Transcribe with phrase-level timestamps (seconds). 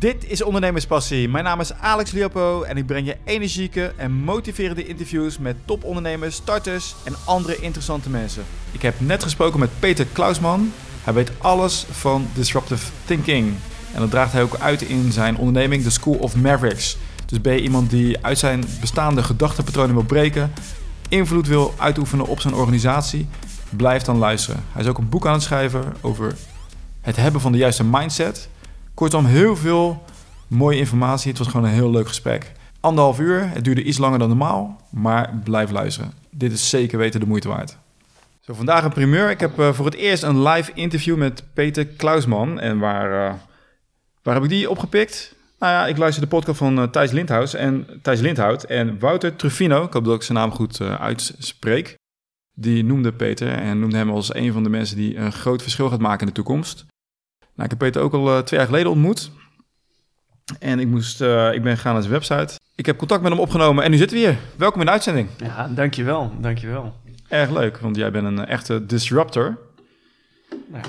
[0.00, 1.28] Dit is Ondernemerspassie.
[1.28, 6.34] Mijn naam is Alex Liopo en ik breng je energieke en motiverende interviews met topondernemers,
[6.34, 8.44] starters en andere interessante mensen.
[8.72, 10.72] Ik heb net gesproken met Peter Klausman.
[11.02, 13.54] Hij weet alles van disruptive thinking.
[13.94, 16.96] En dat draagt hij ook uit in zijn onderneming, The School of Mavericks.
[17.26, 20.52] Dus ben je iemand die uit zijn bestaande gedachtenpatronen wil breken,
[21.08, 23.28] invloed wil uitoefenen op zijn organisatie,
[23.70, 24.64] blijf dan luisteren.
[24.72, 26.36] Hij is ook een boek aan het schrijven over
[27.00, 28.48] het hebben van de juiste mindset.
[29.00, 30.02] Kortom, heel veel
[30.46, 31.28] mooie informatie.
[31.28, 32.52] Het was gewoon een heel leuk gesprek.
[32.80, 36.12] Anderhalf uur, het duurde iets langer dan normaal, maar blijf luisteren.
[36.30, 37.76] Dit is zeker weten de moeite waard.
[38.40, 39.30] Zo, vandaag een primeur.
[39.30, 42.60] Ik heb uh, voor het eerst een live interview met Peter Klausman.
[42.60, 43.34] En waar, uh,
[44.22, 45.34] waar heb ik die opgepikt?
[45.58, 49.36] Nou ja, ik luister de podcast van uh, Thijs Lindhout en Thijs Lindhout en Wouter
[49.36, 49.84] Truffino.
[49.84, 51.94] Ik hoop dat ik zijn naam goed uitspreek.
[52.54, 55.88] Die noemde Peter en noemde hem als een van de mensen die een groot verschil
[55.88, 56.84] gaat maken in de toekomst.
[57.60, 59.30] Nou, ik heb Peter ook al twee jaar geleden ontmoet.
[60.58, 62.58] En ik, moest, uh, ik ben gegaan naar zijn website.
[62.74, 64.38] Ik heb contact met hem opgenomen en nu zitten we hier.
[64.56, 65.28] Welkom in de uitzending.
[65.36, 66.32] Ja, dankjewel.
[66.40, 66.94] Dankjewel.
[67.28, 69.58] Erg leuk, want jij bent een echte disruptor.
[70.72, 70.80] Ja.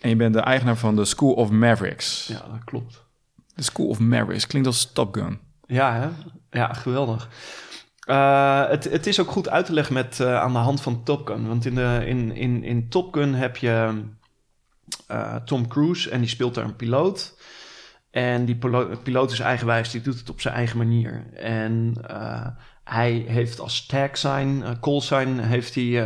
[0.00, 2.26] En je bent de eigenaar van de School of Mavericks.
[2.26, 3.04] Ja, dat klopt.
[3.54, 5.38] De School of Mavericks klinkt als Top Gun.
[5.66, 6.08] Ja, hè?
[6.58, 7.28] ja geweldig.
[8.08, 11.02] Uh, het, het, is ook goed uit te leggen met, uh, aan de hand van
[11.02, 11.48] Top Gun.
[11.48, 14.02] Want in, de, in, in, in Top Gun heb je
[15.10, 17.36] uh, Tom Cruise en die speelt daar een piloot.
[18.10, 18.58] En die
[19.02, 21.26] piloot is eigenwijs, die doet het op zijn eigen manier.
[21.34, 22.46] En uh,
[22.84, 26.02] hij heeft als tag sign, uh, call sign, heeft hij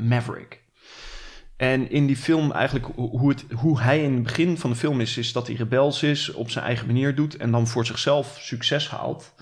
[0.00, 0.62] Maverick.
[1.56, 5.00] En in die film eigenlijk, hoe, het, hoe hij in het begin van de film
[5.00, 8.36] is, is dat hij rebels is, op zijn eigen manier doet en dan voor zichzelf
[8.40, 9.34] succes haalt.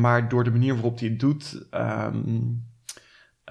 [0.00, 2.71] maar door de manier waarop hij het doet, um,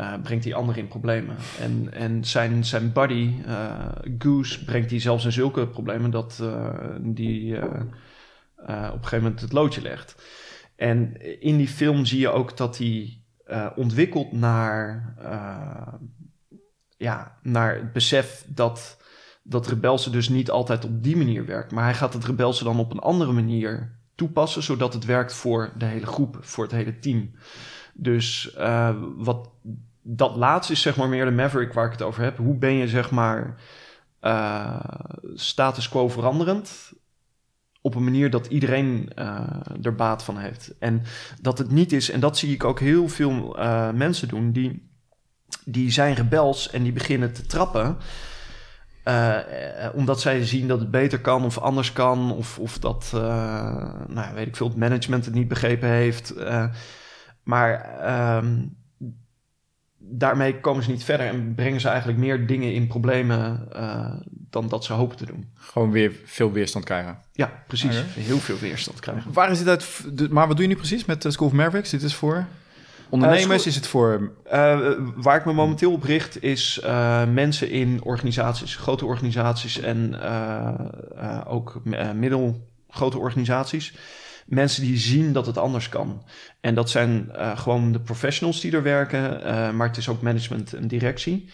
[0.02, 1.36] uh, brengt hij anderen in problemen.
[1.60, 6.70] En, en zijn, zijn buddy, uh, Goose, brengt hij zelfs in zulke problemen dat uh,
[7.00, 7.64] die op
[8.68, 10.24] een gegeven moment het loodje legt.
[10.76, 13.22] En in die film zie je ook dat hij
[13.76, 15.14] ontwikkelt naar,
[16.98, 18.98] ja, naar het besef dat,
[19.44, 21.72] dat rebelse dus niet altijd op die manier werkt.
[21.72, 25.74] Maar hij gaat het rebelse dan op een andere manier toepassen, zodat het werkt voor
[25.78, 27.32] de hele groep, voor het hele team.
[27.94, 28.56] Dus
[29.18, 29.50] wat
[30.02, 32.38] dat laatste is zeg maar meer de Maverick waar ik het over heb.
[32.38, 33.56] Hoe ben je zeg maar
[34.22, 34.80] uh,
[35.34, 36.92] status quo veranderend
[37.82, 39.50] op een manier dat iedereen uh,
[39.82, 40.74] er baat van heeft.
[40.80, 41.04] En
[41.42, 44.90] dat het niet is, en dat zie ik ook heel veel uh, mensen doen, die,
[45.66, 47.98] die zijn rebels en die beginnen te trappen.
[49.94, 53.10] Omdat zij zien dat het beter kan of anders kan, of, of dat,
[54.08, 56.34] nou weet ik veel, het management het niet begrepen heeft.
[57.44, 58.81] maar um,
[60.04, 64.14] daarmee komen ze niet verder en brengen ze eigenlijk meer dingen in problemen uh,
[64.50, 65.50] dan dat ze hopen te doen.
[65.56, 67.18] Gewoon weer veel weerstand krijgen.
[67.34, 68.00] Ja, precies.
[68.00, 68.24] Okay.
[68.24, 69.34] Heel veel weerstand krijgen.
[69.34, 70.04] Waar is dit uit?
[70.30, 71.90] Maar wat doe je nu precies met School of Mavericks?
[71.90, 72.46] Dit is voor
[73.10, 73.62] ondernemers?
[73.62, 74.32] Uh, is het voor...
[74.46, 74.80] Uh,
[75.16, 76.80] waar ik me momenteel op richt is
[77.34, 78.76] mensen in organisaties.
[78.76, 80.20] Grote organisaties en
[81.46, 81.82] ook
[82.16, 83.94] middelgrote organisaties
[84.52, 86.24] mensen die zien dat het anders kan.
[86.60, 90.22] En dat zijn uh, gewoon de professionals die er werken, uh, maar het is ook
[90.22, 91.50] management en directie.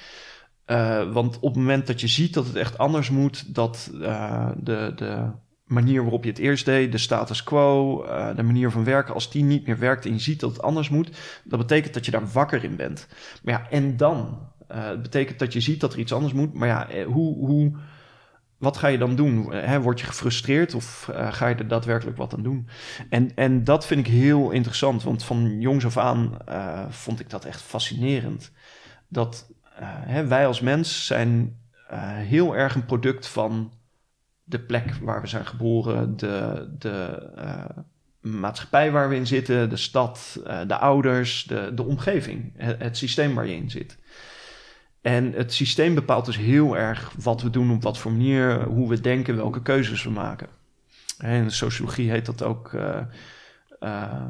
[0.67, 3.89] Uh, want op het moment dat je ziet dat het echt anders moet, dat
[4.57, 5.29] de, de
[5.63, 8.05] manier waarop je het eerst deed, de status quo,
[8.35, 10.89] de manier van werken, als die niet meer werkt en je ziet dat het anders
[10.89, 11.09] moet,
[11.43, 13.07] dat betekent dat je daar wakker in bent.
[13.43, 14.39] Maar ja, en dan?
[14.67, 17.45] het betekent dat je ziet dat er iets anders moet, maar ja, hoe.
[17.45, 17.71] hoe
[18.57, 19.43] wat ga je dan doen?
[19.81, 22.67] Word je gefrustreerd of uh, ga je er daadwerkelijk wat aan doen?
[23.09, 27.29] En, en dat vind ik heel interessant, want van jongs af aan uh, vond ik
[27.29, 28.51] dat echt fascinerend.
[29.07, 29.51] Dat
[30.09, 31.59] uh, wij als mens zijn
[32.13, 33.73] heel erg een product van
[34.43, 37.29] de plek waar we zijn geboren, de, de
[38.21, 43.47] maatschappij waar we in zitten, de stad, de ouders, de, de omgeving, het systeem waar
[43.47, 43.97] je in zit.
[45.07, 48.89] En het systeem bepaalt dus heel erg wat we doen, op wat voor manier, hoe
[48.89, 50.47] we denken, welke keuzes we maken.
[51.17, 52.71] En in sociologie heet dat ook.
[52.71, 52.99] Uh,
[53.79, 54.25] uh,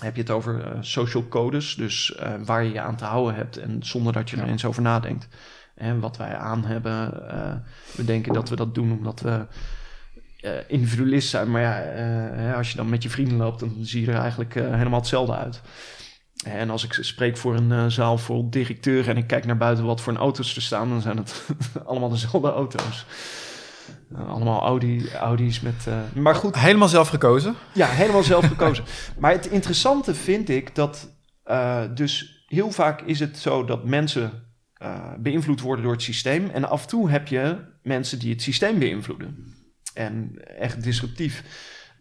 [0.00, 3.56] heb je het over uh, social codes, dus waar je je aan te houden hebt
[3.56, 5.28] en zonder dat je er eens over nadenkt.
[5.74, 7.10] En wat wij aan hebben,
[7.96, 9.46] we denken dat we dat doen omdat we
[10.66, 11.50] individualist zijn.
[11.50, 15.00] Maar ja, als je dan met je vrienden loopt, dan zie je er eigenlijk helemaal
[15.00, 15.60] hetzelfde uit.
[16.44, 19.84] En als ik spreek voor een uh, zaal vol directeuren en ik kijk naar buiten
[19.84, 21.46] wat voor een auto's er staan, dan zijn het
[21.86, 23.06] allemaal dezelfde auto's.
[24.12, 25.84] Uh, allemaal Audi, Audi's met.
[25.88, 26.58] Uh, maar goed.
[26.58, 27.54] Helemaal zelf gekozen?
[27.74, 28.84] Ja, helemaal zelf gekozen.
[29.18, 31.10] maar het interessante vind ik dat.
[31.94, 34.32] dus heel vaak is het zo dat mensen
[35.18, 36.50] beïnvloed worden door het systeem.
[36.50, 39.54] En af en toe heb je mensen die het systeem beïnvloeden.
[39.94, 41.42] en echt disruptief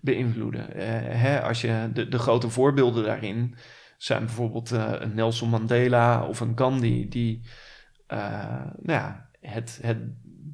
[0.01, 0.73] beïnvloeden.
[0.73, 0.87] Eh,
[1.21, 3.55] hè, als je de, de grote voorbeelden daarin
[3.99, 7.47] zijn bijvoorbeeld eh, een Nelson Mandela of een Gandhi, die
[8.07, 9.97] nou ja, het, het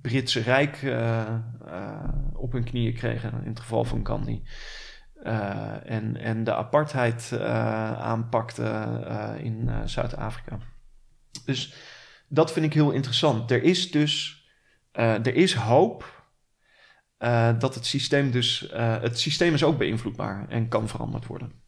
[0.01, 0.75] Britse Rijk
[2.33, 4.43] op hun knieën kregen, in het geval van Gandhi.
[5.83, 7.39] en, en de apartheid
[7.97, 8.63] aanpakte
[9.41, 10.57] in Zuid-Afrika.
[11.45, 11.73] Dus
[12.27, 13.51] dat vind ik heel interessant.
[13.51, 14.45] Er is dus
[14.91, 16.23] er is hoop
[17.57, 21.64] dat het systeem dus, het systeem is ook beïnvloedbaar en kan veranderd worden.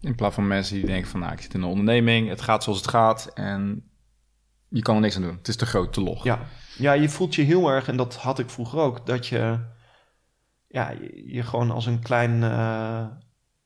[0.00, 2.62] In plaats van mensen die denken van, nou, ik zit in een onderneming, het gaat
[2.62, 3.90] zoals het gaat en
[4.68, 5.36] je kan er niks aan doen.
[5.36, 6.24] Het is te groot, te log.
[6.24, 6.40] Ja,
[6.76, 9.58] ja je voelt je heel erg, en dat had ik vroeger ook, dat je,
[10.68, 10.92] ja,
[11.24, 13.06] je, gewoon als een klein uh,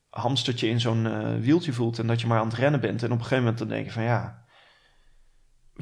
[0.09, 3.03] hamstertje in zo'n wieltje voelt en dat je maar aan het rennen bent.
[3.03, 4.42] En op een gegeven moment dan denk je van, ja,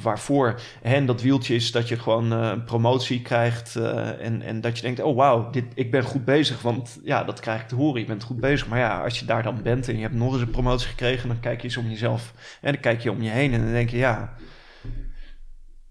[0.03, 4.77] waarvoor en dat wieltje is dat je gewoon een promotie krijgt uh, en, en dat
[4.77, 7.75] je denkt, oh wauw, dit, ik ben goed bezig, want ja, dat krijg ik te
[7.75, 8.69] horen, je bent goed bezig.
[8.69, 11.29] Maar ja, als je daar dan bent en je hebt nog eens een promotie gekregen,
[11.29, 13.73] dan kijk je eens om jezelf en dan kijk je om je heen en dan
[13.73, 14.35] denk je, ja,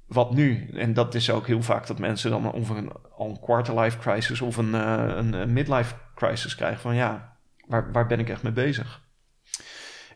[0.07, 0.69] wat nu?
[0.73, 3.97] En dat is ook heel vaak dat mensen dan over een, al een quarter life
[3.97, 8.29] crisis of een, uh, een, een midlife crisis krijgen van ja, waar, waar ben ik
[8.29, 9.07] echt mee bezig?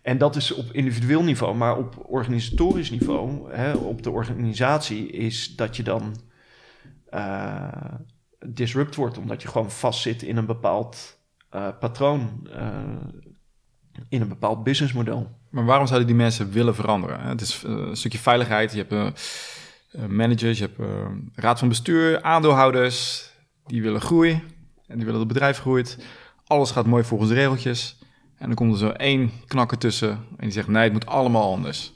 [0.03, 5.55] En dat is op individueel niveau, maar op organisatorisch niveau, hè, op de organisatie, is
[5.55, 6.15] dat je dan
[7.13, 7.93] uh,
[8.45, 11.19] disrupt wordt, omdat je gewoon vastzit in een bepaald
[11.55, 12.67] uh, patroon, uh,
[14.09, 15.39] in een bepaald businessmodel.
[15.49, 17.19] Maar waarom zouden die mensen willen veranderen?
[17.19, 19.21] Het is een stukje veiligheid, je hebt
[20.07, 20.89] managers, je hebt
[21.35, 23.29] raad van bestuur, aandeelhouders,
[23.65, 24.41] die willen groeien
[24.87, 26.05] en die willen dat het bedrijf groeit.
[26.45, 27.97] Alles gaat mooi volgens de regeltjes.
[28.37, 31.51] En dan komt er zo één knakker tussen en die zegt: nee, het moet allemaal
[31.51, 31.93] anders.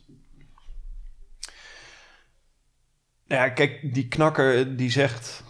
[3.26, 5.44] Ja, kijk, die knakker die zegt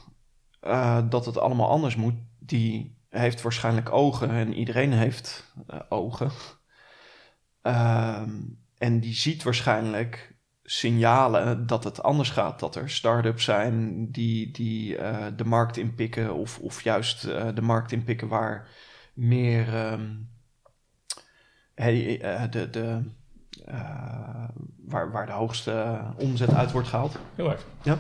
[0.62, 6.32] uh, dat het allemaal anders moet, die heeft waarschijnlijk ogen en iedereen heeft uh, ogen.
[7.64, 8.22] Uh,
[8.78, 12.60] en die ziet waarschijnlijk signalen dat het anders gaat.
[12.60, 14.98] Dat er start-ups zijn die, die
[15.36, 18.70] de markt inpikken, of, of juist de markt inpikken waar
[19.14, 19.92] meer.
[19.92, 20.30] Um,
[21.82, 23.02] hey, uh, de, de,
[23.70, 24.50] uh,
[24.86, 27.18] waar, waar de hoogste omzet uit wordt gehaald.
[27.36, 27.66] Heel erg.
[27.84, 27.98] Ja.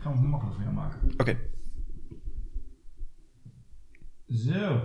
[0.00, 0.98] Gaan we het makkelijk voor jou maken.
[1.12, 1.20] Oké.
[1.20, 1.38] Okay.
[4.28, 4.80] Zo.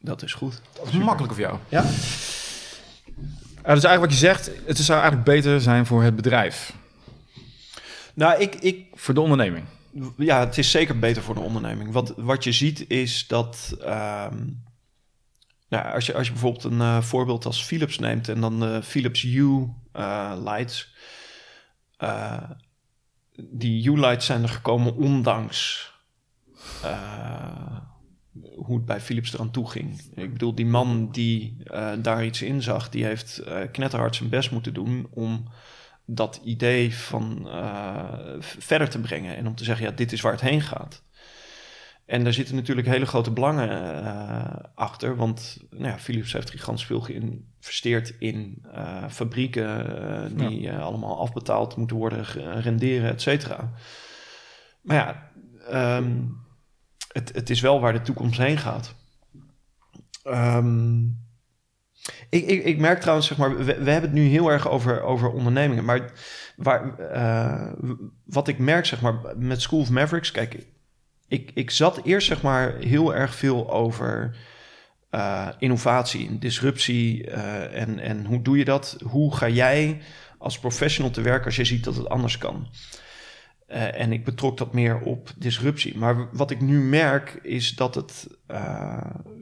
[0.00, 0.62] Dat is goed.
[0.72, 1.58] Dat is makkelijk voor jou.
[1.68, 1.82] Ja.
[1.82, 6.76] Uh, dus eigenlijk wat je zegt, het zou eigenlijk beter zijn voor het bedrijf.
[8.14, 8.54] Nou, ik...
[8.54, 9.64] ik voor de onderneming.
[10.16, 11.92] Ja, het is zeker beter voor de onderneming.
[11.92, 13.76] Wat, wat je ziet is dat...
[13.80, 14.66] Um,
[15.68, 18.82] nou, als je, als je bijvoorbeeld een uh, voorbeeld als Philips neemt en dan de
[18.82, 20.94] Philips Hue uh, lights.
[23.36, 25.90] Die Hue lights zijn er gekomen ondanks
[28.56, 30.00] hoe het bij Philips eraan toe ging.
[30.14, 31.56] Ik bedoel, die man die
[31.98, 33.42] daar iets in zag, die heeft
[33.72, 35.48] knetterhard zijn best moeten doen om
[36.04, 37.48] dat idee van
[38.40, 41.02] verder te brengen en om te zeggen, ja, dit is waar het heen gaat.
[42.08, 44.44] En daar zitten natuurlijk hele grote belangen uh,
[44.74, 45.16] achter.
[45.16, 50.78] Want nou ja, Philips heeft gigantisch veel geïnvesteerd in uh, fabrieken uh, die ja.
[50.78, 52.24] allemaal afbetaald moeten worden,
[52.60, 53.72] renderen, et cetera.
[54.80, 56.36] Maar ja, um,
[57.12, 58.94] het, het is wel waar de toekomst heen gaat.
[60.24, 61.26] Um,
[62.28, 65.02] ik, ik, ik, merk trouwens, zeg maar, we, we, hebben het nu heel erg over,
[65.02, 65.84] over ondernemingen.
[65.84, 66.12] Maar
[66.56, 66.94] waar,
[68.24, 70.66] wat ik merk, zeg maar, met School of Mavericks, kijk,
[71.28, 74.36] ik, ik zat eerst zeg maar heel erg veel over
[75.10, 78.98] uh, innovatie, disruptie uh, en, en hoe doe je dat?
[79.04, 80.00] Hoe ga jij
[80.38, 82.68] als professional te werken als je ziet dat het anders kan?
[83.68, 85.98] Uh, en ik betrok dat meer op disruptie.
[85.98, 88.26] Maar wat ik nu merk is dat het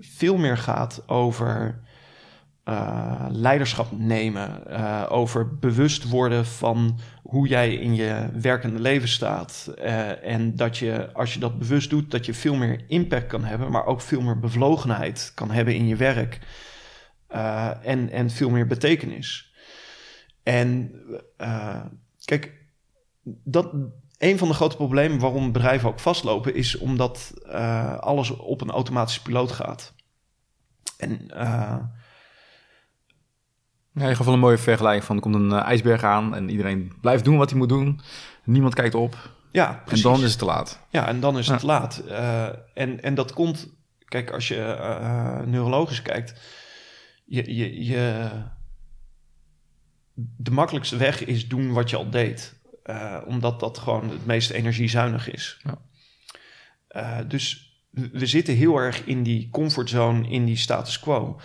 [0.00, 1.81] veel meer gaat over
[2.68, 9.73] uh, leiderschap nemen, uh, over bewust worden van hoe jij in je werkende leven staat.
[9.78, 13.44] Uh, en dat je, als je dat bewust doet, dat je veel meer impact kan
[13.44, 16.38] hebben, maar ook veel meer bevlogenheid kan hebben in je werk.
[17.82, 19.54] en, en veel meer betekenis.
[20.42, 20.92] En
[22.25, 22.52] kijk,
[23.44, 23.73] dat,
[24.18, 27.35] een van de grote problemen waarom bedrijven ook vastlopen, is omdat
[28.00, 29.94] alles op een automatische piloot gaat.
[30.99, 31.30] En
[33.97, 36.49] ja, je gaf wel een mooie vergelijking van er komt een uh, ijsberg aan en
[36.50, 38.00] iedereen blijft doen wat hij moet doen.
[38.45, 39.35] Niemand kijkt op.
[39.53, 40.05] Ja, precies.
[40.05, 40.81] En dan is het te laat.
[40.91, 41.67] Ja, en dan is het ja.
[41.67, 42.03] laat.
[42.09, 43.69] Uh, en, en dat komt,
[44.05, 46.41] kijk, als je uh, neurologisch kijkt,
[47.25, 48.31] je, je, je,
[50.15, 52.55] de makkelijkste weg is doen wat je al deed.
[53.26, 55.61] omdat dat gewoon het meest energiezuinig is.
[55.62, 57.23] Ja.
[57.23, 61.41] dus we zitten heel erg in die comfortzone, in die status quo.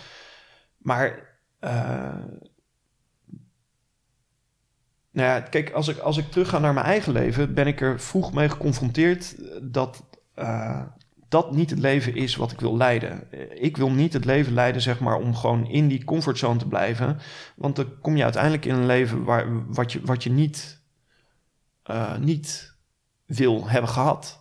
[0.78, 1.31] Maar
[5.10, 7.80] nou ja, kijk, als ik, als ik terug ga naar mijn eigen leven, ben ik
[7.80, 10.04] er vroeg mee geconfronteerd dat
[10.36, 10.82] uh,
[11.32, 13.28] dat niet het leven is wat ik wil leiden.
[13.62, 17.18] Ik wil niet het leven leiden, zeg maar, om gewoon in die comfortzone te blijven.
[17.56, 20.82] Want dan kom je uiteindelijk in een leven waar, wat, je, wat je niet,
[21.90, 22.76] uh, niet
[23.26, 24.40] wil hebben gehad.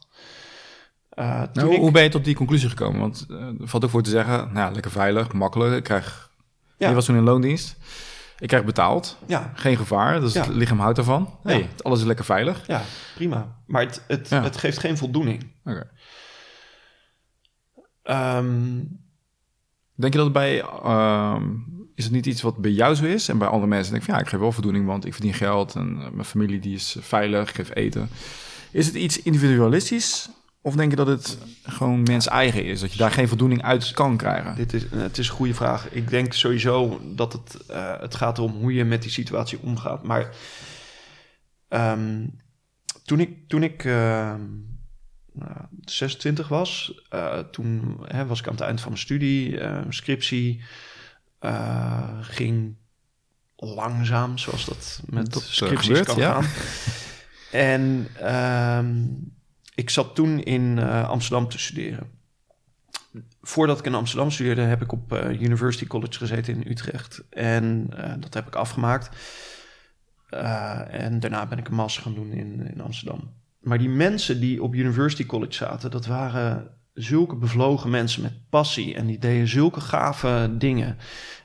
[1.13, 2.99] Uh, nou, Hoe ben je tot die conclusie gekomen?
[2.99, 3.25] Want
[3.59, 5.75] valt ook voor te zeggen, nou ja, lekker veilig, makkelijk.
[5.75, 6.30] Ik krijg,
[6.81, 6.89] ja.
[6.89, 7.75] je was toen in loondienst.
[8.39, 9.17] Ik krijg betaald.
[9.27, 9.51] Ja.
[9.55, 10.19] Geen gevaar.
[10.19, 11.37] Dus het lichaam houdt ervan.
[11.43, 12.67] Hey, alles is lekker veilig.
[12.67, 12.81] Ja,
[13.15, 13.55] prima.
[13.65, 15.51] Maar het, het, het geeft geen voldoening.
[15.65, 15.89] Oké.
[18.03, 18.99] Um,
[19.95, 20.65] denk je dat bij...
[20.85, 23.29] Um, is het niet iets wat bij jou zo is?
[23.29, 25.33] En bij andere mensen denk ik van, ja, ik geef wel voldoening, want ik verdien
[25.33, 28.09] geld en uh, mijn familie die is veilig, ik geef eten.
[28.71, 30.29] Is het iets individualistisch?
[30.63, 32.79] Of denk je dat het gewoon mens eigen is?
[32.79, 34.55] Dat je daar geen voldoening uit kan krijgen?
[34.55, 35.89] Dit is, het is een goede vraag.
[35.89, 40.03] Ik denk sowieso dat het, uh, het gaat om hoe je met die situatie omgaat.
[40.03, 40.35] Maar
[41.69, 42.39] um,
[43.05, 44.33] toen ik, toen ik uh,
[45.81, 50.63] 26 was, uh, toen hè, was ik aan het eind van mijn studie, uh, scriptie
[51.41, 52.75] uh, ging
[53.55, 56.41] langzaam, zoals dat met dat scripties gebeurt, kan ja.
[56.41, 56.51] gaan.
[57.51, 58.07] en
[58.85, 59.33] um,
[59.81, 62.09] ik zat toen in Amsterdam te studeren.
[63.41, 67.23] Voordat ik in Amsterdam studeerde, heb ik op University College gezeten in Utrecht.
[67.29, 69.09] En dat heb ik afgemaakt.
[70.89, 73.33] en daarna ben ik een master gaan doen in, in Amsterdam.
[73.59, 78.95] Maar die mensen die op University College zaten, dat waren zulke bevlogen mensen met passie.
[78.95, 80.97] En die deden zulke gave dingen.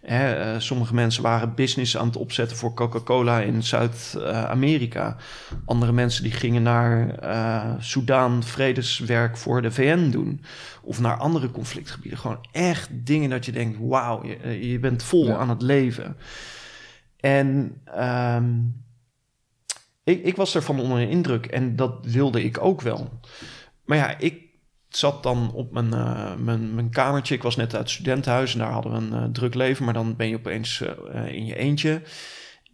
[0.03, 5.17] Eh, sommige mensen waren business aan het opzetten voor Coca-Cola in Zuid-Amerika.
[5.65, 10.41] Andere mensen die gingen naar uh, Soudaan vredeswerk voor de VN doen.
[10.83, 12.19] Of naar andere conflictgebieden.
[12.19, 16.17] Gewoon echt dingen dat je denkt, wauw, je, je, bent vol aan het leven.
[17.21, 17.81] En...
[17.99, 18.85] Um,
[20.05, 23.21] ik, ik was ervan onder de indruk en dat wilde ik ook wel.
[23.85, 24.46] Maar ja, ik
[24.97, 27.35] zat dan op mijn, uh, mijn, mijn kamertje.
[27.35, 29.85] Ik was net uit het studentenhuis en daar hadden we een uh, druk leven.
[29.85, 30.83] Maar dan ben je opeens
[31.15, 32.03] uh, in je eentje.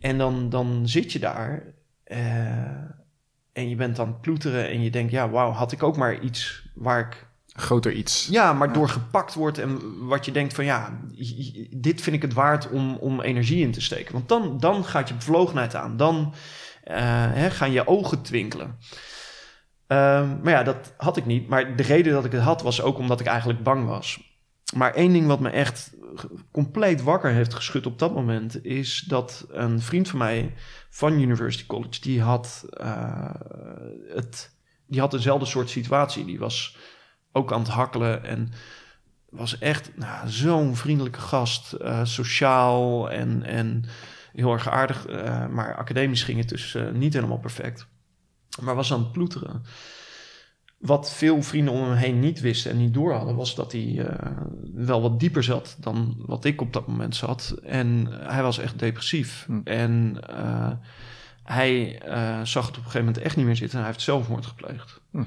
[0.00, 1.74] En dan, dan zit je daar
[3.52, 4.68] en je bent aan het ploeteren.
[4.68, 7.26] En je denkt, ja, wauw, had ik ook maar iets waar ik...
[7.46, 8.28] Groter iets.
[8.30, 8.74] Ja, maar ja.
[8.74, 11.00] door gepakt wordt en wat je denkt van ja,
[11.70, 14.12] dit vind ik het waard om, om energie in te steken.
[14.12, 15.96] Want dan, dan gaat je bevlogenheid aan.
[15.96, 16.34] Dan
[16.84, 18.78] hè, gaan je ogen twinkelen.
[19.92, 21.48] Um, maar ja, dat had ik niet.
[21.48, 24.32] Maar de reden dat ik het had was ook omdat ik eigenlijk bang was.
[24.74, 25.94] Maar één ding wat me echt
[26.50, 30.54] compleet wakker heeft geschud op dat moment is dat een vriend van mij
[30.90, 33.30] van University College die had uh,
[34.14, 34.56] het,
[34.86, 36.24] die had dezelfde soort situatie.
[36.24, 36.76] Die was
[37.32, 38.52] ook aan het hakkelen en
[39.28, 43.84] was echt nou, zo'n vriendelijke gast, uh, sociaal en en
[44.32, 45.08] heel erg aardig.
[45.08, 47.90] Uh, maar academisch ging het dus niet helemaal perfect.
[48.60, 49.62] Maar was aan het ploeteren.
[50.78, 53.86] Wat veel vrienden om hem heen niet wisten en niet door hadden, was dat hij
[53.86, 54.06] uh,
[54.74, 57.56] wel wat dieper zat dan wat ik op dat moment zat.
[57.62, 59.44] En hij was echt depressief.
[59.46, 59.60] Hm.
[59.64, 60.18] En
[61.42, 62.02] hij
[62.44, 65.00] zag het op een gegeven moment echt niet meer zitten en hij heeft zelfmoord gepleegd.
[65.10, 65.22] Hm.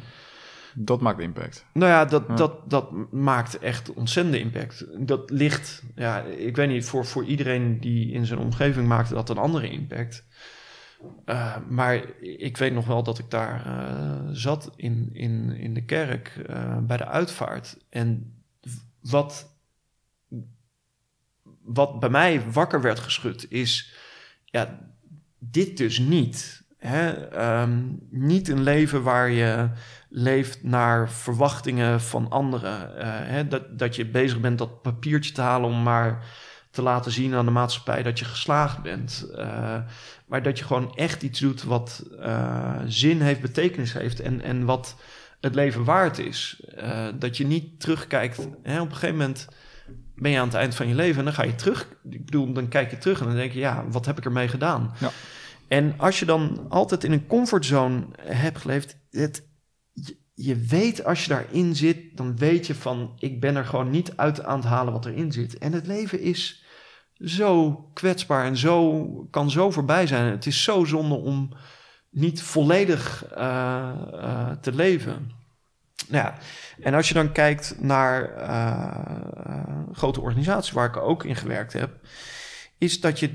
[0.77, 1.65] Dat maakt impact.
[1.73, 4.85] Nou ja, dat, Dat, dat maakt echt ontzettende impact.
[5.07, 9.29] Dat ligt, ja, ik weet niet, voor, voor iedereen die in zijn omgeving maakte dat
[9.29, 10.25] een andere impact.
[11.25, 15.85] Uh, maar ik weet nog wel dat ik daar uh, zat in, in, in de
[15.85, 17.77] kerk uh, bij de uitvaart.
[17.89, 18.33] En
[19.01, 19.55] wat,
[21.61, 23.95] wat bij mij wakker werd geschud is,
[24.45, 24.79] ja,
[25.39, 26.63] dit dus niet.
[26.77, 27.33] Hè?
[27.61, 29.69] Um, niet een leven waar je
[30.09, 33.05] leeft naar verwachtingen van anderen.
[33.27, 36.25] Hè, dat, dat je bezig bent dat papiertje te halen om maar
[36.75, 39.27] te laten zien aan de maatschappij dat je geslaagd bent.
[39.31, 39.77] Uh,
[40.25, 44.65] maar dat je gewoon echt iets doet wat uh, zin heeft, betekenis heeft en, en
[44.65, 44.95] wat
[45.41, 46.63] het leven waard is.
[47.19, 48.47] dat je niet terugkijkt.
[48.63, 49.47] Hè, op een gegeven moment
[50.15, 51.87] ben je aan het eind van je leven en dan ga je terug.
[52.09, 54.47] Ik bedoel, dan kijk je terug en dan denk je, ja, wat heb ik ermee
[54.47, 54.93] gedaan?
[54.99, 55.11] Ja.
[55.67, 59.47] En als je dan altijd in een comfortzone hebt geleefd, het
[60.35, 64.17] je, weet als je daarin zit, dan weet je van ik ben er gewoon niet
[64.17, 65.57] uit aan het halen wat erin zit.
[65.57, 66.63] En het leven is
[67.19, 70.31] zo kwetsbaar en zo kan zo voorbij zijn.
[70.31, 71.49] Het is zo zonde om
[72.09, 75.31] niet volledig uh, uh, te leven.
[76.07, 76.37] Nou ja,
[76.81, 81.99] en als je dan kijkt naar uh, grote organisaties waar ik ook in gewerkt heb,
[82.77, 83.29] is dat je,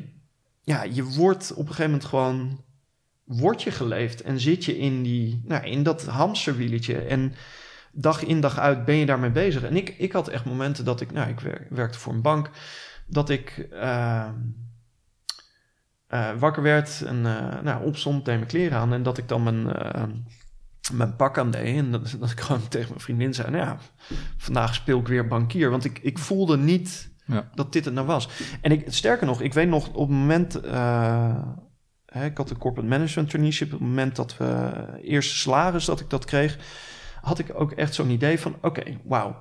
[0.65, 2.65] ja, je wordt op een gegeven moment gewoon
[3.25, 6.99] word je geleefd en zit je in, die, nou, in dat hamsterwieletje.
[6.99, 7.35] En
[7.93, 9.63] dag in dag uit ben je daarmee bezig.
[9.63, 12.51] En ik, ik had echt momenten dat ik, nou, ik werkte voor een bank,
[13.11, 14.29] dat ik uh,
[16.39, 19.65] wakker werd en uh, nou, opstond, deed mijn kleren aan en dat ik dan mijn,
[20.93, 21.77] mijn pak aan deed.
[21.77, 23.79] En dat, dat ik gewoon tegen mijn vriendin zei, nou ja,
[24.37, 25.71] vandaag speel ik weer bankier.
[25.71, 27.51] Want ik, ik voelde niet ja.
[27.55, 28.29] dat dit het nou was.
[28.61, 30.61] En ik, sterker nog, ik weet nog op het moment
[32.13, 33.73] ik had een corporate management traineeship.
[33.73, 36.59] Op het moment dat we eerste salaris dat ik dat kreeg,
[37.23, 39.41] had ik ook echt zo'n idee van: oké, wauw.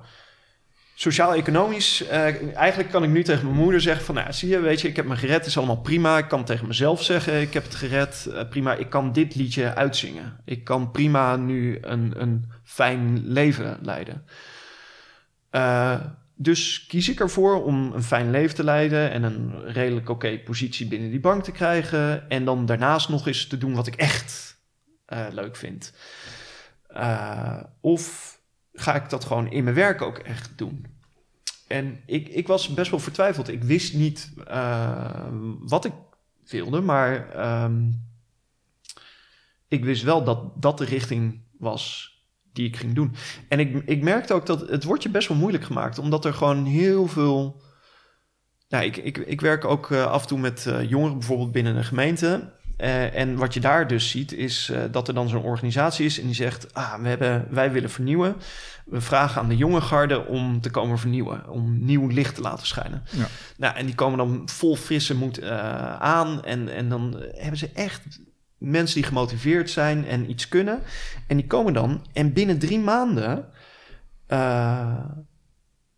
[1.00, 4.80] Sociaal-economisch, uh, eigenlijk kan ik nu tegen mijn moeder zeggen van, nou zie je, weet
[4.80, 6.18] je, ik heb me gered, is allemaal prima.
[6.18, 8.74] Ik kan tegen mezelf zeggen, ik heb het gered, uh, prima.
[8.74, 10.40] Ik kan dit liedje uitzingen.
[10.44, 14.24] Ik kan prima nu een, een fijn leven leiden.
[15.50, 16.00] Uh,
[16.34, 20.86] dus kies ik ervoor om een fijn leven te leiden en een redelijk oké positie
[20.86, 22.30] binnen die bank te krijgen.
[22.30, 24.58] En dan daarnaast nog eens te doen wat ik echt
[25.30, 25.92] leuk vind.
[27.80, 28.29] Of
[28.80, 30.86] ga ik dat gewoon in mijn werk ook echt doen?
[31.66, 33.48] En ik, ik was best wel vertwijfeld.
[33.48, 35.26] Ik wist niet uh,
[35.60, 35.92] wat ik
[36.46, 38.08] wilde, maar um,
[39.68, 42.14] ik wist wel dat dat de richting was
[42.52, 43.14] die ik ging doen.
[43.48, 46.34] En ik, ik merkte ook dat het wordt je best wel moeilijk gemaakt, omdat er
[46.34, 47.62] gewoon heel veel.
[48.68, 51.76] Nou, ik, ik, ik werk ook uh, af en toe met uh, jongeren, bijvoorbeeld binnen
[51.76, 52.52] een gemeente.
[52.82, 56.26] Uh, en wat je daar dus ziet, is dat er dan zo'n organisatie is en
[56.26, 58.36] die zegt: ah, we hebben, wij willen vernieuwen.
[58.84, 62.66] We vragen aan de jonge garde om te komen vernieuwen, om nieuw licht te laten
[62.66, 63.02] schijnen.
[63.10, 63.26] Ja.
[63.56, 65.42] Nou, en die komen dan vol frisse moed
[65.98, 66.44] aan.
[66.44, 68.02] En, en dan hebben ze echt
[68.58, 70.82] mensen die gemotiveerd zijn en iets kunnen.
[71.26, 73.44] En die komen dan en binnen drie maanden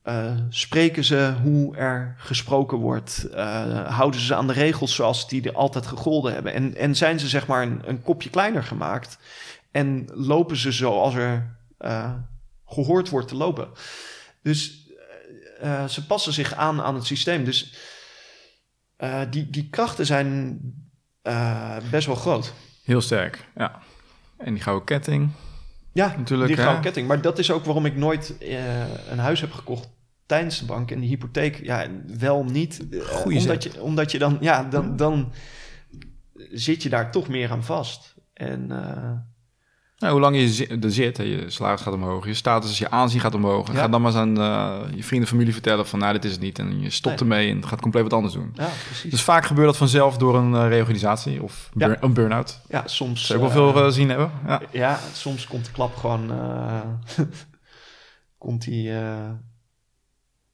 [0.05, 3.27] uh, spreken ze hoe er gesproken wordt.
[3.31, 6.53] Uh, houden ze aan de regels zoals die er altijd gegolden hebben.
[6.53, 9.19] En, en zijn ze zeg maar een, een kopje kleiner gemaakt.
[9.71, 11.57] En lopen ze zoals er
[12.67, 13.69] gehoord wordt te lopen.
[14.43, 14.91] Dus
[15.89, 17.45] ze passen zich aan aan het systeem.
[17.45, 17.75] Dus
[19.31, 20.61] die, die krachten zijn
[21.91, 22.53] best wel groot.
[22.85, 23.83] Heel sterk, ja.
[24.38, 25.31] En die gouden ketting.
[25.92, 26.48] Ja, natuurlijk.
[26.48, 27.09] Die gouden ketting.
[27.09, 29.88] Maar dat is ook waarom ik nooit uh, een huis heb gekocht
[30.26, 30.90] tijdens de bank.
[30.90, 31.87] En de hypotheek, ja,
[32.18, 32.87] wel niet.
[32.90, 35.33] Uh, Goeie omdat, je, omdat je dan, ja, dan, dan
[36.50, 38.14] zit je daar toch meer aan vast.
[38.33, 38.70] En
[40.03, 43.21] nou, hoe lang je er zit, hè, je salaris gaat omhoog, je status, je aanzien
[43.21, 43.73] gaat omhoog.
[43.73, 46.41] Ga dan maar eens aan uh, je vrienden, familie vertellen van, nou, dit is het
[46.41, 46.59] niet.
[46.59, 48.53] En je stopt ermee en gaat compleet wat anders doen.
[48.55, 49.11] Ja, precies.
[49.11, 52.61] Dus vaak gebeurt dat vanzelf door een uh, reorganisatie of een burn-out.
[52.69, 53.27] Ja, soms...
[53.27, 54.31] Zou ik wel veel uh, zien hebben.
[54.47, 54.61] Ja.
[54.71, 56.29] ja, soms komt de klap gewoon...
[58.38, 58.93] komt die...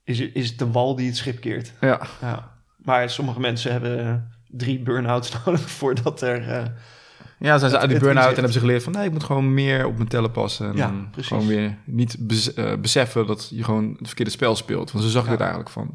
[0.05, 1.73] is, is het de wal die het schip keert.
[1.81, 2.01] Ja.
[2.21, 2.57] ja.
[2.77, 6.73] Maar sommige mensen hebben drie burn-outs nodig voordat er
[7.38, 8.92] ja, zijn ze uit die burn-out en hebben ze geleerd van...
[8.92, 10.68] nee, ik moet gewoon meer op mijn tellen passen.
[10.68, 11.29] En ja, precies.
[11.29, 12.18] Gewoon weer niet
[12.55, 14.92] eh, beseffen dat je gewoon het verkeerde spel speelt.
[14.92, 15.94] Want zo zag ik het eigenlijk van...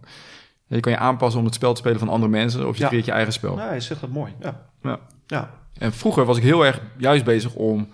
[0.68, 2.68] Je kan je aanpassen om het spel te spelen van andere mensen...
[2.68, 3.58] of je creëert je eigen spel.
[3.58, 4.34] Ja, je zegt dat mooi.
[4.40, 4.68] Ja.
[4.82, 5.00] ja.
[5.28, 5.50] ja.
[5.78, 7.90] En vroeger was ik heel erg juist bezig om...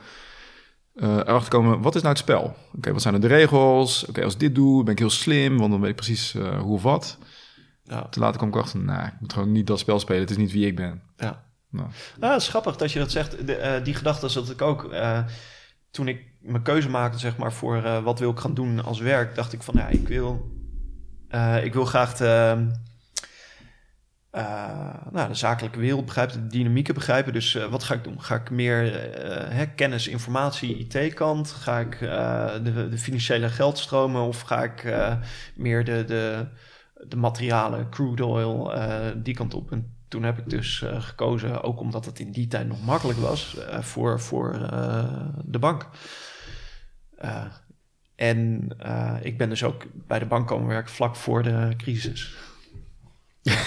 [0.95, 2.55] Uh, erachter te komen, wat is nou het spel?
[2.75, 4.05] Oké, wat zijn er de regels?
[4.05, 5.57] Oké, als ik dit doe, ben ik heel slim...
[5.57, 7.17] want dan weet ik precies uh, hoe of wat.
[7.83, 8.01] Ja.
[8.09, 10.21] Te later kwam ik achter, nou, ik moet gewoon niet dat spel spelen.
[10.21, 11.01] Het is niet wie ik ben.
[11.17, 11.43] Ja.
[11.71, 11.87] Nou.
[12.19, 13.47] nou, het is grappig dat je dat zegt.
[13.47, 14.93] De, uh, die gedachte zat ik ook.
[14.93, 15.19] Uh,
[15.91, 18.99] toen ik mijn keuze maakte, zeg maar, voor uh, wat wil ik gaan doen als
[18.99, 20.51] werk, dacht ik van, ja, ik wil,
[21.63, 22.67] ik wil graag de,
[25.11, 27.33] nou, de zakelijke wereld begrijpen, de dynamieken begrijpen.
[27.33, 28.21] Dus wat ga ik doen?
[28.21, 29.09] Ga ik meer
[29.75, 31.51] kennis, informatie, IT-kant?
[31.51, 34.93] Ga ik de, de, financiële geldstromen of ga ik
[35.55, 36.47] meer de, de,
[37.07, 38.73] de materialen, crude oil,
[39.23, 39.71] die kant op?
[39.71, 43.19] En toen heb ik dus uh, gekozen, ook omdat het in die tijd nog makkelijk
[43.19, 45.89] was, uh, voor, voor uh, de bank.
[48.15, 48.69] en
[49.21, 52.35] ik ben dus ook bij de bank komen werken vlak voor de crisis.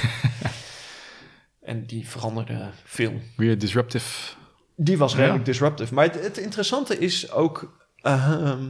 [1.63, 3.21] en die veranderde veel.
[3.37, 4.35] Weer disruptive.
[4.77, 5.95] Die was redelijk disruptive.
[5.95, 8.69] Maar het, het, interessante is ook ehm,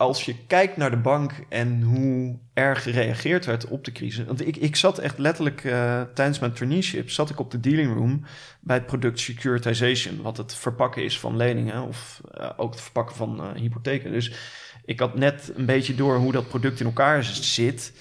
[0.00, 4.24] als je kijkt naar de bank en hoe erg gereageerd werd op de crisis.
[4.24, 7.94] Want ik, ik zat echt letterlijk uh, tijdens mijn traineeship, zat ik op de dealing
[7.94, 8.24] room
[8.60, 13.16] bij het product securitization, wat het verpakken is van leningen of uh, ook het verpakken
[13.16, 14.12] van uh, hypotheken.
[14.12, 14.32] Dus
[14.84, 17.92] ik had net een beetje door hoe dat product in elkaar zit,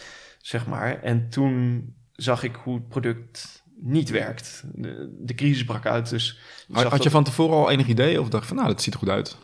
[0.41, 1.01] zeg maar.
[1.03, 4.63] En toen zag ik hoe het product niet werkt.
[4.73, 6.09] De, de crisis brak uit.
[6.09, 6.39] Dus
[6.71, 9.09] had, je van tevoren al enig idee of dacht van nou, dat ziet er goed
[9.09, 9.37] uit?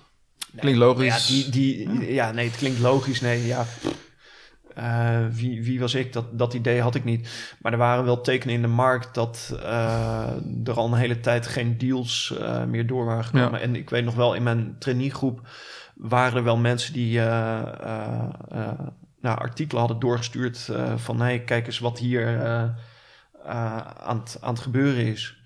[0.56, 1.28] Klinkt logisch.
[1.28, 3.22] Ja, die, die, ja, nee, het klinkt logisch.
[3.22, 3.66] Nee, ja.
[4.78, 6.14] Uh, wie, wie was ik?
[6.14, 7.54] Dat, dat idee had ik niet.
[7.62, 10.30] Maar er waren wel tekenen in de markt dat uh,
[10.66, 13.62] er al een hele tijd geen deals uh, meer door waren gekomen.
[13.62, 15.48] En ik weet nog wel, in mijn traineegroep
[15.96, 18.32] waren er wel mensen die nou,
[19.22, 22.40] artikelen hadden doorgestuurd van hey, kijk eens wat hier
[23.44, 25.38] aan, het, aan het gebeuren is.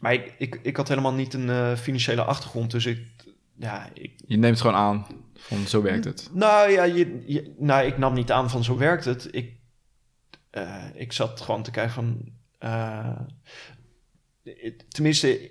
[0.00, 2.98] Maar ik, ik, ik had helemaal niet een financiële achtergrond, dus ik,
[3.58, 4.12] ja, ik...
[4.26, 6.30] Je neemt gewoon aan van zo werkt het.
[6.32, 9.28] Nou ja, je, je, nou, ik nam niet aan van zo werkt het.
[9.30, 9.56] Ik,
[10.94, 12.32] ik zat gewoon te kijken van...
[14.88, 15.50] tenminste,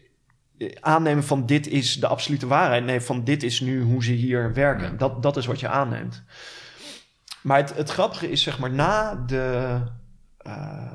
[0.80, 2.84] aannemen van dit is de absolute waarheid.
[2.84, 4.98] Nee, van dit is nu hoe ze hier werken.
[4.98, 6.24] Dat, dat is wat je aanneemt.
[7.42, 9.78] Maar het, het grappige is, zeg maar, na de,
[10.48, 10.92] uh,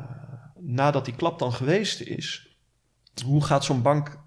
[0.58, 2.56] nadat die klap dan geweest is,
[3.24, 4.18] hoe gaat zo'n bank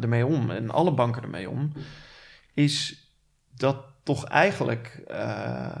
[0.00, 1.72] ermee om en alle banken ermee om,
[2.54, 3.08] is
[3.56, 5.78] dat toch eigenlijk uh,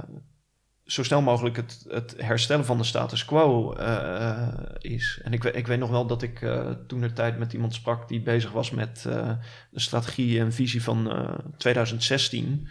[0.84, 5.20] zo snel mogelijk het, het, herstellen van de status quo uh, is.
[5.22, 8.08] En ik, ik, weet nog wel dat ik uh, toen de tijd met iemand sprak
[8.08, 12.68] die bezig was met de strategie en visie van 2016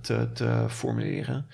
[0.00, 1.46] te, te, formuleren.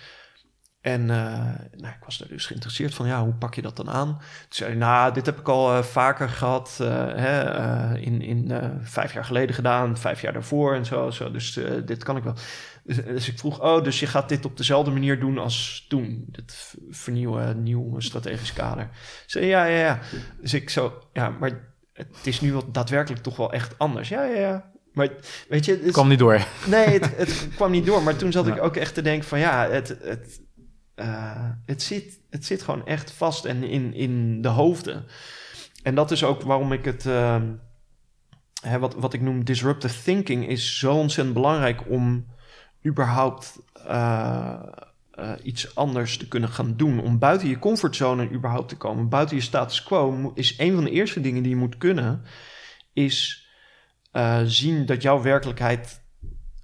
[0.83, 4.09] En nou, ik was daar dus geïnteresseerd van, ja, hoe pak je dat dan aan?
[4.09, 6.77] Toen zei hij, nou, dit heb ik al vaker gehad,
[7.14, 12.05] hè, in, in vijf jaar geleden gedaan, vijf jaar daarvoor en zo, zo dus dit
[12.05, 12.35] kan ik wel.
[12.85, 16.29] Dus, dus, ik vroeg, oh, dus je gaat dit op dezelfde manier doen als toen,
[16.33, 18.88] het vernieuwen, nieuw strategisch kader.
[19.27, 19.99] Ze ja, ja, ja.
[20.40, 21.51] Dus ik zo, ja, maar
[21.92, 24.09] het is nu wel daadwerkelijk toch wel echt anders.
[24.09, 24.71] Ja, ja, ja.
[24.92, 25.09] Maar
[25.49, 25.81] weet je...
[25.83, 26.47] Het kwam niet door.
[26.66, 28.03] Nee, het, het kwam niet door.
[28.03, 30.40] Maar toen zat ik ook echt te denken van, ja, het, het,
[31.03, 35.05] uh, het, zit, het zit gewoon echt vast en in, in de hoofden.
[35.83, 37.05] En dat is ook waarom ik het...
[37.05, 37.43] Uh,
[38.62, 42.27] hè, wat, wat ik noem disruptive thinking is zo ontzettend belangrijk om
[42.87, 44.62] überhaupt uh,
[45.15, 47.01] uh, iets anders te kunnen gaan doen.
[47.01, 50.91] Om buiten je comfortzone überhaupt te komen, buiten je status quo, is een van de
[50.91, 52.23] eerste dingen die je moet kunnen,
[52.93, 53.47] is
[54.45, 56.03] zien dat jouw werkelijkheid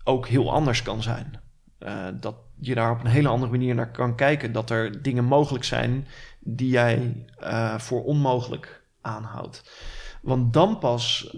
[0.04, 1.40] ook heel anders kan zijn.
[2.20, 4.52] dat je daar op een hele andere manier naar kan kijken.
[4.52, 6.06] Dat er dingen mogelijk zijn
[6.38, 7.24] die jij
[7.78, 9.70] voor onmogelijk aanhoudt.
[10.22, 11.36] Want dan pas,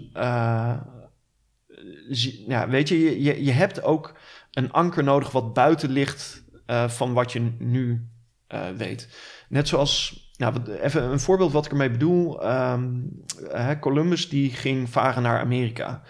[2.47, 4.17] ja, weet je, je, je hebt ook
[4.51, 8.07] een anker nodig wat buiten ligt uh, van wat je nu
[8.77, 9.17] weet.
[9.49, 12.43] Net zoals, nou, even een voorbeeld wat ik ermee bedoel.
[12.43, 12.79] Uh,
[13.79, 16.01] Columbus die ging varen naar Amerika.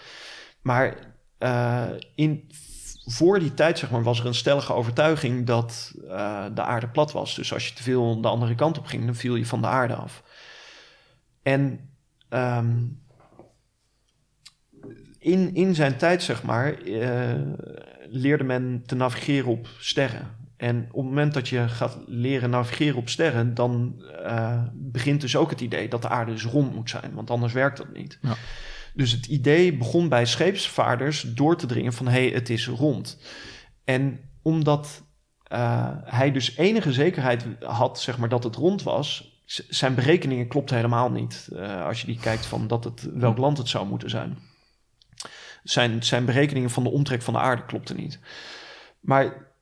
[0.61, 1.15] Maar
[2.15, 2.51] in,
[3.05, 5.91] voor die tijd zeg maar, was er een stellige overtuiging dat
[6.53, 7.35] de aarde plat was.
[7.35, 9.67] Dus als je te veel de andere kant op ging, dan viel je van de
[9.67, 10.23] aarde af.
[11.43, 11.89] En
[12.29, 13.01] um,
[15.19, 16.75] in, in zijn tijd, zeg maar,
[18.09, 20.39] leerde men te navigeren op sterren.
[20.57, 25.35] En op het moment dat je gaat leren navigeren op sterren, dan uh, begint dus
[25.35, 28.17] ook het idee dat de aarde dus rond moet zijn, want anders werkt dat niet.
[28.21, 28.35] Ja.
[28.93, 33.21] Dus het idee begon bij scheepsvaarders door te dringen van hé, hey, het is rond.
[33.83, 35.03] En omdat
[35.51, 40.75] uh, hij dus enige zekerheid had, zeg maar, dat het rond was, zijn berekeningen klopten
[40.75, 41.49] helemaal niet.
[41.53, 44.37] Uh, als je die kijkt van dat het, welk land het zou moeten zijn
[45.63, 48.19] zijn, zijn berekeningen van de omtrek van de aarde klopten niet.
[48.99, 49.53] Maar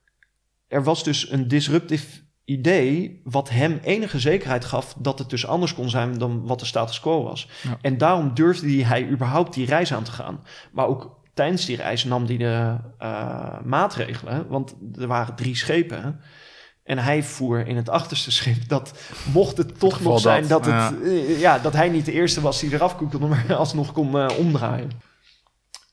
[0.68, 5.74] er was dus een disruptief idee wat hem enige zekerheid gaf dat het dus anders
[5.74, 7.48] kon zijn dan wat de status quo was.
[7.80, 10.44] En daarom durfde hij überhaupt die reis aan te gaan.
[10.72, 16.20] Maar ook tijdens die reis nam hij de uh, maatregelen, want er waren drie schepen.
[16.84, 18.92] En hij voer in het achterste schip dat
[19.32, 20.92] mocht het toch nog zijn dat, het, ja.
[20.92, 21.58] Uh, ja.
[21.58, 24.90] dat hij niet de eerste was die eraf kon, maar alsnog kon uh, omdraaien.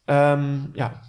[0.05, 1.01] Um, ja.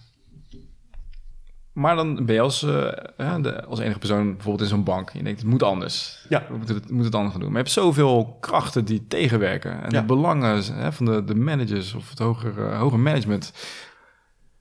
[1.78, 2.70] Maar dan ben je als, uh,
[3.16, 5.10] de, als enige persoon bijvoorbeeld in zo'n bank.
[5.10, 6.26] Je denkt, het moet anders.
[6.28, 6.46] Ja.
[6.48, 7.52] We moeten het, moet het anders gaan doen.
[7.52, 9.82] Maar je hebt zoveel krachten die tegenwerken.
[9.82, 13.52] En de belangen hè, van de, de managers of het hoger, uh, hoger management.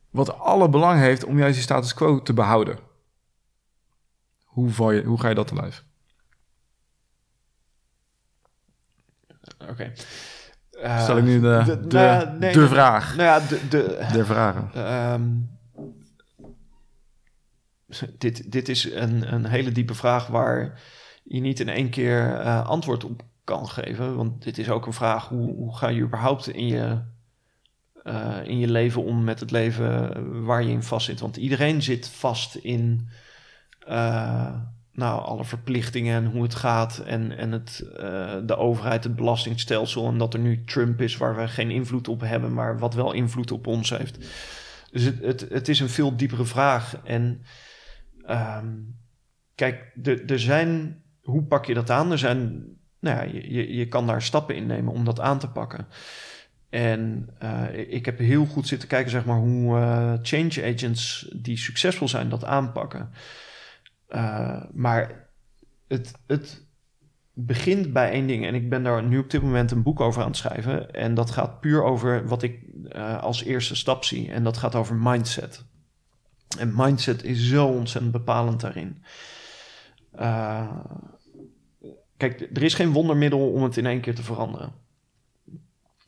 [0.10, 2.80] Wat alle belang heeft om juist die status quo te behouden.
[4.44, 5.84] Hoe, val je, hoe ga je dat te lijf?
[9.62, 9.72] Oké.
[9.72, 9.94] Okay.
[10.72, 13.16] Uh, Stel ik nu de, de, de, nou nee, de vraag.
[13.16, 14.94] Nou ja, de, de, de vragen.
[15.14, 15.56] Um,
[18.18, 20.82] dit, dit is een, een hele diepe vraag waar
[21.24, 24.16] je niet in één keer uh, antwoord op kan geven.
[24.16, 27.02] Want dit is ook een vraag, hoe, hoe ga je überhaupt in je,
[28.04, 31.20] uh, in je leven om met het leven waar je in vast zit?
[31.20, 33.10] Want iedereen zit vast in
[34.92, 37.84] nou, alle verplichtingen en hoe het gaat en, en het,
[38.46, 42.22] de overheid, het belastingstelsel en dat er nu Trump is waar we geen invloed op
[42.22, 44.18] hebben, maar wat wel invloed op ons heeft.
[44.92, 46.98] Dus het, het, het is een veel diepere vraag.
[47.04, 47.42] En
[48.30, 48.96] um,
[49.56, 49.92] kijk,
[50.28, 52.12] er zijn, hoe pak je dat aan?
[52.12, 52.66] Er zijn,
[53.00, 55.88] nou ja, je, je kan daar stappen in nemen om dat aan te pakken.
[56.70, 57.64] En uh,
[57.94, 62.30] ik heb heel goed zitten kijken, zeg maar, hoe uh, change agents die succesvol zijn
[62.30, 63.12] dat aanpakken.
[64.10, 65.30] Uh, maar
[65.88, 66.66] het, het
[67.34, 68.46] begint bij één ding.
[68.46, 70.92] En ik ben daar nu op dit moment een boek over aan het schrijven.
[70.92, 72.60] En dat gaat puur over wat ik
[73.22, 74.32] als eerste stap zie.
[74.32, 75.66] En dat gaat over mindset.
[76.58, 79.04] En mindset is zo ontzettend bepalend daarin.
[82.18, 84.72] kijk, er is geen wondermiddel om het in één keer te veranderen.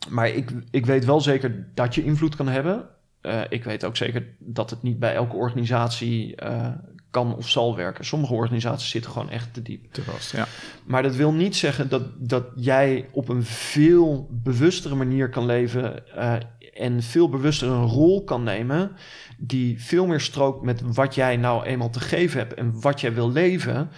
[0.10, 2.90] Maar ik, ik weet wel zeker dat je invloed kan hebben.
[3.22, 6.68] Uh, ik weet ook zeker dat het niet bij elke organisatie uh,
[7.10, 8.06] kan of zal werken.
[8.06, 9.94] Sommige organisaties zitten gewoon echt te diep.
[9.94, 10.48] Te vast, ja.
[10.86, 16.04] Maar dat wil niet zeggen dat, dat jij op een veel bewustere manier kan leven
[16.80, 18.92] en veel bewuster een rol kan nemen
[19.38, 23.14] die veel meer strookt met wat jij nou eenmaal te geven hebt en wat jij
[23.14, 23.90] wil leven.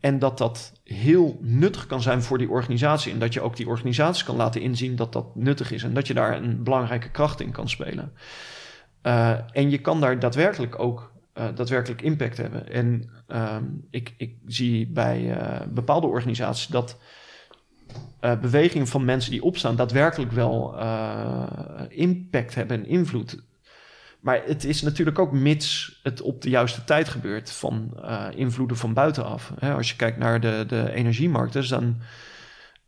[0.00, 3.12] En dat dat heel nuttig kan zijn voor die organisatie.
[3.12, 5.82] En dat je ook die organisatie kan laten inzien dat dat nuttig is.
[5.82, 8.12] En dat je daar een belangrijke kracht in kan spelen.
[9.02, 12.72] Uh, en je kan daar daadwerkelijk ook uh, daadwerkelijk impact hebben.
[12.72, 13.56] En uh,
[13.90, 16.98] ik, ik zie bij uh, bepaalde organisaties dat
[18.40, 20.78] bewegingen van mensen die opstaan daadwerkelijk wel
[21.88, 23.42] impact hebben en invloed
[24.20, 28.76] maar het is natuurlijk ook mits het op de juiste tijd gebeurt van uh, invloeden
[28.76, 29.52] van buitenaf.
[29.58, 32.00] Hè, als je kijkt naar de, de energiemarkten, dus dan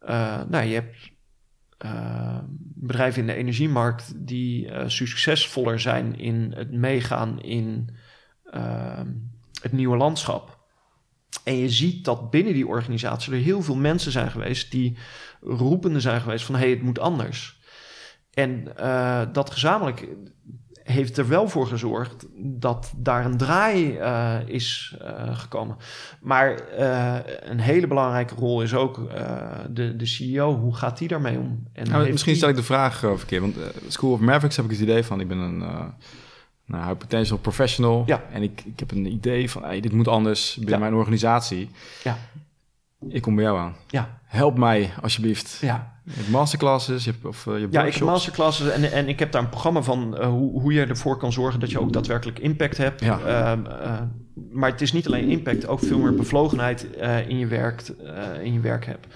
[0.03, 1.11] uh, nou, je hebt
[1.85, 2.39] uh,
[2.75, 7.97] bedrijven in de energiemarkt die succesvoller zijn in het meegaan in
[9.61, 10.61] het nieuwe landschap.
[11.45, 14.97] En je ziet dat binnen die organisatie er heel veel mensen zijn geweest die
[15.41, 17.61] roepende zijn geweest van hé, hey, het moet anders.
[18.35, 18.65] En
[19.33, 20.09] dat gezamenlijk
[20.83, 25.77] heeft er wel voor gezorgd dat daar een draai uh, is uh, gekomen.
[26.21, 26.63] Maar
[27.41, 29.11] een hele belangrijke rol is ook
[29.71, 30.59] de, de CEO.
[30.59, 31.67] Hoe gaat die daarmee om?
[31.73, 33.43] En nou, misschien stel ik de vraag verkeerd.
[33.43, 33.57] Want
[33.89, 35.21] School of Mavericks heb ik het idee van...
[35.21, 35.95] ik ben een
[36.67, 38.03] nou, high potential professional.
[38.07, 38.23] Ja.
[38.33, 39.63] En ik, ik heb een idee van...
[39.63, 41.71] Hey, dit moet anders binnen mijn organisatie.
[42.03, 42.19] Ja.
[43.09, 43.75] Ik kom bij jou aan.
[43.87, 44.19] Ja.
[44.25, 45.59] Help mij alsjeblieft.
[45.61, 45.93] Ja.
[46.05, 49.09] Je hebt masterclasses, je hebt, of uh, je hebt Ja, ik heb masterclasses en, en
[49.09, 51.81] ik heb daar een programma van uh, hoe, hoe je ervoor kan zorgen dat je
[51.81, 53.01] ook daadwerkelijk impact hebt.
[53.01, 53.57] Ja.
[53.57, 53.99] Uh,
[54.51, 56.87] maar het is niet alleen impact, ook veel meer bevlogenheid
[57.29, 57.89] in, je werk,
[58.43, 59.07] in je werk hebt.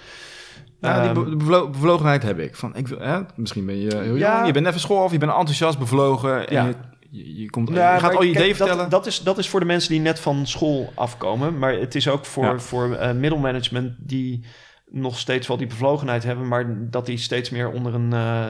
[0.81, 2.55] Ja, die ehm, be bevlogenheid heb ik.
[2.55, 5.17] Van, ik wil, hè, misschien ben je heel ja, je bent even school of je
[5.17, 6.47] bent enthousiast, bevlogen.
[6.47, 6.65] En ja.
[6.65, 6.75] je,
[7.09, 8.89] je, komt, ja, je gaat al je idee vertellen.
[8.89, 11.57] Dat, dat, is, dat is voor de mensen die net van school afkomen.
[11.57, 12.59] Maar het is ook voor, ja.
[12.59, 14.45] voor middelmanagement die
[14.91, 18.45] nog steeds wel die bevlogenheid hebben, maar dat die steeds meer onder een uh,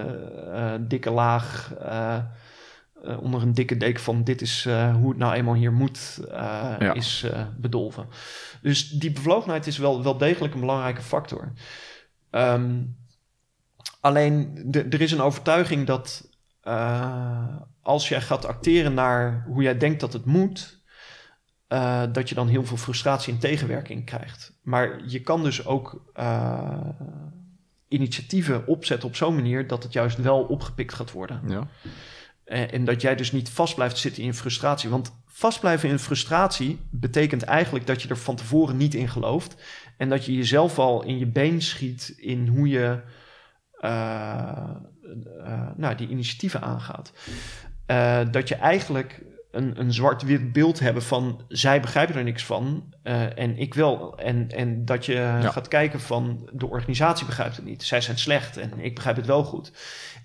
[0.47, 1.73] uh, dikke laag,
[3.19, 6.93] onder een dikke deken van dit is hoe het nou eenmaal hier moet, ja.
[6.93, 7.25] is
[7.57, 8.07] bedolven.
[8.61, 11.51] Dus die bevlogenheid is wel, wel degelijk een belangrijke factor.
[12.31, 12.97] Um,
[14.01, 16.26] alleen er is een overtuiging dat
[17.81, 20.81] als jij gaat acteren naar hoe jij denkt dat het moet,
[21.69, 24.57] uh, dat je dan heel veel frustratie en tegenwerking krijgt.
[24.61, 26.89] Maar je kan dus ook uh,
[27.87, 31.41] initiatieven opzetten op zo'n manier dat het juist wel opgepikt gaat worden.
[31.47, 31.67] Ja.
[32.45, 34.89] En, en, dat jij dus niet vast blijft zitten in frustratie.
[34.89, 39.55] Want vastblijven in frustratie betekent eigenlijk dat je er van tevoren niet in gelooft.
[39.97, 43.01] En dat je jezelf al in je been schiet in hoe je
[45.75, 47.11] nou, die initiatieven aangaat.
[48.31, 53.39] dat je eigenlijk een, een zwart-wit beeld hebben van zij begrijpen er niks van uh,
[53.39, 54.17] en ik wel.
[54.17, 55.41] En, en dat je ja.
[55.41, 57.83] gaat kijken van de organisatie begrijpt het niet.
[57.83, 59.71] Zij zijn slecht en ik begrijp het wel goed.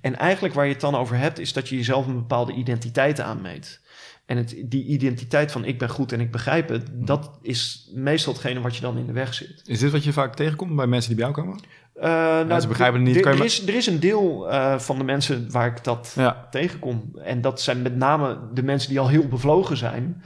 [0.01, 3.21] En eigenlijk waar je het dan over hebt, is dat je jezelf een bepaalde identiteit
[3.21, 3.81] aanmeet.
[4.27, 7.05] En het, die identiteit van ik ben goed en ik begrijp het, mhm.
[7.05, 9.63] dat is meestal hetgene wat je dan in de weg zit.
[9.65, 11.63] Is dit wat je vaak tegenkomt bij mensen die bij jou komen?
[11.97, 12.05] Uh,
[12.47, 13.27] nou, ze begrijpen het niet.
[13.27, 16.49] Er, is, er is een deel uh, van de mensen waar ik dat ja.
[16.51, 17.11] tegenkom.
[17.25, 20.23] En dat zijn met name de mensen die al heel bevlogen zijn.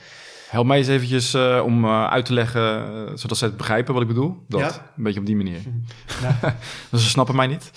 [0.48, 4.08] Help mij eens eventjes uh, om uit te leggen, zodat ze het begrijpen wat ik
[4.08, 4.44] bedoel.
[4.48, 4.92] Dat, ja.
[4.96, 5.58] een beetje op die manier.
[6.22, 6.56] Ja.
[6.98, 7.70] ze snappen mij niet.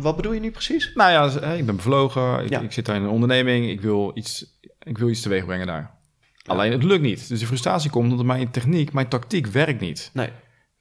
[0.00, 0.90] Wat bedoel je nu precies?
[0.94, 2.44] Nou ja, ik ben bevlogen.
[2.44, 3.68] Ik, ik, zit daar in een onderneming.
[3.68, 5.98] Ik wil iets, ik wil iets teweeg brengen daar.
[6.46, 7.28] Alleen het lukt niet.
[7.28, 10.10] Dus de frustratie komt omdat mijn techniek, mijn tactiek werkt niet.
[10.12, 10.30] Nee.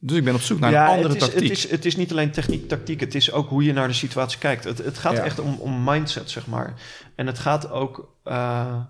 [0.02, 1.50] Dus ik ben op zoek naar een andere het is, tactiek.
[1.50, 3.00] Het is, het is niet alleen techniek, tactiek.
[3.00, 4.64] Het is ook hoe je naar de situatie kijkt.
[4.64, 6.74] Het, het gaat echt om, om mindset, zeg maar.
[7.16, 8.16] En het gaat ook...
[8.26, 8.82] Uh,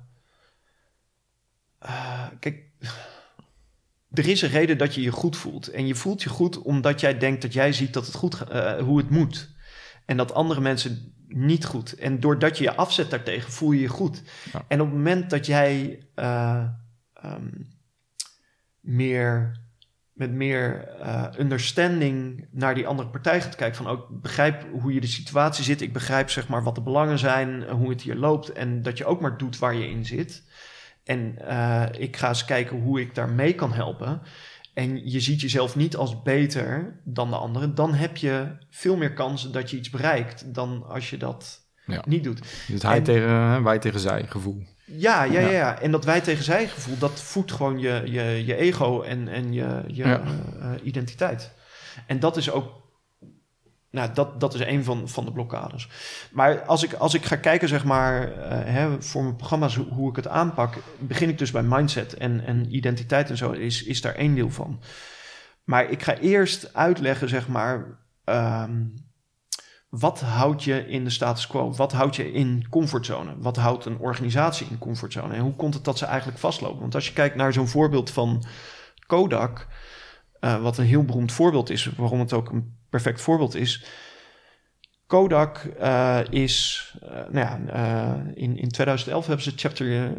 [1.86, 2.64] uh, kijk,
[4.12, 5.68] er is een reden dat je je goed voelt.
[5.68, 8.78] En je voelt je goed omdat jij denkt dat jij ziet dat het goed, uh,
[8.78, 9.50] hoe het moet.
[10.06, 11.94] En dat andere mensen niet goed.
[11.94, 14.22] En doordat je je afzet daartegen, voel je je goed.
[14.54, 14.66] Ja.
[14.68, 16.04] En op het moment dat jij
[17.24, 17.68] um,
[18.80, 19.60] meer
[20.20, 23.78] met meer eh, understanding naar die andere partij gaat kijken.
[23.78, 25.82] Van ook begrijp hoe je de situatie zit.
[25.82, 28.52] Ik begrijp zeg maar wat de belangen zijn, hoe het hier loopt.
[28.52, 30.44] En dat je ook maar doet waar je in zit.
[31.04, 34.22] En uh, ik ga eens kijken hoe ik daar mee kan helpen.
[34.74, 37.76] En je ziet jezelf niet als beter dan de anderen.
[37.76, 42.04] Dan heb je veel meer kans dat je iets bereikt dan als je dat ja.
[42.08, 42.42] niet doet.
[42.68, 44.64] Dus hij tegen, wij tegen zij gevoel.
[44.92, 45.80] Ja, ja, ja, ja.
[45.80, 49.54] En dat wij tegen zij gevoel, dat voedt gewoon je, je, je ego en, en
[49.54, 51.52] je, je uh, identiteit.
[52.08, 52.72] En dat is ook,
[53.92, 55.88] nou, dat, dat is een van, van de blokkades.
[56.32, 59.86] Maar als ik, als ik ga kijken, zeg maar, uh, hè, voor mijn programma's, hoe,
[59.86, 63.84] hoe, ik het aanpak, begin ik dus bij mindset en, en identiteit en zo, is,
[63.84, 64.82] is daar één deel van.
[65.64, 68.94] Maar ik ga eerst uitleggen, zeg maar, um,
[69.90, 71.72] wat houdt je in de status quo?
[71.72, 73.36] Wat houdt je in comfortzone?
[73.38, 75.34] Wat houdt een organisatie in comfortzone?
[75.34, 76.80] En hoe komt het dat ze eigenlijk vastlopen?
[76.80, 78.44] Want als je kijkt naar zo'n voorbeeld van
[79.08, 79.68] Kodak,
[80.42, 83.86] uh, wat een heel beroemd voorbeeld is, waarom het ook een perfect voorbeeld is.
[85.08, 87.58] Kodak uh, is, uh, nou ja,
[88.34, 90.14] in, in 2011 hebben ze chapter,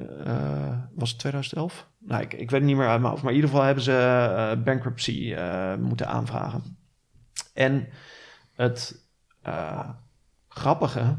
[0.95, 1.89] was het 2011?
[1.99, 3.85] Nou, ik, ik weet het niet meer uit mijn hoofd, maar in ieder geval hebben
[3.85, 5.35] ze bankruptcy
[5.79, 6.77] moeten aanvragen.
[7.55, 7.89] En
[8.55, 9.10] het
[9.47, 9.89] uh,
[10.49, 11.17] grappige,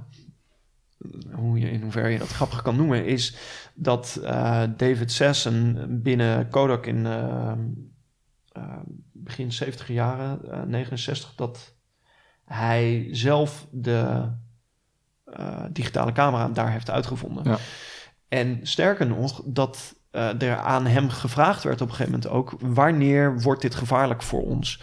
[1.32, 3.36] hoe je, in hoeverre je dat grappig kan noemen, is
[3.74, 7.54] dat uh, David Sasson binnen Kodak in uh,
[9.12, 11.76] begin 70 jaren, 69, dat
[12.46, 14.32] hij zelf de
[15.70, 17.44] digitale camera daar heeft uitgevonden.
[17.44, 17.58] Ja.
[18.28, 23.42] En sterker nog, dat er aan hem gevraagd werd op een gegeven moment ook: wanneer
[23.42, 24.82] wordt dit gevaarlijk voor ons?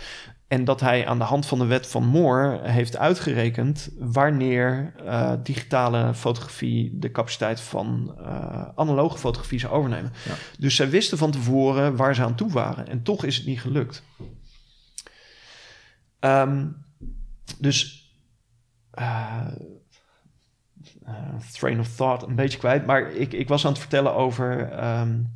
[0.49, 5.33] En dat hij aan de hand van de wet van Moore heeft uitgerekend wanneer uh,
[5.43, 10.13] digitale fotografie de capaciteit van uh, analoge fotografie zou overnemen.
[10.25, 10.35] Ja.
[10.59, 12.89] Dus zij wisten van tevoren waar ze aan toe waren.
[12.89, 14.03] En toch is het niet gelukt.
[16.21, 16.85] Um,
[17.59, 18.11] dus
[18.99, 19.47] uh,
[21.53, 22.87] train of thought een beetje kwijt.
[22.87, 25.33] Maar ik, ik was aan het vertellen over um,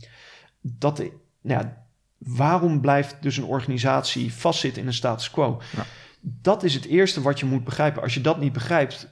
[0.61, 1.03] dat.
[1.40, 1.82] Ja,
[2.25, 5.61] waarom blijft dus een organisatie vastzitten in een status quo?
[5.77, 5.85] Ja.
[6.21, 8.03] Dat is het eerste wat je moet begrijpen.
[8.03, 9.09] Als je dat niet begrijpt,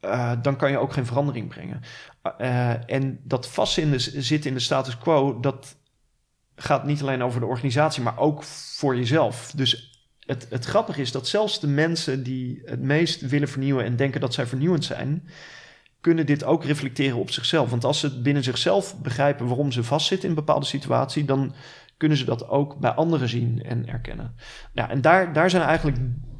[0.00, 1.80] uh, dan kan je ook geen verandering brengen.
[2.40, 5.76] Uh, en dat vastzitten in de status quo, dat
[6.56, 9.52] gaat niet alleen over de organisatie, maar ook voor jezelf.
[9.56, 13.96] Dus het, het grappige is dat zelfs de mensen die het meest willen vernieuwen en
[13.96, 15.28] denken dat zij vernieuwend zijn,
[16.00, 17.70] kunnen dit ook reflecteren op zichzelf.
[17.70, 21.54] Want als ze binnen zichzelf begrijpen waarom ze vastzitten in een bepaalde situatie, dan
[22.02, 24.34] kunnen ze dat ook bij anderen zien en erkennen.
[24.72, 25.98] Ja, en daar, daar zijn eigenlijk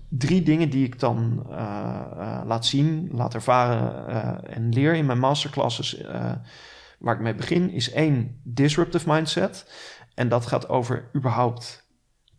[0.08, 1.56] drie dingen die ik dan uh,
[2.16, 6.00] uh, laat zien, laat ervaren uh, en leer in mijn masterclasses.
[6.98, 9.72] waar ik mee begin is één, disruptive mindset.
[10.14, 11.86] En dat gaat over überhaupt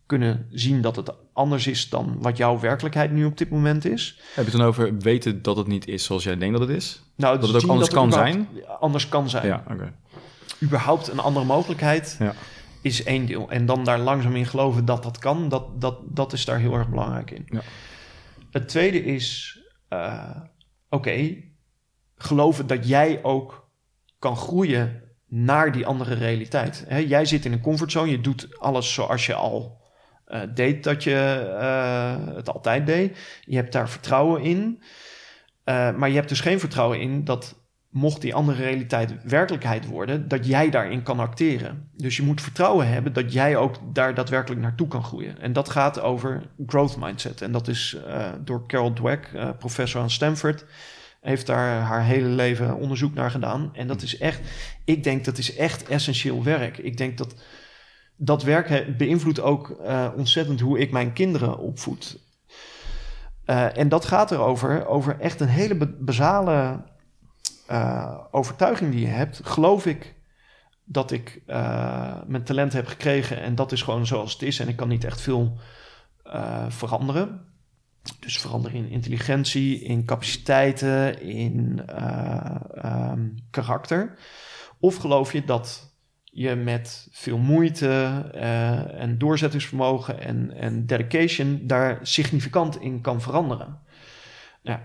[0.05, 4.19] kunnen zien dat het anders is dan wat jouw werkelijkheid nu op dit moment is.
[4.33, 6.77] Heb je het dan over weten dat het niet is zoals jij denkt dat het
[6.77, 7.03] is?
[7.15, 8.47] Nou, dat het ook anders kan zijn?
[8.79, 9.45] Anders kan zijn.
[9.45, 9.93] Ja, oké.
[10.63, 12.15] Überhaupt een andere mogelijkheid.
[12.19, 12.33] Ja
[12.83, 13.51] is één deel.
[13.51, 16.73] En dan daar langzaam in geloven dat dat kan, dat, dat, dat is daar heel
[16.73, 17.45] erg belangrijk in.
[17.45, 17.61] Ja.
[18.51, 20.49] Het tweede is, uh, oké,
[20.89, 21.51] okay,
[22.15, 23.69] geloven dat jij ook
[24.19, 26.85] kan groeien naar die andere realiteit.
[26.87, 29.81] He, jij zit in een comfortzone, je doet alles zoals je al
[30.27, 33.17] uh, deed dat je uh, het altijd deed.
[33.41, 34.83] Je hebt daar vertrouwen in.
[35.65, 37.62] maar je hebt dus geen vertrouwen in dat
[37.93, 41.89] mocht die andere realiteit werkelijkheid worden, dat jij daarin kan acteren.
[41.97, 45.39] Dus je moet vertrouwen hebben dat jij ook daar daadwerkelijk naartoe kan groeien.
[45.39, 47.41] En dat gaat over growth mindset.
[47.41, 50.65] En dat is uh, door Carol Dweck, uh, professor aan Stanford,
[51.21, 53.69] heeft daar haar hele leven onderzoek naar gedaan.
[53.73, 54.41] En dat is echt,
[54.85, 56.77] ik denk dat is echt essentieel werk.
[56.77, 57.35] Ik denk dat
[58.15, 62.19] dat werk beïnvloedt ook uh, ontzettend hoe ik mijn kinderen opvoed.
[63.73, 66.81] en dat gaat erover, over echt een hele basale
[67.71, 70.15] uh, overtuiging die je hebt, geloof ik
[70.83, 74.67] dat ik uh, mijn talent heb gekregen en dat is gewoon zoals het is en
[74.67, 75.57] ik kan niet echt veel
[76.25, 77.51] uh, veranderen.
[78.19, 81.85] Dus veranderen in intelligentie, in capaciteiten, in
[82.85, 84.17] um, karakter.
[84.79, 85.93] Of geloof je dat
[86.23, 88.29] je met veel moeite
[88.97, 93.79] en doorzettingsvermogen en, en dedication daar significant in kan veranderen?
[94.63, 94.79] Nou,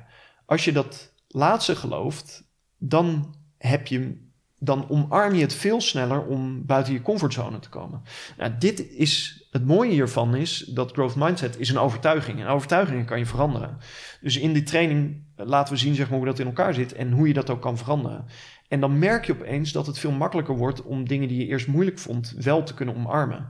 [0.47, 2.48] als je dat laatste gelooft,
[2.79, 4.27] dan heb je
[4.59, 8.03] dan omarm je het veel sneller om buiten je comfortzone te komen.
[8.37, 12.41] Nou, dit is, het mooie hiervan is dat growth mindset is een overtuiging.
[12.41, 13.79] En overtuigingen kan je veranderen.
[14.21, 17.13] Dus in die training laten we zien zeg maar, hoe dat in elkaar zit en
[17.13, 18.25] hoe je dat ook kan veranderen.
[18.69, 21.67] En dan merk je opeens dat het veel makkelijker wordt om dingen die je eerst
[21.67, 23.49] moeilijk vond wel te kunnen omarmen.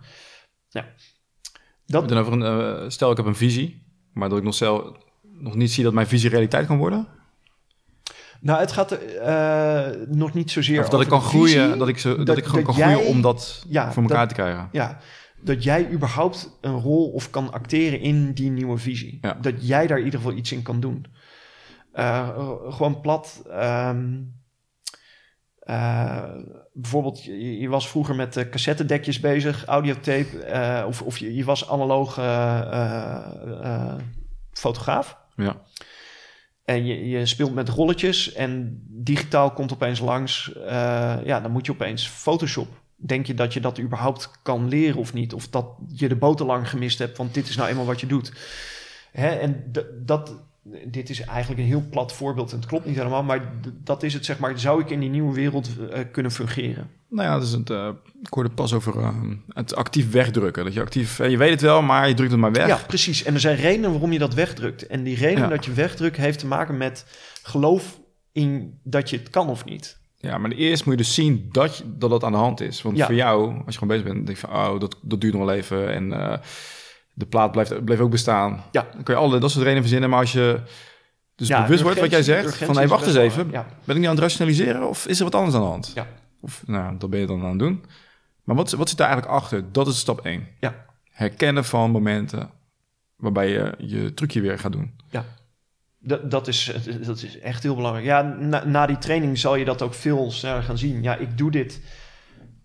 [0.70, 0.86] Nou.
[1.86, 5.54] Dan over een, uh, stel, ik heb een visie, maar dat ik nog, zelf, nog
[5.54, 7.17] niet zie dat mijn visie realiteit kan worden.
[8.40, 12.22] Nou, het gaat uh, nog niet zozeer of dat ik kan groeien, dat ik, zo,
[12.22, 14.68] dat, ik gewoon kan groeien om dat ja, voor elkaar te krijgen.
[14.72, 14.98] Ja,
[15.40, 19.18] dat jij überhaupt een rol of kan acteren in die nieuwe visie.
[19.20, 19.38] Ja.
[19.40, 21.06] Dat jij daar in ieder geval iets in kan doen.
[21.94, 22.28] Uh,
[22.68, 23.42] gewoon plat.
[23.50, 24.36] Um,
[25.64, 26.24] uh,
[26.72, 31.68] bijvoorbeeld, je, je, was vroeger met uh, cassettedekjes bezig, audiotape, of, of je, je was
[31.68, 32.14] analoog
[34.52, 35.18] fotograaf.
[35.36, 35.56] Ja.
[36.68, 40.50] En je, je speelt met rolletjes en digitaal komt opeens langs.
[41.24, 45.12] ja, dan moet je opeens Photoshop denk je dat je dat überhaupt kan leren of
[45.12, 45.32] niet?
[45.32, 48.06] Of dat je de boter lang gemist hebt, want dit is nou eenmaal wat je
[48.06, 48.32] doet.
[49.12, 49.28] Hè?
[49.28, 49.72] En
[50.04, 50.34] dat,
[50.86, 53.52] dit is eigenlijk een heel plat voorbeeld en het klopt niet helemaal, maar
[53.84, 56.90] dat is het, zeg maar, zou ik in die nieuwe wereld uh, kunnen fungeren?
[57.08, 57.88] Nou ja, dat is het, uh,
[58.22, 59.08] ik hoorde pas over uh,
[59.48, 60.64] het actief wegdrukken.
[60.64, 62.66] Dat je actief, je weet het wel, maar je drukt het maar weg.
[62.66, 63.24] Ja, precies.
[63.24, 64.86] En er zijn redenen waarom je dat wegdrukt.
[64.86, 67.06] En die reden dat je wegdrukt heeft te maken met
[67.42, 68.00] geloof
[68.32, 69.98] in dat je het kan of niet.
[70.16, 72.82] Ja, maar eerst moet je dus zien dat je, dat, dat aan de hand is.
[72.82, 75.34] Want voor jou, als je gewoon bezig bent, denk je van, oh, dat, dat duurt
[75.34, 75.92] nog wel even.
[75.92, 76.40] En
[77.18, 78.64] de plaat blijft, blijft ook bestaan.
[78.70, 78.86] Ja.
[78.92, 80.10] Dan kun je alle dat soort redenen verzinnen.
[80.10, 80.60] Maar als je
[81.34, 83.50] dus ja, bewust wordt wat jij zegt, van, hey, wacht eens even.
[83.50, 85.92] Ben ik niet aan het rationaliseren of is er wat anders aan de hand?
[85.94, 86.06] Ja.
[86.40, 87.84] Of, nou, dat ben je dan aan het doen.
[88.44, 89.72] Maar wat, wat zit daar eigenlijk achter?
[89.72, 90.46] Dat is stap 1.
[90.60, 90.84] Ja.
[91.10, 92.50] Herkennen van momenten
[93.16, 95.00] waarbij je je trucje weer gaat doen.
[95.10, 95.24] Ja.
[95.98, 96.72] Dat, dat, is,
[97.06, 98.06] dat is echt heel belangrijk.
[98.06, 101.02] Ja, na, na, die training zal je dat ook veel sneller gaan zien.
[101.02, 101.80] Ja, ik doe dit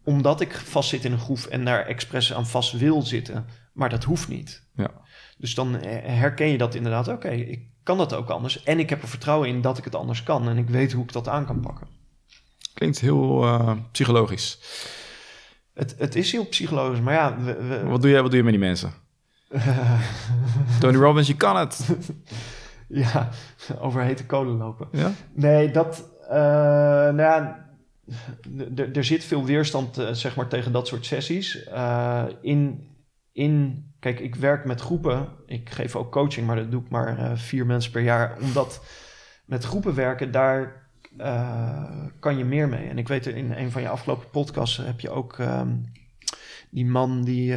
[0.03, 3.45] omdat ik vast zit in een groef en daar expres aan vast wil zitten.
[3.73, 4.63] Maar dat hoeft niet.
[4.75, 4.91] Ja.
[5.37, 7.07] Dus dan herken je dat inderdaad.
[7.07, 8.63] Oké, ik kan dat ook anders.
[8.63, 10.49] En ik heb er vertrouwen in dat ik het anders kan.
[10.49, 11.87] En ik weet hoe ik dat aan kan pakken.
[12.73, 14.59] Klinkt heel uh, psychologisch.
[15.73, 17.37] Het, het is heel psychologisch, maar ja...
[17.39, 18.93] We, Wat, doe je, wat doe je met die mensen?
[20.79, 21.79] Tony Robbins, je kan het.
[22.87, 23.29] Ja,
[23.79, 24.87] over hete kolen lopen.
[24.91, 25.11] Ja?
[25.33, 26.09] Nee, dat...
[26.23, 27.67] Uh, nou ja,
[28.93, 31.69] er zit veel weerstand uh, zeg maar, tegen dat soort sessies.
[32.41, 32.87] In,
[33.33, 35.27] in, kijk, ik werk met groepen.
[35.45, 38.37] Ik geef ook coaching, maar dat doe ik maar vier mensen per jaar.
[38.41, 38.85] Omdat
[39.45, 40.87] met groepen werken, daar
[42.19, 42.87] kan je meer mee.
[42.87, 45.37] En ik weet, in een van je afgelopen podcasts heb je ook...
[45.37, 45.91] Um,
[46.69, 47.53] die man die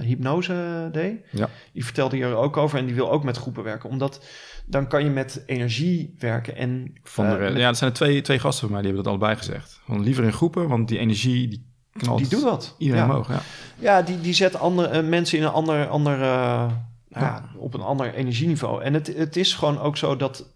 [0.00, 1.48] hypnose deed, ja.
[1.72, 3.90] die vertelde hier ook over en die wil ook met groepen werken.
[3.90, 4.24] Omdat
[4.66, 6.56] dan kan je met energie werken.
[6.56, 9.20] En, van de, ja, er zijn er twee, twee gasten van mij die hebben dat
[9.20, 9.80] allebei gezegd.
[9.84, 11.66] Van liever in groepen, want die energie die
[11.98, 12.74] knalt die doet dat.
[12.78, 13.10] iedereen ja.
[13.10, 13.28] omhoog.
[13.28, 13.40] Ja,
[13.78, 16.70] ja die, die zet andere, uh, mensen in een ander, ander uh,
[17.08, 17.50] ja.
[17.56, 18.82] op een ander energieniveau.
[18.82, 20.52] En het, het is gewoon ook zo dat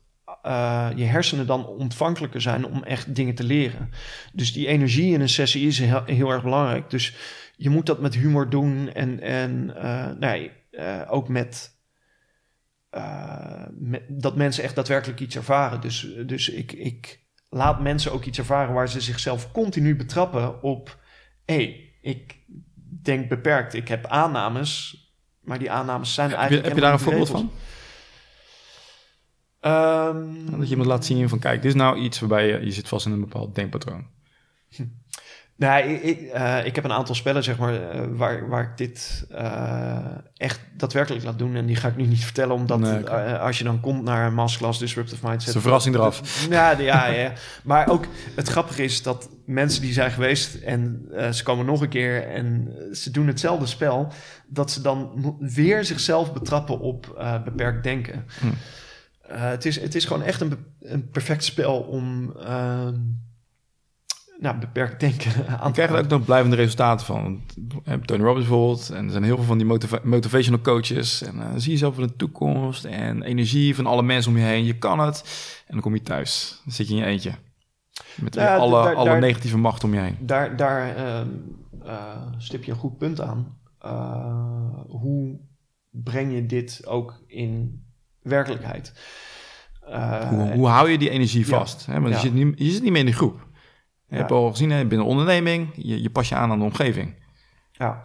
[0.95, 3.91] je hersenen dan ontvankelijker zijn om echt dingen te leren.
[4.32, 6.91] Dus die energie in een sessie is heel, heel erg belangrijk.
[6.91, 7.16] Dus
[7.57, 9.74] je moet dat met humor doen en, en
[10.18, 10.51] nee,
[11.09, 11.78] ook met
[12.97, 13.64] uh,
[14.09, 15.80] dat mensen echt daadwerkelijk iets ervaren.
[15.80, 20.99] Dus, dus ik, ik laat mensen ook iets ervaren waar ze zichzelf continu betrappen op:
[21.51, 22.36] hey, ik
[23.03, 24.96] denk beperkt, ik heb aannames,
[25.40, 26.66] maar die aannames zijn eigenlijk.
[26.66, 27.51] Heb je, daar een voorbeeld van?
[29.61, 32.70] Um, dat je iemand laat zien van: kijk, dit is nou iets waarbij je, je
[32.70, 34.07] zit vast in een bepaald denkpatroon.
[35.59, 39.26] Nou, ik, uh, ik heb een aantal spellen, zeg maar, uh, waar, waar ik dit
[39.32, 39.98] uh,
[40.36, 41.56] echt daadwerkelijk laat doen.
[41.56, 44.34] En die ga ik nu niet vertellen, omdat nee, als je dan komt naar een
[44.34, 45.54] masterclass Disruptive Mindset...
[45.54, 46.46] een verrassing eraf.
[46.50, 47.32] Ja, ja, ja.
[47.62, 48.04] maar ook
[48.34, 52.74] het grappige is dat mensen die zijn geweest en ze komen nog een keer en
[52.92, 54.12] ze doen hetzelfde spel,
[54.46, 58.24] dat ze dan weer zichzelf betrappen op beperkt denken.
[58.40, 58.46] Hm.
[59.32, 62.94] het, is, het is gewoon echt een, een perfect spel om ehm,
[64.39, 65.66] nou, beperkt denken aan.
[65.66, 67.43] Je krijgt er ook nog blijvende resultaten van.
[68.05, 68.91] Tony Robbins bijvoorbeeld.
[68.91, 71.22] En er zijn heel veel van die motiva motivational coaches.
[71.22, 72.84] En uh, zie jezelf in de toekomst.
[72.84, 74.64] En energie van alle mensen om je heen.
[74.64, 75.24] Je kan het.
[75.66, 76.61] En dan kom je thuis.
[76.64, 77.32] Dan zit je in je eentje.
[78.14, 80.16] Met ja, alle, daar, alle daar, negatieve macht om je heen.
[80.20, 81.20] Daar, daar uh,
[81.84, 83.59] uh, stip je een goed punt aan.
[84.89, 85.39] hoe
[85.91, 87.82] breng je dit ook in
[88.22, 88.93] werkelijkheid?
[90.28, 91.84] Hoe, hoe, hou je die energie vast?
[91.86, 91.93] Ja.
[91.93, 92.01] Hè?
[92.01, 93.47] Want je, zit niet, je zit niet meer in de groep.
[94.09, 97.14] Je hebt al gezien, hè, binnen onderneming, je, je pas je aan aan de omgeving.
[97.72, 98.02] Ja.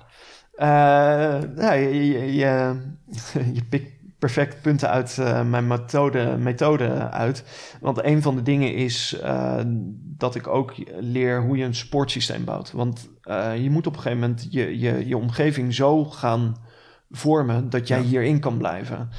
[0.55, 2.81] Uh, nou, je, je, je,
[3.57, 7.43] je pikt perfect punten uit uh, mijn methode, methode uit.
[7.81, 9.59] Want een van de dingen is uh,
[9.95, 12.71] dat ik ook leer hoe je een sportsysteem bouwt.
[12.71, 13.09] Want
[13.57, 16.55] je moet op een gegeven moment je, je, je omgeving zo gaan
[17.09, 18.03] vormen dat jij ja.
[18.03, 19.09] hierin kan blijven.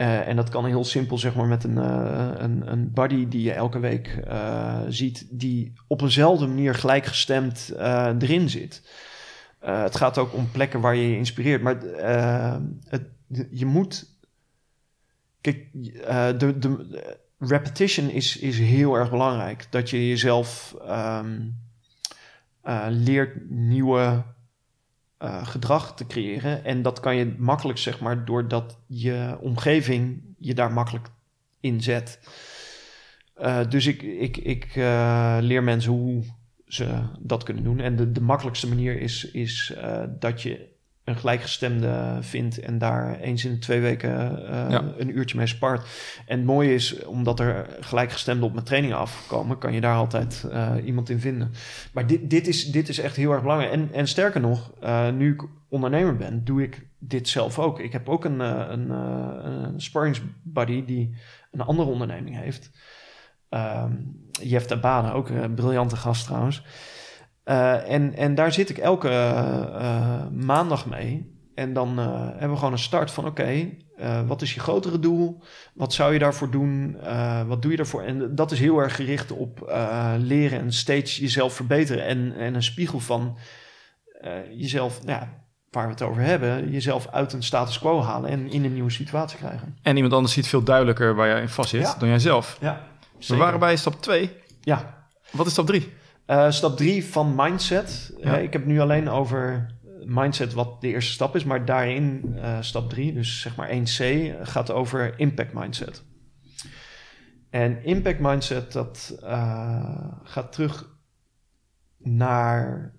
[0.00, 3.42] Uh, en dat kan heel simpel, zeg maar, met een, uh, een, een buddy die
[3.42, 7.72] je elke week uh, ziet, die op eenzelfde manier gelijkgestemd
[8.18, 8.82] erin zit.
[9.58, 11.62] Eh, het gaat ook om plekken waar je je inspireert.
[11.62, 12.56] Maar eh,
[12.88, 13.02] het,
[13.50, 14.16] je moet.
[15.40, 15.66] Kijk,
[16.04, 17.02] eh, de, de
[17.38, 19.66] repetition is, is heel erg belangrijk.
[19.70, 21.40] Dat je jezelf ehm,
[22.62, 24.24] eh, leert nieuwe
[25.18, 26.64] eh, gedrag te creëren.
[26.64, 31.08] En dat kan je makkelijk, zeg maar, doordat je omgeving je daar makkelijk
[31.60, 32.20] in zet.
[33.34, 36.22] Eh, dus ik, ik, ik eh, leer mensen hoe
[36.66, 37.80] ze dat kunnen doen.
[37.80, 39.74] En de, de makkelijkste manier is, is
[40.18, 40.76] dat je
[41.08, 44.84] een gelijkgestemde vindt en daar eens in de twee weken eh, Ja.
[44.96, 45.88] een uurtje mee spart.
[46.26, 50.46] En het mooie is, omdat er gelijkgestemden op mijn trainingen afkomen, kan je daar altijd
[50.50, 51.52] eh, iemand in vinden.
[51.92, 53.72] Maar dit, dit, is, dit is echt heel erg belangrijk.
[53.72, 57.80] En, en sterker nog, eh, nu ik ondernemer ben, doe ik dit zelf ook.
[57.80, 61.14] Ik heb ook een, een, een sparringsbuddy die
[61.52, 62.70] een andere onderneming heeft.
[63.48, 63.92] Ehm
[64.42, 66.62] Jeff Tabane, ook een briljante gast trouwens.
[67.48, 71.36] Eh, en, en daar zit ik elke eh, maandag mee.
[71.54, 73.68] En dan eh, hebben we gewoon een start van: oké,
[74.26, 75.42] wat is je grotere doel?
[75.74, 76.96] Wat zou je daarvoor doen?
[77.46, 78.02] Wat doe je daarvoor?
[78.02, 79.72] En dat is heel erg gericht op
[80.18, 82.04] leren en steeds jezelf verbeteren.
[82.04, 83.38] En, en een spiegel van
[84.56, 85.28] jezelf, nou ja,
[85.70, 88.90] waar we het over hebben, jezelf uit een status quo halen en in een nieuwe
[88.90, 89.76] situatie krijgen.
[89.82, 91.94] En iemand anders ziet veel duidelijker waar jij in vast zit Ja.
[91.98, 92.58] dan jij zelf.
[92.60, 92.80] Ja,
[93.26, 94.30] We waren bij stap 2.
[94.60, 95.92] Ja, Wat is stap 3?
[96.28, 98.12] Eh, stap drie van mindset.
[98.20, 98.36] Ja.
[98.36, 99.74] Eh, ik heb nu alleen over
[100.04, 101.44] mindset, wat de eerste stap is.
[101.44, 106.04] Maar daarin, eh, stap drie, dus zeg maar 1C, gaat over impact mindset.
[107.50, 109.18] En impact mindset, dat
[110.22, 110.96] gaat terug
[111.98, 112.92] naar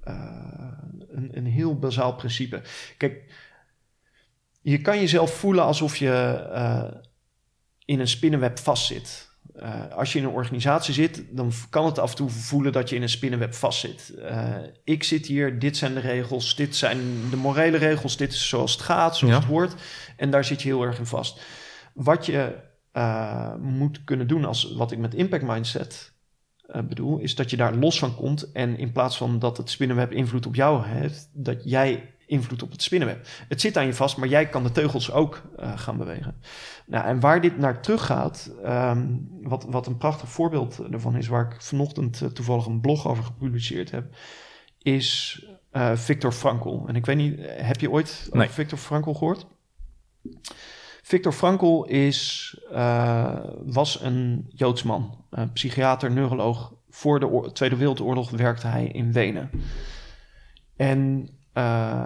[0.00, 2.62] een, een heel bazaal principe.
[2.96, 3.32] Kijk,
[4.60, 6.92] je kan jezelf voelen alsof je
[7.84, 9.33] in een spinnenweb vastzit.
[9.54, 12.88] Eh, als je in een organisatie zit, dan kan het af en toe voelen dat
[12.88, 14.14] je in een spinnenweb vastzit.
[14.22, 16.98] Eh ik zit hier, dit zijn de regels, dit zijn
[17.30, 19.40] de morele regels, dit is zoals het gaat, zoals Ja.
[19.40, 19.74] het hoort.
[20.16, 21.40] En daar zit je heel erg in vast.
[21.94, 22.56] Wat je
[22.92, 26.12] eh, moet kunnen doen, als wat ik met impact mindset
[26.88, 28.52] bedoel, is dat je daar los van komt.
[28.52, 32.70] En in plaats van dat het spinnenweb invloed op jou heeft, dat jij invloed op
[32.70, 33.26] het spinnenweb.
[33.48, 36.36] Het zit aan je vast, maar jij kan de teugels ook eh, gaan bewegen.
[36.86, 39.06] Nou, en waar dit naar terug gaat, ehm,
[39.42, 43.24] wat, wat een prachtig voorbeeld ervan is, waar ik vanochtend eh, toevallig een blog over
[43.24, 44.14] gepubliceerd heb,
[44.78, 45.38] is
[45.70, 46.86] eh Viktor Frankl.
[46.86, 48.42] En ik weet niet, heb je ooit Nee.
[48.42, 49.46] over Viktor Frankl gehoord?
[51.02, 52.56] Viktor Frankl is,
[53.64, 56.72] was een Joods man, psychiater, neuroloog.
[56.90, 59.50] Voor de Tweede Wereldoorlog werkte hij in Wenen.
[60.76, 61.28] En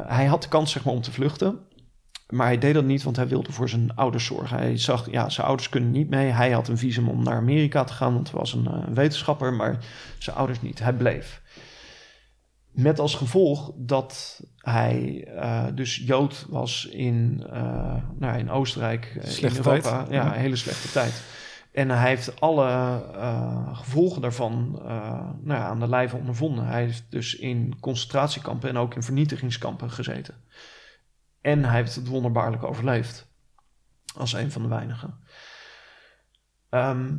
[0.07, 1.59] hij had de kans zeg maar, om te vluchten.
[2.28, 4.57] Maar hij deed dat niet, want hij wilde voor zijn ouders zorgen.
[4.57, 6.30] Hij zag, ja, zijn ouders kunnen niet mee.
[6.30, 9.53] Hij had een visum om naar Amerika te gaan, want hij was een eh, wetenschapper.
[9.53, 9.78] Maar
[10.18, 10.78] zijn ouders niet.
[10.78, 11.40] Hij bleef.
[12.70, 19.28] Met als gevolg dat hij eh, dus Jood was in, eh, nou, in Oostenrijk, eh,
[19.28, 19.96] Slechte in Europa.
[19.99, 20.09] tijd.
[20.09, 20.34] Ja, Ja.
[20.34, 21.22] een hele slechte tijd.
[21.79, 22.66] En hij heeft alle
[23.14, 24.89] eh, gevolgen daarvan eh,
[25.41, 26.66] nou ja, aan de lijve ondervonden.
[26.66, 30.35] Hij heeft dus in concentratiekampen en ook in vernietigingskampen gezeten.
[31.41, 33.26] En hij heeft het wonderbaarlijk overleefd.
[34.16, 35.18] Als een van de weinigen.
[36.68, 37.16] Ehm,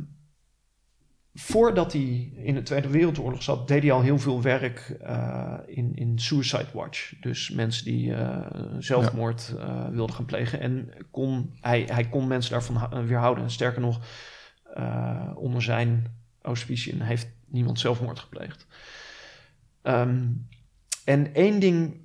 [1.34, 5.94] voordat hij in de Tweede Wereldoorlog zat, deed hij al heel veel werk eh, in,
[5.94, 7.14] in Suicide Watch.
[7.20, 8.14] Dus mensen die
[8.78, 9.54] zelfmoord
[9.90, 10.60] wilden gaan plegen.
[10.60, 13.44] En kon, hij, hij kon mensen daarvan weerhouden.
[13.44, 14.00] En sterker nog,
[14.74, 18.66] eh, onder zijn auspiciën heeft niemand zelfmoord gepleegd.
[19.82, 20.26] Ehm,
[21.04, 22.00] en één ding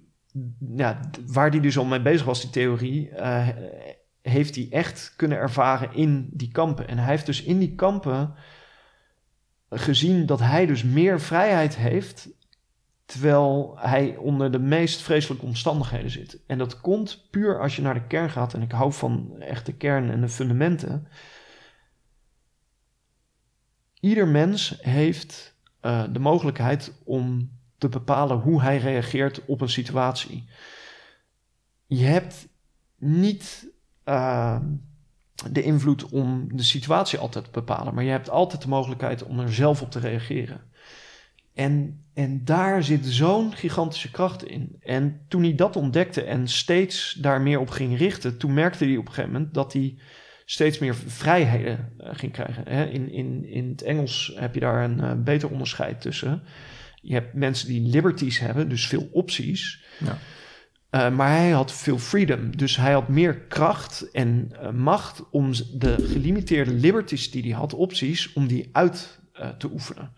[0.76, 3.48] ja, waar hij dus al mee bezig was, die theorie, eh,
[4.22, 6.88] heeft hij echt kunnen ervaren in die kampen.
[6.88, 8.34] En hij heeft dus in die kampen
[9.70, 12.30] gezien dat hij dus meer vrijheid heeft,
[13.06, 16.40] terwijl hij onder de meest vreselijke omstandigheden zit.
[16.48, 19.66] En dat komt puur als je naar de kern gaat, en ik hou van echt
[19.66, 21.08] de kern en de fundamenten.
[24.06, 30.50] Ieder mens heeft eh, de mogelijkheid om te bepalen hoe hij reageert op een situatie.
[31.86, 32.48] Je hebt
[32.98, 33.68] niet
[34.06, 34.60] uh,
[35.52, 39.40] de invloed om de situatie altijd te bepalen, maar je hebt altijd de mogelijkheid om
[39.40, 40.62] er zelf op te reageren.
[41.54, 44.76] En, en daar zit zo'n gigantische kracht in.
[44.80, 48.98] En toen hij dat ontdekte en steeds daar meer op ging richten, toen merkte hij
[48.98, 49.98] op een gegeven moment dat hij
[50.46, 52.64] steeds meer vrijheden uh, ging krijgen.
[52.68, 52.86] Hè?
[52.86, 56.42] In, in, in het Engels heb je daar een uh, beter onderscheid tussen.
[57.02, 59.84] Je hebt mensen die liberties hebben, dus veel opties.
[60.00, 60.18] Ja.
[60.92, 62.58] Uh, maar hij had veel freedom.
[62.58, 67.74] Dus hij had meer kracht en uh, macht om de gelimiteerde liberties die hij had,
[67.74, 70.12] opties, om die uit uh, te oefenen.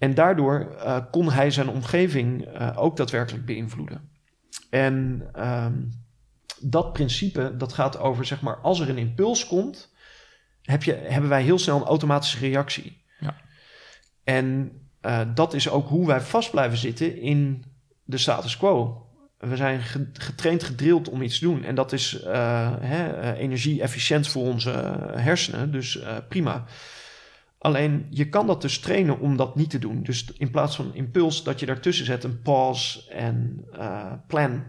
[0.00, 4.10] En daardoor eh, kon hij zijn omgeving eh, ook daadwerkelijk beïnvloeden.
[4.70, 5.74] En ehm,
[6.62, 9.92] dat principe, dat gaat over, zeg maar, als er een impuls komt,
[10.62, 13.02] heb je, hebben wij heel snel een automatische reactie.
[13.20, 13.36] Ja.
[14.24, 17.64] En eh, dat is ook hoe wij vast blijven zitten in
[18.04, 19.04] de status quo.
[19.38, 21.64] We zijn ge- getraind, gedrild om iets te doen.
[21.64, 24.70] En dat is eh, hè, eh, energie-efficiënt voor onze
[25.14, 25.72] hersenen.
[25.72, 25.98] Dus
[26.28, 26.64] prima.
[27.58, 30.02] Alleen je kan dat dus trainen om dat niet te doen.
[30.02, 33.64] Dus in plaats van impuls, dat je daartussen zet een pause en
[34.26, 34.64] plan.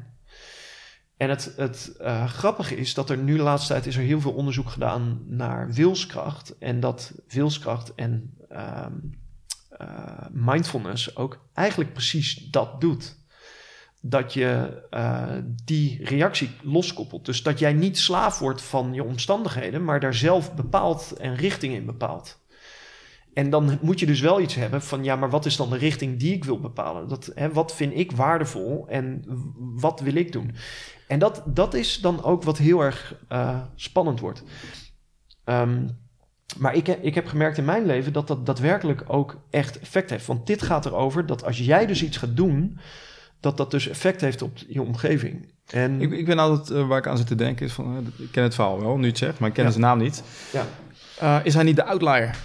[1.22, 4.22] En het, het eh, grappige is dat er nu de laatste tijd is er heel
[4.22, 6.58] veel onderzoek gedaan naar wilskracht.
[6.58, 8.92] En dat wilskracht en ehm,
[9.70, 13.18] eh, mindfulness ook eigenlijk precies dat doet.
[14.00, 17.26] Dat je eh, die reactie loskoppelt.
[17.26, 21.74] Dus dat jij niet slaaf wordt van je omstandigheden, maar daar zelf bepaalt en richting
[21.74, 22.40] in bepaalt.
[23.34, 25.78] En dan moet je dus wel iets hebben van, ja, maar wat is dan de
[25.78, 27.08] richting die ik wil bepalen?
[27.08, 29.24] Dat, hè, wat vind ik waardevol en
[29.58, 30.56] wat wil ik doen?
[31.12, 34.44] En dat, dat is dan ook wat heel erg eh, spannend wordt.
[35.44, 35.88] Ehm,
[36.58, 40.26] maar ik, ik heb gemerkt in mijn leven dat dat daadwerkelijk ook echt effect heeft.
[40.26, 42.80] Want dit gaat erover dat als jij dus iets gaat doen,
[43.40, 45.54] dat dat dus effect heeft op je omgeving.
[45.68, 48.24] En Ik, ik ben altijd, eh, waar ik aan zit te denken, is van, eh,
[48.26, 49.70] ik ken het verhaal wel, nu het zegt, maar ik ken Ja.
[49.72, 50.24] zijn naam niet.
[50.52, 51.42] ja.
[51.44, 52.36] Is hij niet de outlier?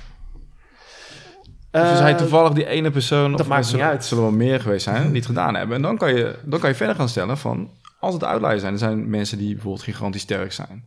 [1.73, 4.05] Of is hij toevallig die ene persoon, dat of maakt niet zullen- uit.
[4.05, 5.77] zullen wel meer geweest zijn, die het gedaan hebben.
[5.77, 7.71] En dan kan, je, dan kan je verder gaan stellen van,
[8.01, 10.85] als het outliers zijn, er zijn mensen die bijvoorbeeld gigantisch sterk zijn.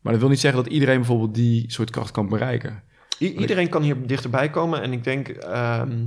[0.00, 2.82] Maar dat wil niet zeggen dat iedereen bijvoorbeeld die soort kracht kan bereiken.
[3.20, 4.82] I- iedereen kan hier dichterbij komen.
[4.82, 6.06] En ik denk ehm,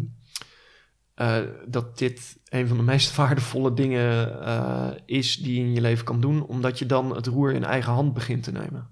[1.14, 5.82] eh, dat dit een van de meest waardevolle dingen eh, is die je in je
[5.82, 6.46] leven kan doen.
[6.46, 8.88] Omdat je dan het roer in eigen hand begint te nemen.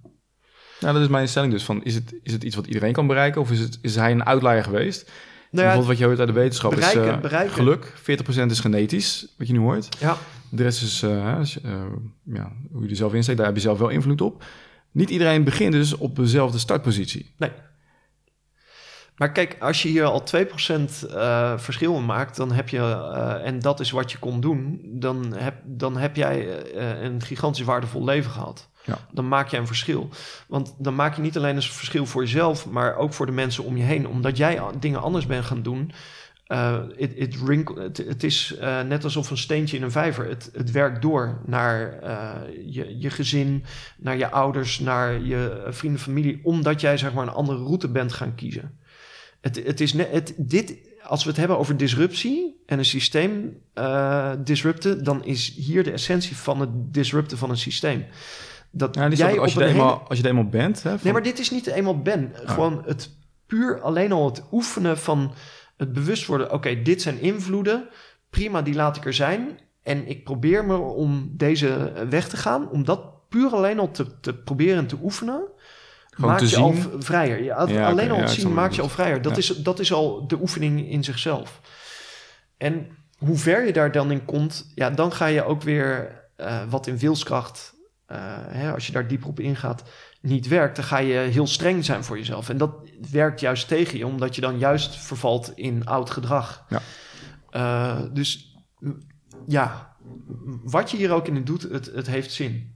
[0.79, 1.63] Nou, dat is mijn stelling dus.
[1.63, 3.41] Van, is, het, is het iets wat iedereen kan bereiken?
[3.41, 5.11] Of is, het, is hij een outlier geweest?
[5.55, 7.53] Nou ja, wat je hoort uit de wetenschap bereiken, is eh, bereiken.
[7.53, 7.93] geluk.
[7.97, 9.97] 40% is genetisch, wat je nu hoort.
[9.99, 10.17] ja,
[10.49, 11.81] De rest is eh, eh,
[12.23, 13.37] ja, hoe je er zelf in steekt.
[13.37, 14.43] Daar heb je zelf wel invloed op.
[14.91, 17.33] Niet iedereen begint dus op dezelfde startpositie.
[17.37, 17.51] nee.
[19.15, 22.79] Maar kijk, als je hier al 2% eh verschil in maakt, dan heb je,
[23.43, 26.65] en dat is wat je kon doen, dan heb, dan heb jij
[27.03, 28.69] een gigantisch waardevol leven gehad.
[28.85, 28.97] Ja.
[29.11, 30.09] Dan maak je een verschil.
[30.47, 33.63] Want dan maak je niet alleen een verschil voor jezelf, maar ook voor de mensen
[33.63, 34.07] om je heen.
[34.07, 35.91] Omdat jij dingen anders bent gaan doen.
[37.77, 40.27] eh, het, is eh, net alsof een steentje in een vijver.
[40.27, 42.31] Het, werkt door naar eh,
[42.65, 43.63] je, je gezin,
[43.97, 46.39] naar je ouders, naar je vrienden, familie.
[46.43, 48.77] Omdat jij zeg maar een andere route bent gaan kiezen.
[49.41, 53.57] Het, het is net, dit, als we het hebben over disruptie en een systeem
[54.43, 58.05] disrupten, dan is hier de essentie van het disrupten van een systeem.
[58.77, 60.83] Dat Ja, jij als, op je een eenmaal, hele- als je er eenmaal bent.
[60.83, 62.31] Hè, van- Nee, maar dit is niet eenmaal ben.
[62.33, 63.09] Gewoon het
[63.47, 65.33] puur alleen al het oefenen van
[65.77, 66.51] het bewust worden.
[66.51, 67.87] Oké, dit zijn invloeden.
[68.29, 69.59] Prima, die laat ik er zijn.
[69.83, 72.69] En ik probeer me om deze weg te gaan.
[72.69, 75.41] Om dat puur alleen al te, te proberen te oefenen.
[76.09, 77.03] Gewoon maakt te je al zien.
[77.03, 77.43] vrijer.
[77.43, 79.21] Ja, het- Ja, alleen al het zien maakt je al vrijer.
[79.21, 81.61] Dat, is, dat is al de oefening in zichzelf.
[82.57, 86.61] En hoe ver je daar dan in komt, ja, dan ga je ook weer eh,
[86.69, 87.74] wat in wilskracht,
[88.47, 89.83] hè, als je daar dieper op ingaat,
[90.21, 92.49] niet werkt, dan ga je heel streng zijn voor jezelf.
[92.49, 96.65] En dat werkt juist tegen je, omdat je dan juist vervalt in oud gedrag.
[96.69, 96.81] Ja.
[97.49, 98.57] Eh, dus
[99.45, 99.95] ja,
[100.63, 102.73] wat je hier ook in doet, het, het heeft zin.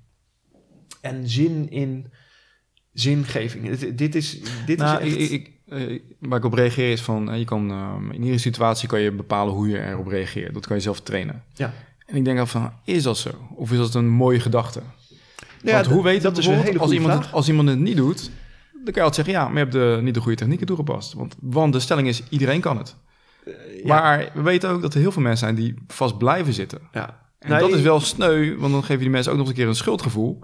[1.01, 2.11] En zin in
[2.93, 3.77] zingeving.
[3.77, 5.31] Dit, dit is, dit Nou, is echt...
[5.31, 8.37] ik, ik, eh, waar ik op reageer is van, eh, je kan, ehm, in iedere
[8.37, 10.53] situatie kan je bepalen hoe je erop reageert.
[10.53, 11.43] Dat kan je zelf trainen.
[11.53, 11.73] Ja.
[12.05, 13.29] En ik denk af van, is dat zo?
[13.55, 14.81] Of is dat een mooie gedachte?
[15.61, 17.97] Ja, Want hoe weet dat is een hele als iemand, het, als iemand het niet
[17.97, 18.31] doet,
[18.73, 21.13] dan kan je altijd zeggen, ja, maar je hebt de, niet de goede technieken toegepast.
[21.13, 22.95] Want, want de stelling is, iedereen kan het.
[23.45, 23.51] ja.
[23.83, 26.79] Maar we weten ook dat er heel veel mensen zijn die vast blijven zitten.
[26.91, 27.27] ja.
[27.39, 29.55] En Nou, dat is wel sneu, want dan geef je die mensen ook nog eens
[29.57, 30.39] een keer een schuldgevoel.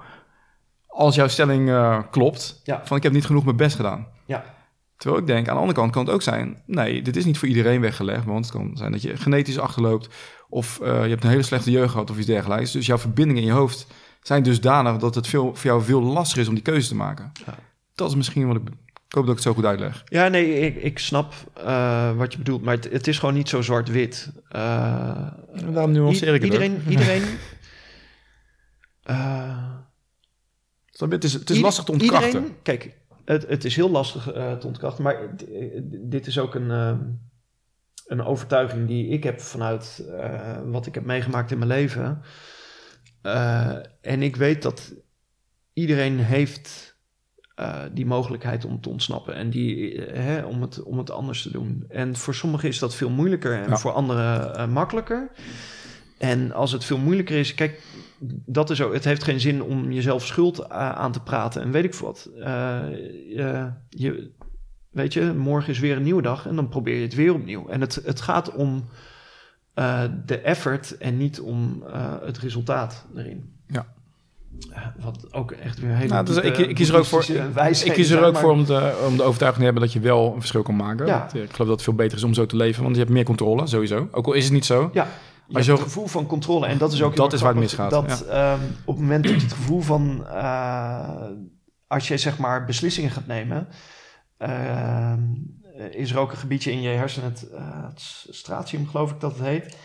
[0.87, 2.81] Als jouw stelling eh, klopt, Ja.
[2.85, 4.07] van ik heb niet genoeg mijn best gedaan.
[4.25, 4.43] Ja.
[4.97, 6.61] Terwijl ik denk, aan de andere kant kan het ook zijn...
[6.65, 8.25] nee, dit is niet voor iedereen weggelegd...
[8.25, 10.07] want het kan zijn dat je genetisch achterloopt...
[10.49, 12.71] of eh, je hebt een hele slechte jeugd gehad of iets dergelijks.
[12.71, 13.87] Dus jouw verbindingen in je hoofd
[14.27, 14.97] zijn dusdanig...
[14.97, 17.31] dat het veel, voor jou veel lastiger is om die keuze te maken.
[17.45, 17.55] Ja.
[17.95, 18.61] Dat is misschien wat ik...
[19.07, 20.03] Ik hoop dat ik het zo goed uitleg.
[20.05, 23.49] Ja, nee, ik, ik snap eh, wat je bedoelt, maar het, het is gewoon niet
[23.49, 24.31] zo zwart-wit.
[24.47, 25.27] Eh,
[25.71, 27.23] Daarom nuanceer ik het iedereen, iedereen,
[29.03, 29.73] eh,
[30.91, 31.15] Snap je?
[31.15, 32.27] Het is, het is lastig te ontkrachten.
[32.27, 34.23] Iedereen, kijk, het, het is heel lastig
[34.59, 35.35] te ontkrachten, maar
[35.91, 36.99] dit is ook een, ehm,
[38.07, 40.03] een overtuiging die ik heb vanuit
[40.65, 42.21] wat ik heb meegemaakt in mijn leven.
[43.25, 44.93] Eh, en ik weet dat
[45.73, 46.97] iedereen heeft
[47.55, 51.41] eh, die mogelijkheid om te ontsnappen en die, eh, hè, om, het, om het anders
[51.41, 51.85] te doen.
[51.89, 53.77] En voor sommigen is dat veel moeilijker en Ja.
[53.77, 55.31] voor anderen makkelijker.
[56.17, 57.81] En als het veel moeilijker is, kijk,
[58.45, 61.83] dat is ook, het heeft geen zin om jezelf schuld aan te praten en weet
[61.83, 62.29] ik wat.
[63.89, 64.31] Je,
[64.89, 67.67] weet je, morgen is weer een nieuwe dag en dan probeer je het weer opnieuw.
[67.67, 68.89] En het, het gaat om
[69.75, 73.53] eh, de effort en niet om eh, het resultaat erin.
[73.67, 73.85] Ja.
[74.69, 77.25] Eh, Wat ook echt weer hele Nou, dus ik, ik kies er ook voor,
[77.83, 79.99] ik kies er ook maar- voor om de, om de overtuiging te hebben dat je
[79.99, 81.05] wel een verschil kan maken.
[81.05, 81.23] Ja.
[81.25, 83.23] Ik geloof dat het veel beter is om zo te leven, want je hebt meer
[83.23, 84.07] controle, sowieso.
[84.11, 84.89] Ook al is het niet zo.
[84.93, 85.07] Ja,
[85.47, 86.65] je hebt je het gevoel van controle.
[86.65, 89.23] En dat is ook Dat heel is waar het misgaat, Dat ehm, op het moment
[89.23, 90.25] dat je het gevoel van...
[91.87, 93.67] als je zeg maar beslissingen gaat nemen...
[94.37, 95.19] ehm,
[95.75, 99.31] is er ook een gebiedje in je hersenen, het, eh, het stratium geloof ik dat
[99.31, 99.77] het heet...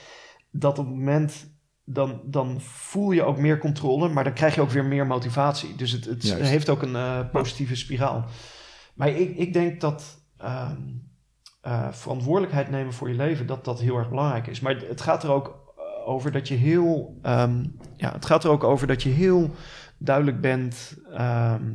[0.50, 1.58] dat op het moment...
[1.84, 5.76] Dan, dan voel je ook meer controle, maar dan krijg je ook weer meer motivatie.
[5.76, 6.50] Dus het, het Juist.
[6.50, 8.24] heeft ook een eh, positieve spiraal.
[8.94, 10.76] Maar ik, ik denk dat ehm,
[11.60, 14.60] eh, verantwoordelijkheid nemen voor je leven, dat dat heel erg belangrijk is.
[14.60, 17.64] Maar het gaat er ook eh, over dat je heel, ehm,
[17.96, 19.50] ja, het gaat er ook over dat je heel
[19.98, 21.72] duidelijk bent ehm,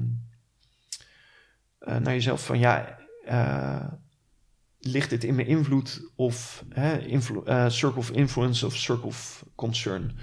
[1.79, 3.87] eh, naar jezelf van ja, eh,
[4.87, 6.93] ligt dit in mijn invloed of hè,
[7.45, 10.17] eh, circle of influence of circle of concern.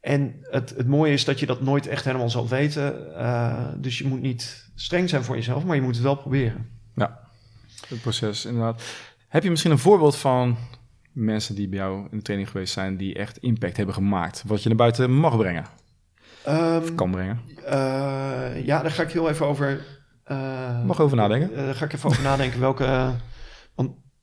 [0.00, 3.16] En het, het mooie is dat je dat nooit echt helemaal zal weten.
[3.16, 6.78] eh, dus je moet niet streng zijn voor jezelf, maar je moet het wel proberen.
[7.88, 8.82] Het proces, inderdaad.
[9.28, 10.56] Heb je misschien een voorbeeld van
[11.12, 14.42] mensen die bij jou in de training geweest zijn, die echt impact hebben gemaakt?
[14.46, 15.64] Wat je naar buiten mag brengen,
[16.44, 17.40] Ehm, kan brengen?
[17.64, 19.84] Eh, ja, daar ga ik heel even over.
[20.24, 21.56] eh, Mag over nadenken.
[21.56, 23.10] daar ga ik even over nadenken welke.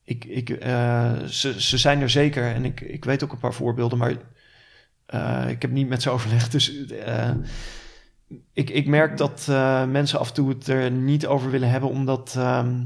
[0.08, 3.54] Ik, ik, eh, ze, ze zijn er zeker en ik, ik weet ook een paar
[3.54, 4.16] voorbeelden, maar
[5.06, 6.52] eh, ik heb niet met ze overlegd.
[6.52, 7.32] Dus eh,
[8.54, 9.46] ik, ik merk dat
[9.90, 12.84] mensen af en toe het er niet over willen hebben, omdat ehm,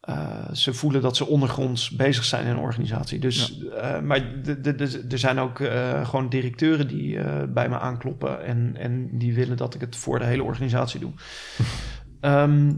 [0.00, 3.18] eh, ze voelen dat ze ondergronds bezig zijn in een organisatie.
[3.18, 5.56] Dus, eh, maar de- de- de- er zijn ook
[6.02, 10.24] gewoon directeuren die bij me aankloppen en, en die willen dat ik het voor de
[10.24, 11.12] hele organisatie doe.
[12.20, 12.72] Ehm,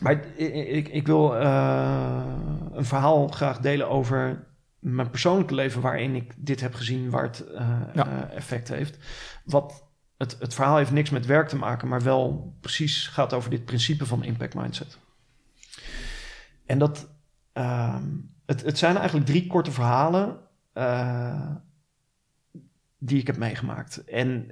[0.00, 2.24] maar ik, ik, ik wil eh,
[2.72, 4.44] een verhaal graag delen over
[4.78, 8.06] mijn persoonlijke leven waarin ik dit heb gezien waar het eh, Ja.
[8.28, 8.98] eh, effect heeft.
[9.44, 9.84] Wat
[10.16, 13.64] het, het verhaal heeft niks met werk te maken, maar wel precies gaat over dit
[13.64, 14.98] principe van impact mindset.
[16.66, 17.08] En dat,
[17.52, 18.04] ehm,
[18.46, 20.38] het, het zijn eigenlijk drie korte verhalen
[22.98, 24.04] die ik heb meegemaakt.
[24.04, 24.50] En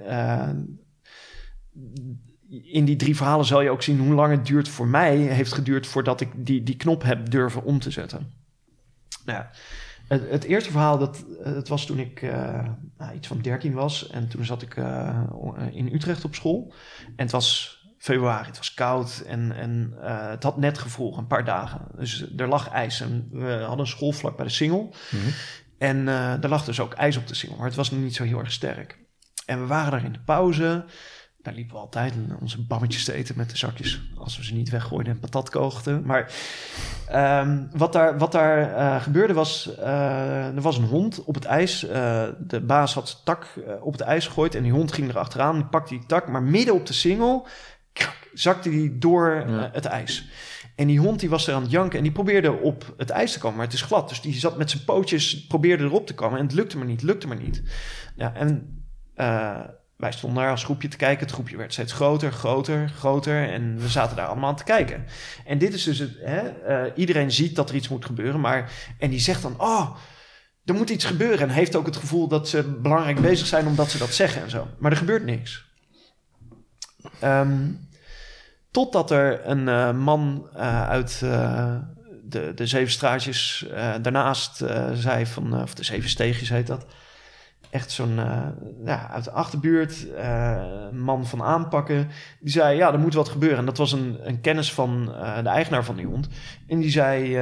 [2.61, 5.53] in die drie verhalen zal je ook zien hoe lang het duurt voor mij, heeft
[5.53, 8.33] geduurd voordat ik die, die knop heb durven om te zetten.
[9.25, 9.51] Nou ja,
[10.09, 14.09] het, het eerste verhaal, dat, het was toen ik eh, nou, iets van 13 was.
[14.11, 15.23] En toen zat ik eh,
[15.71, 16.73] in Utrecht op school.
[17.05, 21.27] En het was februari, het was koud en, en eh, het had net gevroren, een
[21.27, 21.81] paar dagen.
[21.97, 24.95] Dus er lag ijs en we hadden een school vlak bij de Singel.
[25.11, 25.29] Mhm.
[25.79, 26.09] En
[26.43, 28.39] er lag dus ook ijs op de Singel, maar het was nog niet zo heel
[28.39, 28.99] erg sterk.
[29.47, 30.85] En we waren daar in de pauze.
[31.43, 34.03] Daar liepen we altijd onze bammetjes te eten met de zakjes.
[34.17, 36.03] Als we ze niet weggooiden en patat koogden.
[36.07, 36.33] Maar
[37.09, 39.75] ehm, wat daar, wat daar eh, gebeurde was...
[39.77, 41.87] eh, er was een hond op het ijs.
[41.87, 43.47] Eh, de baas had zijn tak
[43.81, 44.55] op het ijs gegooid.
[44.55, 45.55] En die hond ging erachteraan.
[45.55, 46.29] Die pakte die tak.
[46.29, 47.47] Maar midden op de singel
[47.93, 49.71] krak, zakte die door Ja.
[49.73, 50.29] het ijs.
[50.77, 51.97] En die hond die was er aan het janken.
[51.99, 53.57] En die probeerde op het ijs te komen.
[53.57, 54.09] Maar het is glad.
[54.09, 55.47] Dus die zat met zijn pootjes...
[55.47, 56.39] Probeerde erop te komen.
[56.39, 57.03] En het lukte maar niet.
[57.03, 57.63] Lukte maar niet.
[58.17, 58.77] Ja, en...
[60.03, 61.27] wij stonden daar als groepje te kijken.
[61.27, 63.49] Het groepje werd steeds groter, groter, groter.
[63.49, 65.07] En we zaten daar allemaal aan te kijken.
[65.45, 66.11] En dit is dus het...
[66.21, 68.41] Hè, eh, iedereen ziet dat er iets moet gebeuren.
[68.41, 69.61] Maar, en die zegt dan...
[69.61, 69.97] Oh,
[70.65, 71.39] er moet iets gebeuren.
[71.39, 73.67] En heeft ook het gevoel dat ze belangrijk bezig zijn...
[73.67, 74.69] omdat ze dat zeggen en zo.
[74.79, 75.65] Maar er gebeurt niks.
[77.21, 77.71] Ehm,
[78.71, 83.67] totdat er een eh, man eh, uit de, de Zeven Straatjes...
[84.03, 84.57] daarnaast
[84.95, 85.63] zei van...
[85.63, 86.87] of de Zeven Steegjes heet dat
[87.73, 88.47] echt zo'n, eh,
[88.85, 92.09] ja, uit de achterbuurt, eh, man van aanpakken.
[92.41, 93.59] Die zei, ja, er moet wat gebeuren.
[93.59, 96.29] En dat was een, een kennis van eh, de eigenaar van die hond.
[96.67, 97.39] En die zei,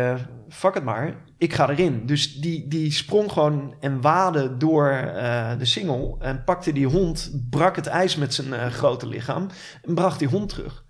[0.49, 2.07] fuck het maar, ik ga erin.
[2.07, 5.13] Dus die, die sprong gewoon en waadde door
[5.59, 6.17] de singel...
[6.21, 9.47] en pakte die hond, brak het ijs met zijn grote lichaam...
[9.83, 10.85] en bracht die hond terug.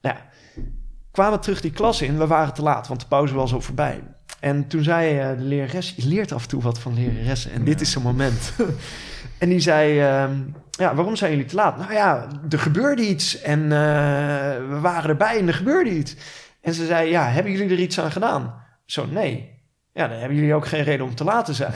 [0.00, 0.24] Nou ja,
[1.10, 2.18] kwamen terug die klas in.
[2.18, 4.15] We waren te laat, want de pauze was al voorbij.
[4.46, 7.52] En toen zei eh, de lerares, je leert af en toe wat van leraressen.
[7.52, 8.52] En dit is zo'n moment.
[9.38, 10.40] en die zei, ehm,
[10.70, 11.78] ja, waarom zijn jullie te laat?
[11.78, 13.40] Nou ja, er gebeurde iets.
[13.40, 13.68] En eh,
[14.68, 16.16] we waren erbij en er gebeurde iets.
[16.60, 18.54] En ze zei, ja, hebben jullie er iets aan gedaan?
[18.84, 19.62] Zo, nee.
[19.92, 21.74] Ja, dan hebben jullie ook geen reden om te laat te zijn.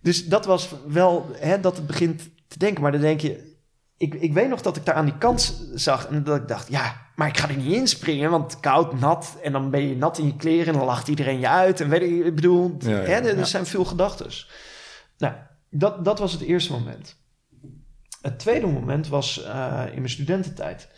[0.00, 2.82] Dus dat was wel, hè, dat het begint te denken.
[2.82, 3.56] Maar dan denk je,
[3.96, 6.68] ik, ik weet nog dat ik daar aan die kant zag en dat ik dacht,
[6.68, 10.18] ja, maar ik ga er niet inspringen, want koud, nat en dan ben je nat
[10.18, 11.80] in je kleren en dan lacht iedereen je uit.
[11.80, 13.44] En weet ik, ik bedoel, Ja, ja, hè, er, ja.
[13.44, 14.30] zijn veel gedachten.
[15.18, 15.34] Nou,
[15.70, 17.16] dat, dat was het eerste moment.
[18.22, 20.88] Het tweede moment was eh, in mijn studententijd.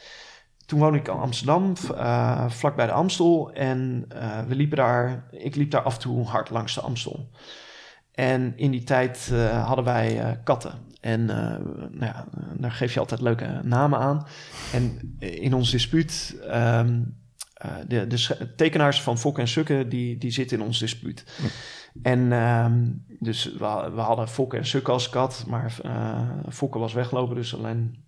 [0.66, 3.50] Toen woonde ik in Amsterdam, v- eh, vlak bij de Amstel.
[3.52, 7.30] En eh, we liepen daar, ik liep daar af en toe hard langs de Amstel.
[8.12, 10.72] En in die tijd eh, hadden wij eh, katten.
[11.00, 11.58] En eh,
[11.90, 12.26] nou ja,
[12.56, 14.26] daar geef je altijd leuke namen aan.
[14.72, 16.86] En in ons dispuut, eh,
[17.86, 21.24] de, tekenaars van Fokke en Sukke, die, die zitten in ons dispuut.
[22.02, 22.86] En ehm,
[23.18, 27.54] dus we, we hadden Fokke en Sukke als kat, maar eh Fokke was weggelopen, dus
[27.54, 28.04] alleen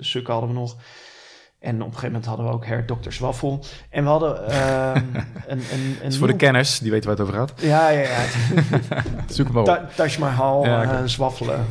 [0.00, 0.76] Sukke hadden we nog.
[1.60, 3.10] En op een gegeven moment hadden we ook her Dr.
[3.10, 3.64] Zwaffel.
[3.90, 4.96] En we hadden ehm,
[5.46, 7.52] een, een, een Dus voor de kenners, die weten waar het over gaat.
[7.60, 8.22] Ja, ja, ja.
[9.34, 9.66] Zoek hem maar op.
[9.68, 11.66] Ta Taj Mahal, Ja, eh, zwaffelen.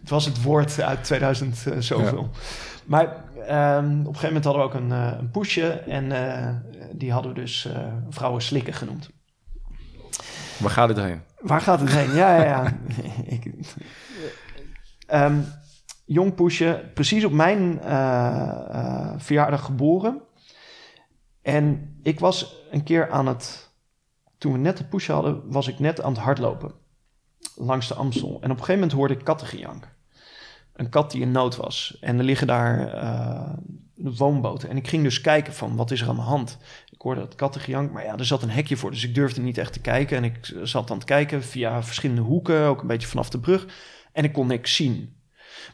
[0.00, 2.30] het was het woord uit 2000 eh, zoveel.
[2.84, 3.04] Maar
[3.48, 5.68] ehm, op een gegeven moment hadden we ook een, eh, een poesje.
[5.70, 6.12] En
[6.92, 7.68] die hadden we dus
[8.10, 9.10] vrouwen slikken genoemd.
[10.56, 11.20] Waar gaat dit heen?
[11.40, 12.14] Waar gaat het heen?
[12.14, 12.72] Ja, ja, ja.
[13.34, 13.52] Ik,
[15.06, 15.34] Ehm,
[16.04, 20.22] jong poesje, precies op mijn eh, eh, verjaardag geboren.
[21.42, 23.72] En ik was een keer aan het...
[24.38, 26.72] Toen we net de poesje hadden, was ik net aan het hardlopen.
[27.56, 28.28] Langs de Amstel.
[28.28, 29.88] En op een gegeven moment hoorde ik kattengejank.
[30.72, 31.98] Een kat die in nood was.
[32.00, 33.54] En er liggen daar eh,
[33.94, 34.68] woonboten.
[34.68, 36.58] En ik ging dus kijken van, wat is er aan de hand?
[36.90, 38.90] Ik hoorde het kattengejank, maar ja, er zat een hekje voor.
[38.90, 40.16] Dus ik durfde niet echt te kijken.
[40.16, 43.66] En ik zat aan het kijken via verschillende hoeken, ook een beetje vanaf de brug.
[44.12, 45.14] En ik kon niks zien.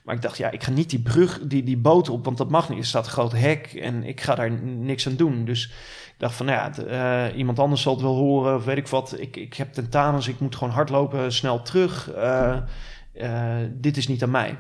[0.05, 2.51] Maar ik dacht, ja, ik ga niet die brug, die, die boot op, want dat
[2.51, 2.78] mag niet.
[2.78, 5.44] Er staat een groot hek en ik ga daar niks aan doen.
[5.44, 5.66] Dus
[6.07, 6.84] ik dacht van, nou ja,
[7.28, 9.20] eh, iemand anders zal het wel horen of weet ik wat.
[9.20, 12.11] Ik, ik heb tentamens, ik moet gewoon hardlopen, snel terug.
[12.11, 12.57] Eh,
[13.12, 14.59] eh, dit is niet aan mij.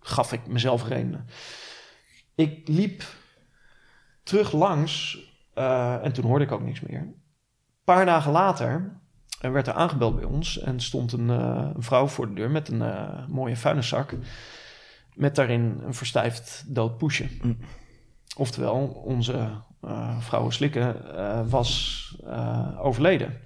[0.00, 1.26] Gaf ik mezelf redenen.
[2.34, 3.02] Ik liep
[4.22, 5.18] terug langs
[6.02, 7.00] en toen hoorde ik ook niks meer.
[7.00, 7.22] Een
[7.84, 9.00] paar dagen later
[9.44, 12.50] er werd er aangebeld bij ons en stond een, eh, een vrouw voor de deur
[12.50, 14.14] met een eh, mooie vuilniszak.
[15.14, 17.26] Met daarin een verstijfd dood poesje.
[17.42, 17.56] Mm.
[18.36, 20.96] Oftewel, onze eh vrouw Slikken
[21.48, 22.00] was
[22.78, 23.40] overleden.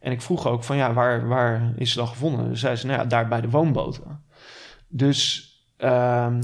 [0.00, 2.56] En ik vroeg ook van ja, waar, waar is ze dan gevonden?
[2.56, 4.24] Zei ze, nou ja, daar bij de woonboten.
[4.88, 6.40] Dus ehm,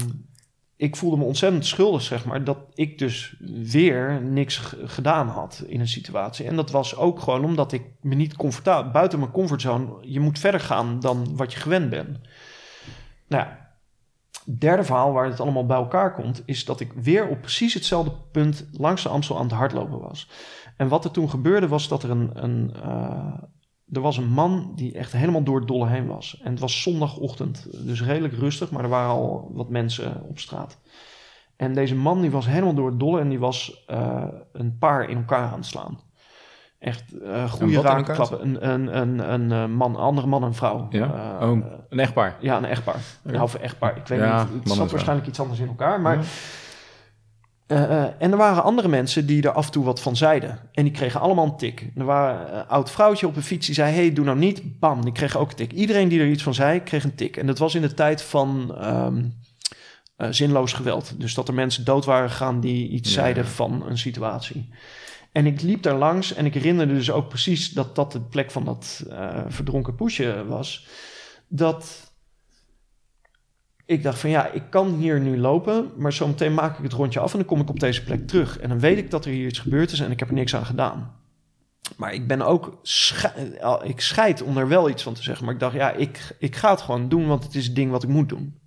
[0.77, 5.79] ik voelde me ontzettend schuldig, zeg maar, dat ik dus weer niks gedaan had in
[5.79, 6.45] een situatie.
[6.45, 10.39] En dat was ook gewoon omdat ik me niet comfortabel, buiten mijn comfortzone, je moet
[10.39, 12.19] verder gaan dan wat je gewend bent.
[13.27, 13.69] Nou ja,
[14.57, 18.11] derde verhaal waar het allemaal bij elkaar komt, is dat ik weer op precies hetzelfde
[18.31, 20.29] punt langs de Amstel aan het hardlopen was.
[20.77, 23.33] En wat er toen gebeurde was dat er een, een eh,
[23.91, 26.39] er was een man die echt helemaal door het dolle heen was.
[26.43, 30.77] En het was zondagochtend, dus redelijk rustig, maar er waren al wat mensen op straat.
[31.55, 34.23] En deze man die was helemaal door het dolle en die was eh,
[34.53, 35.99] een paar in elkaar aan het slaan.
[36.79, 38.41] Echt eh goede raakklappen.
[38.41, 40.87] Een, een, een, een eh, man, een andere man en vrouw.
[40.89, 41.37] Ja?
[41.41, 41.57] Oh,
[41.89, 42.35] een echtpaar.
[42.39, 42.95] ja, een echtpaar.
[43.23, 43.31] Oké.
[43.31, 43.97] Nou, of een echtpaar.
[43.97, 44.49] Ik weet Ja, niet.
[44.51, 46.01] man Het zat waarschijnlijk iets anders in elkaar.
[46.01, 46.23] Maar, Ja.
[47.67, 50.59] Eh, eh, en er waren andere mensen die er af en toe wat van zeiden.
[50.71, 51.91] En die kregen allemaal een tik.
[51.95, 53.93] Er was een oud vrouwtje op een fiets die zei...
[53.93, 54.79] hey, doe nou niet.
[54.79, 55.71] Bam, die kreeg ook een tik.
[55.71, 57.37] Iedereen die er iets van zei, kreeg een tik.
[57.37, 59.23] En dat was in de tijd van ehm,
[60.15, 61.19] eh, zinloos geweld.
[61.19, 63.15] Dus dat er mensen dood waren gegaan die iets Ja.
[63.21, 64.69] zeiden van een situatie.
[65.31, 67.71] En ik liep daar langs en ik herinnerde dus ook precies...
[67.71, 70.87] dat dat de plek van dat eh, verdronken poesje was.
[71.47, 72.13] Dat
[73.85, 77.19] ik dacht van ja, ik kan hier nu lopen, maar zometeen maak ik het rondje
[77.19, 78.59] af en dan kom ik op deze plek terug.
[78.59, 80.55] En dan weet ik dat er hier iets gebeurd is en ik heb er niks
[80.55, 81.15] aan gedaan.
[81.97, 82.79] Maar ik ben ook,
[83.83, 85.45] ik scheid om er wel iets van te zeggen.
[85.45, 87.91] Maar ik dacht, ja, ik, ik ga het gewoon doen, want het is het ding
[87.91, 88.59] wat ik moet doen.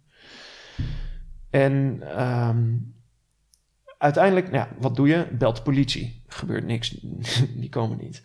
[1.51, 2.77] En ehm,
[3.99, 5.27] uiteindelijk, nou wat doe je?
[5.33, 6.23] Belt de politie.
[6.27, 6.97] Gebeurt niks,
[7.61, 8.23] die komen niet.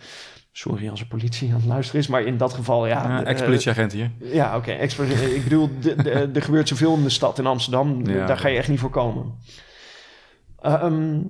[0.56, 3.04] Sorry als er politie aan het luisteren is, maar in dat geval, ja...
[3.08, 4.12] Ja, Ex-politieagent hier.
[4.20, 4.72] ja, oké.
[4.72, 5.04] expo-
[5.36, 5.70] ik bedoel,
[6.34, 8.06] er gebeurt zoveel in de stad in Amsterdam.
[8.08, 8.26] Ja.
[8.26, 9.34] Daar ga je echt niet voor komen.
[10.60, 11.22] Ehm,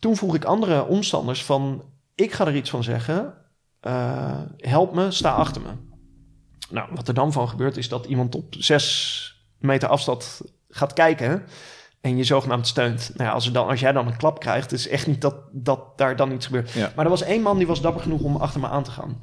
[0.00, 1.84] toen vroeg ik andere omstanders van...
[2.14, 3.34] ik ga er iets van zeggen.
[3.80, 5.68] Eh, help me, sta achter me.
[6.70, 11.42] Nou, wat er dan van gebeurt is dat iemand op zes meter afstand gaat kijken...
[12.04, 13.10] en je zogenaamd steunt.
[13.14, 14.72] Nou als, er dan, als jij dan een klap krijgt...
[14.72, 16.72] is echt niet dat, dat daar dan iets gebeurt.
[16.72, 16.92] Ja.
[16.96, 19.22] Maar er was één man die was dapper genoeg om achter me aan te gaan.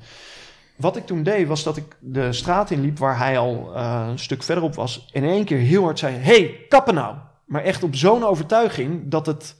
[0.75, 4.19] Wat ik toen deed, was dat ik de straat inliep waar hij al eh, een
[4.19, 5.09] stuk verderop was.
[5.11, 7.15] En in één keer heel hard zei: hey, kappen nou.
[7.45, 9.55] Maar echt op zo'n overtuiging dat het.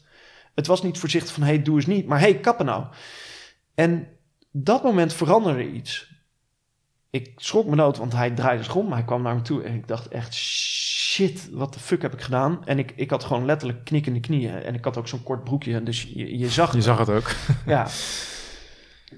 [0.55, 2.07] Het was niet voorzichtig van: hey, doe eens niet.
[2.07, 2.85] Maar hey, kappen nou.
[3.75, 4.07] En
[4.51, 6.11] dat moment veranderde iets.
[7.09, 8.91] ik schrok me dood, want hij draaide zich om.
[8.91, 10.35] Hij kwam naar me toe en ik dacht echt,
[11.11, 12.65] shit, wat de fuck heb ik gedaan?
[12.65, 14.63] En ik, ik had gewoon letterlijk knikkende knieën.
[14.63, 17.31] En ik had ook zo'n kort broekje, dus je, je zag Je zag het ook.
[17.65, 17.87] ja.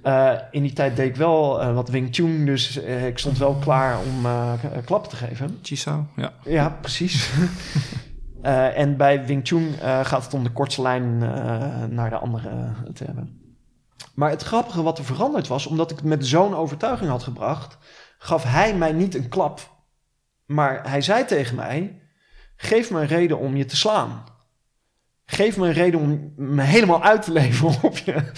[0.04, 3.38] Eh, in die tijd deed ik wel eh, wat Wing Chun, dus eh, ik stond
[3.38, 4.54] wel klaar om eh,
[4.86, 5.60] klappen te geven.
[5.62, 6.34] Chisao, ja.
[6.44, 7.30] Ja, precies.
[8.44, 12.16] Eh, en bij Wing Chun eh, gaat het om de kortste lijn eh, naar de
[12.16, 13.42] andere te hebben.
[14.16, 17.78] Maar het grappige wat er veranderd was, omdat ik het met zo'n overtuiging had gebracht,
[18.18, 19.73] gaf hij mij niet een klap.
[20.46, 22.02] Maar hij zei tegen mij:
[22.56, 24.24] Geef me een reden om je te slaan.
[25.26, 28.32] Geef me een reden om me helemaal uit te leveren op je.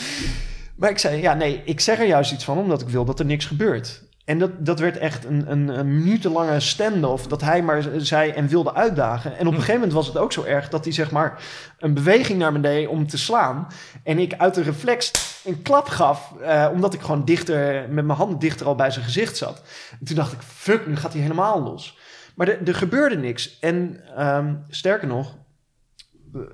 [0.75, 3.19] Maar ik zei: Ja, nee, ik zeg er juist iets van, omdat ik wil dat
[3.19, 4.03] er niks gebeurt.
[4.25, 7.27] En dat, dat werd echt een, een, een minutenlange stand-off.
[7.27, 9.31] Dat hij maar zei en wilde uitdagen.
[9.37, 11.43] En op een gegeven moment was het ook zo erg dat hij zeg maar
[11.79, 13.67] een beweging naar me deed om te slaan.
[14.03, 15.11] En ik uit de reflex
[15.45, 16.33] een klap gaf.
[16.41, 19.61] eh, omdat ik gewoon dichter, met mijn handen dichter al bij zijn gezicht zat.
[19.99, 21.97] En toen dacht ik, fuck, nu gaat hij helemaal los.
[22.35, 23.59] Maar er, gebeurde niks.
[23.59, 25.35] En ehm, sterker nog,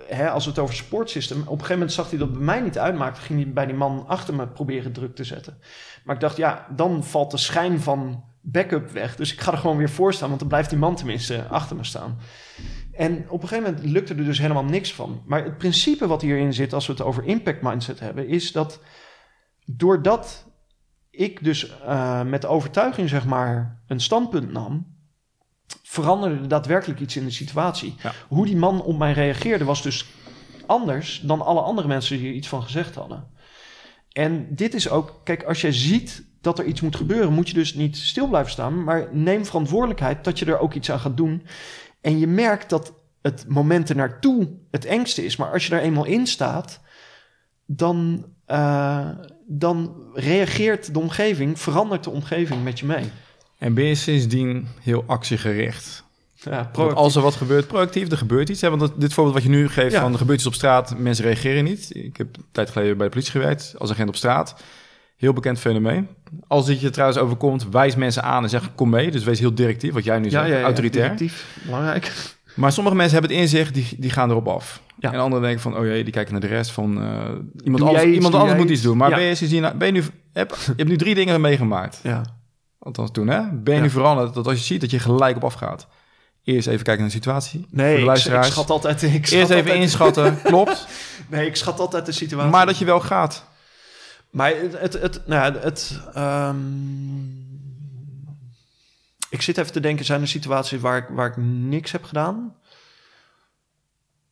[0.07, 1.37] hè, als we het over sportsystem...
[1.37, 3.21] op een gegeven moment zag hij dat bij mij niet uitmaakte...
[3.21, 5.57] ging hij bij die man achter me proberen druk te zetten.
[6.03, 9.15] Maar ik dacht, ja, dan valt de schijn van backup weg.
[9.15, 10.27] Dus ik ga er gewoon weer voor staan...
[10.27, 12.17] want dan blijft die man tenminste achter me staan.
[12.91, 15.21] En op een gegeven moment lukte er dus helemaal niks van.
[15.25, 16.73] Maar het principe wat hierin zit...
[16.73, 18.27] als we het over impact mindset hebben...
[18.27, 18.79] is dat
[19.65, 20.45] doordat
[21.09, 24.99] ik dus eh, met overtuiging zeg maar een standpunt nam
[25.83, 27.95] veranderde er daadwerkelijk iets in de situatie.
[28.03, 28.13] Ja.
[28.27, 30.05] Hoe die man op mij reageerde was dus
[30.65, 33.27] anders dan alle andere mensen die er iets van gezegd hadden.
[34.11, 37.53] En dit is ook, kijk, als jij ziet dat er iets moet gebeuren, moet je
[37.53, 41.17] dus niet stil blijven staan, maar neem verantwoordelijkheid dat je er ook iets aan gaat
[41.17, 41.45] doen.
[42.01, 45.81] En je merkt dat het moment er naartoe het engste is, maar als je er
[45.81, 46.79] eenmaal in staat,
[47.65, 49.09] dan, eh,
[49.47, 53.11] dan reageert de omgeving, verandert de omgeving met je mee.
[53.61, 56.03] En ben je sindsdien heel actiegericht?
[56.35, 58.61] Ja, als er wat gebeurt, proactief, er gebeurt iets.
[58.61, 58.69] Hè?
[58.69, 60.01] Want dat, dit voorbeeld wat je nu geeft, Ja.
[60.01, 61.95] van er gebeurt iets op straat, mensen reageren niet.
[61.95, 64.55] Ik heb een tijd geleden bij de politie gewerkt, als agent op straat.
[65.17, 66.07] Heel bekend fenomeen.
[66.47, 69.11] Als dit je trouwens overkomt, wijs mensen aan en zeg kom mee.
[69.11, 71.03] Dus wees heel directief, wat jij nu zegt, autoritair.
[71.03, 72.11] directief, belangrijk.
[72.55, 74.81] Maar sommige mensen hebben het in zich, die, die gaan erop af.
[74.99, 75.13] Ja.
[75.13, 77.01] En anderen denken van, oh jee, die kijken naar de rest van...
[77.01, 77.29] eh,
[77.63, 78.97] iemand Doe anders, iets, iemand anders moet iets doen.
[78.97, 79.15] Maar Ja.
[79.15, 80.03] ben je sindsdien, ben je nu,
[80.33, 81.99] heb, je hebt nu drie dingen meegemaakt.
[82.03, 82.21] Ja.
[82.83, 83.51] Althans toen, hè?
[83.51, 85.87] Ben je nu veranderd dat als je ziet dat je gelijk op afgaat.
[86.43, 87.59] Eerst even kijken naar de situatie.
[87.59, 88.47] voor Nee, de ik, ik luisteraars.
[88.47, 89.01] schat altijd...
[89.03, 90.87] Ik schat Eerst even altijd, inschatten, klopt.
[91.29, 92.51] Nee, ik schat altijd de situatie.
[92.51, 93.45] Maar dat je wel gaat.
[94.29, 94.93] Maar het...
[95.01, 96.57] het, nou ja, het ehm,
[99.29, 102.55] ik zit even te denken, zijn er situaties waar ik, waar ik niks heb gedaan?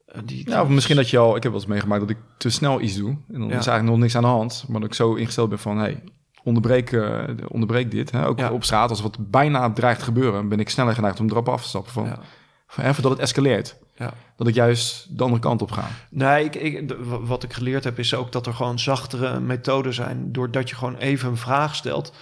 [0.05, 1.35] Eh, Die, Ja, of misschien dat je al...
[1.35, 3.09] Ik heb wel eens meegemaakt dat ik te snel iets doe.
[3.09, 3.47] En dan Ja.
[3.47, 4.65] is eigenlijk nog niks aan de hand.
[4.67, 5.77] Maar dat ik zo ingesteld ben van...
[5.77, 6.03] Hey,
[6.49, 8.11] onderbreek, eh, onderbreek dit.
[8.11, 8.25] Hè?
[8.27, 8.51] Ook Ja.
[8.51, 10.47] op straat, als wat bijna dreigt te gebeuren...
[10.49, 11.91] ben ik sneller geneigd om erop af te stappen.
[11.91, 12.19] Van, Ja.
[12.67, 13.75] van even dat het escaleert.
[13.95, 14.13] Ja.
[14.35, 15.83] Dat ik juist de andere kant op ga.
[16.09, 20.31] Nee, ik, ik, wat ik geleerd heb is ook dat er gewoon zachtere methoden zijn.
[20.31, 22.13] Doordat je gewoon even een vraag stelt.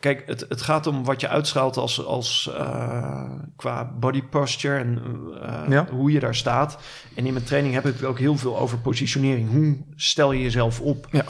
[0.00, 3.22] Kijk, het, het gaat om wat je uitstraalt als, als eh,
[3.56, 5.02] qua body posture en
[5.42, 5.86] eh, Ja.
[5.90, 6.78] hoe je daar staat.
[7.14, 9.50] En in mijn training heb ik het ook heel veel over positionering.
[9.50, 11.06] Hoe stel je jezelf op?
[11.10, 11.24] Ja.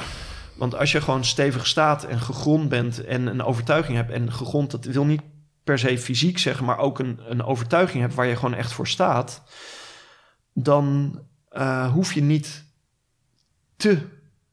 [0.61, 4.11] Want als je gewoon stevig staat en gegrond bent en een overtuiging hebt.
[4.11, 5.23] En gegrond, dat wil niet
[5.65, 8.89] per se fysiek zeggen, maar ook een, een overtuiging hebt waar je gewoon echt voor
[8.89, 9.43] staat.
[10.53, 12.65] Dan eh, hoef je niet
[13.77, 13.99] te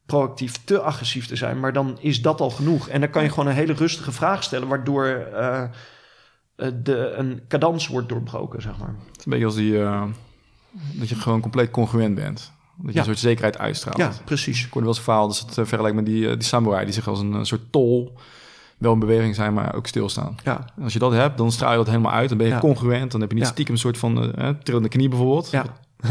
[0.05, 1.59] proactief, te agressief te zijn.
[1.59, 2.87] Maar dan is dat al genoeg.
[2.87, 7.41] En dan kan je gewoon een hele rustige vraag stellen, waardoor eh, eh, de, een
[7.47, 8.95] cadans wordt doorbroken, zeg maar.
[9.07, 9.77] Het is een beetje als die...
[10.99, 12.55] dat je gewoon compleet congruent bent.
[12.77, 12.99] Dat je Ja.
[12.99, 13.97] een soort zekerheid uitstraalt.
[13.97, 14.57] Ja, precies.
[14.65, 16.43] Ik hoorde wel eens een verhaal, dat is het uh, vergelijk met die, eh, die
[16.43, 16.85] samurai...
[16.85, 18.13] die zich als een, eh, soort tol
[18.77, 20.35] wel in beweging zijn, maar ook stilstaan.
[20.43, 22.29] Ja, En als je dat hebt, dan straal je dat helemaal uit.
[22.29, 22.59] Dan ben je Ja.
[22.59, 23.11] congruent.
[23.11, 23.51] Dan heb je niet Ja.
[23.51, 25.49] stiekem een soort van eh, trillende knie bijvoorbeeld.
[25.51, 25.63] ja.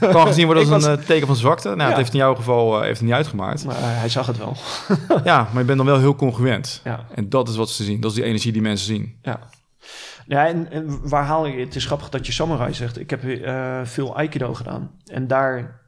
[0.00, 1.68] Kan gezien worden als was- een eh, teken van zwakte.
[1.68, 1.86] Nou, Ja.
[1.86, 3.64] het heeft in jouw geval eh, heeft het niet uitgemaakt.
[3.64, 4.56] maar eh, hij zag het wel.
[5.24, 6.80] ja, maar je bent dan wel heel congruent.
[6.84, 7.06] Ja.
[7.14, 8.00] En dat is wat ze zien.
[8.00, 9.16] Dat is die energie die mensen zien.
[9.22, 9.38] Ja.
[10.26, 11.60] Ja, en, en waar haal je...
[11.60, 12.98] Het is grappig dat je samurai zegt.
[13.00, 14.90] Ik heb eh, veel aikido gedaan.
[15.06, 15.80] En daar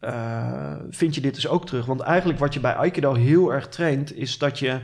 [0.00, 1.86] eh, vind je dit dus ook terug.
[1.86, 4.16] Want eigenlijk wat je bij aikido heel erg traint...
[4.16, 4.80] is dat je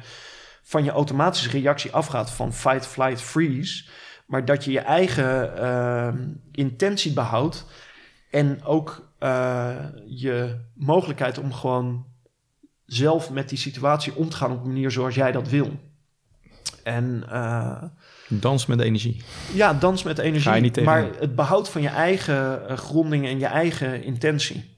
[0.63, 3.85] van je automatische reactie afgaat van fight, flight, freeze...
[4.27, 6.15] maar dat je je eigen eh,
[6.53, 7.67] intentie behoudt...
[8.31, 9.71] en ook eh,
[10.07, 12.05] je mogelijkheid om gewoon
[12.87, 14.53] zelf met die situatie om te gaan...
[14.53, 15.71] op een manier zoals jij dat wil.
[16.83, 17.25] En...
[17.29, 17.83] eh,
[18.29, 19.23] Dans met energie.
[19.53, 20.49] ja, dans met energie.
[20.49, 24.74] Ga je niet tegen- maar het behoud van je eigen gronding en je eigen intentie.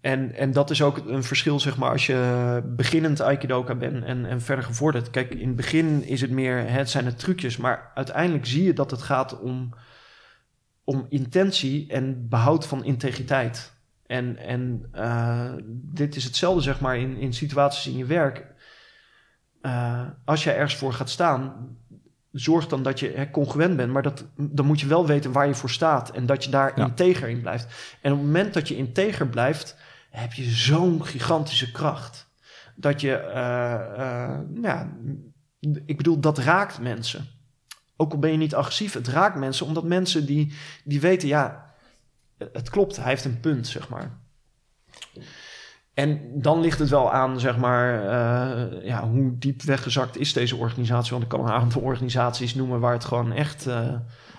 [0.00, 0.10] Ja.
[0.10, 4.26] En, en dat is ook een verschil, zeg maar, als je beginnend Aikidoka bent en,
[4.26, 5.10] en verder gevorderd.
[5.10, 8.72] Kijk, in het begin is het meer, het zijn het trucjes, maar uiteindelijk zie je
[8.72, 9.74] dat het gaat om,
[10.84, 13.76] om intentie en behoud van integriteit.
[14.06, 18.46] En, en uh, dit is hetzelfde, zeg maar, in, in situaties in je werk.
[19.62, 21.76] Uh, als jij ergens voor gaat staan,
[22.32, 23.92] zorg dan dat je hè, congruent bent.
[23.92, 26.10] Maar dat, dan moet je wel weten waar je voor staat.
[26.10, 27.98] En dat je daar integer in blijft.
[28.02, 29.76] En op het moment dat je integer blijft,
[30.18, 32.26] heb je zo'n gigantische kracht.
[32.76, 34.96] Dat je, uh, ja,
[35.86, 37.26] ik bedoel, dat raakt mensen.
[37.96, 39.66] Ook al ben je niet agressief, het raakt mensen.
[39.66, 40.54] Omdat mensen die,
[40.84, 41.74] die weten, ja,
[42.38, 44.18] het klopt, hij heeft een punt, zeg maar.
[45.94, 50.56] En dan ligt het wel aan, zeg maar, uh, ja, hoe diep weggezakt is deze
[50.56, 51.10] organisatie.
[51.10, 53.66] Want ik kan een aantal organisaties noemen waar het gewoon echt...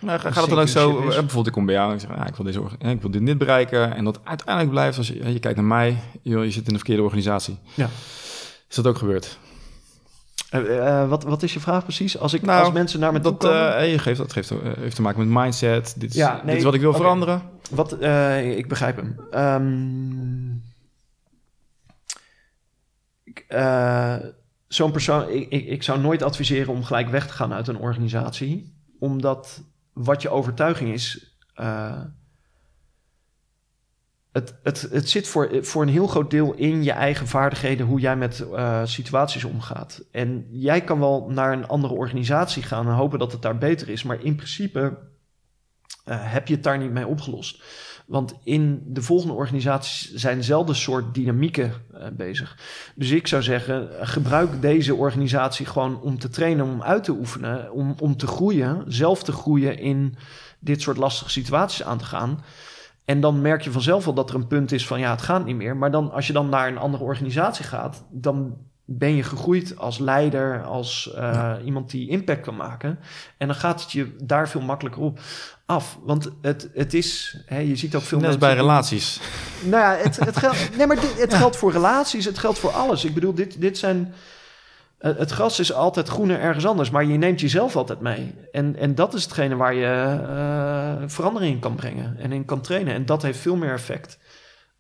[0.02, 1.04] Nou, gaat het dan ook zo, is.
[1.04, 3.22] bijvoorbeeld ik kom bij jou en ik zeg, ja, ik wil, deze, ik wil dit
[3.22, 3.96] niet bereiken.
[3.96, 6.80] En dat uiteindelijk blijft, als je, je kijkt naar mij, je, je zit in de
[6.80, 7.58] verkeerde organisatie.
[7.74, 7.90] Ja.
[8.70, 9.38] Is dat ook gebeurd?
[10.54, 12.18] Uh, wat, wat is je vraag precies?
[12.18, 13.82] Als, ik, nou, als mensen naar me toe komen...
[13.82, 15.96] Uh, je geeft, dat geeft, heeft te maken met mindset.
[15.98, 17.02] Dit is, ja, nee, dit is wat ik wil okay.
[17.02, 17.42] veranderen.
[17.70, 17.92] Wat,
[18.44, 19.20] ik begrijp hem.
[19.34, 20.64] Um,
[23.50, 24.16] uh,
[24.68, 27.78] zo'n persoon, ik, ik, ik, zou nooit adviseren om gelijk weg te gaan uit een
[27.78, 29.64] organisatie, omdat
[30.04, 32.02] wat je overtuiging is, uh,
[34.32, 38.00] het, het, het zit voor, voor een heel groot deel in je eigen vaardigheden, hoe
[38.00, 40.04] jij met uh, situaties omgaat.
[40.12, 43.90] En jij kan wel naar een andere organisatie gaan en hopen dat het daar beter
[43.90, 44.98] is, maar in principe
[46.10, 47.64] heb je het daar niet mee opgelost.
[48.10, 52.58] Want in de volgende organisaties zijn dezelfde soort dynamieken uh, bezig.
[52.96, 57.72] Dus ik zou zeggen, gebruik deze organisatie gewoon om te trainen, om uit te oefenen,
[57.72, 60.16] om, om te groeien, zelf te groeien in
[60.60, 62.44] dit soort lastige situaties aan te gaan.
[63.06, 65.46] En dan merk je vanzelf wel dat er een punt is van ja, het gaat
[65.46, 65.78] niet meer.
[65.78, 68.58] Maar dan als je dan naar een andere organisatie gaat, dan
[68.92, 73.00] ben je gegroeid als leider, als uh, iemand die impact kan maken.
[73.38, 75.20] En dan gaat het je daar veel makkelijker op
[75.66, 75.98] af.
[76.04, 79.20] Want het, het is, hè, je ziet ook veel Net bij relaties.
[79.64, 83.06] Nou ja, het, het, geldt, nee, maar het geldt voor relaties, het geldt voor alles.
[83.06, 84.14] Ik bedoel, dit, dit zijn...
[85.00, 88.36] Het gras is altijd groener ergens anders, maar je neemt jezelf altijd mee.
[88.52, 90.20] En, en dat is hetgene waar je
[91.02, 92.94] uh, verandering in kan brengen en in kan trainen.
[92.94, 94.18] En dat heeft veel meer effect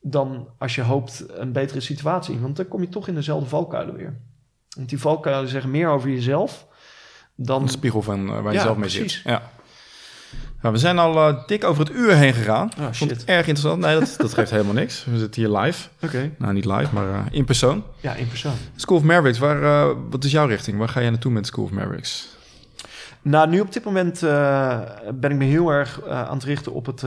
[0.01, 2.39] dan als je hoopt een betere situatie.
[2.39, 4.19] Want dan kom je toch in dezelfde valkuilen weer.
[4.75, 6.67] Want die valkuilen zeggen meer over jezelf
[7.35, 7.61] dan...
[7.61, 9.21] Een spiegel van uh, waar je zelf mee zit.
[9.23, 9.41] Ja,
[10.61, 12.71] nou, we zijn al uh, dik over het uur heen gegaan.
[12.79, 13.07] Oh, shit.
[13.07, 13.81] Vond erg interessant.
[13.81, 15.05] Nee, dat, dat geeft helemaal niks.
[15.05, 15.87] We zitten hier live.
[15.95, 16.05] Oké.
[16.05, 16.35] Okay.
[16.37, 17.83] Nou, niet live, maar uh, in persoon.
[17.99, 18.53] Ja, in persoon.
[18.75, 20.77] School of Mavericks, waar, wat is jouw richting?
[20.77, 22.37] Waar ga jij naartoe met School of Mavericks?
[23.21, 24.19] Nou, nu op dit moment
[25.19, 27.03] ben ik me heel erg aan het richten op het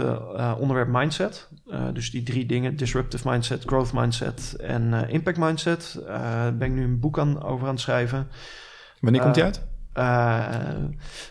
[0.59, 1.49] onderwerp mindset.
[1.93, 5.99] dus die drie dingen, disruptive mindset, growth mindset en impact mindset.
[6.07, 8.29] Daar ben ik nu een boek aan, over aan het schrijven.
[9.01, 9.63] Wanneer komt die uit?
[9.99, 10.49] Uh,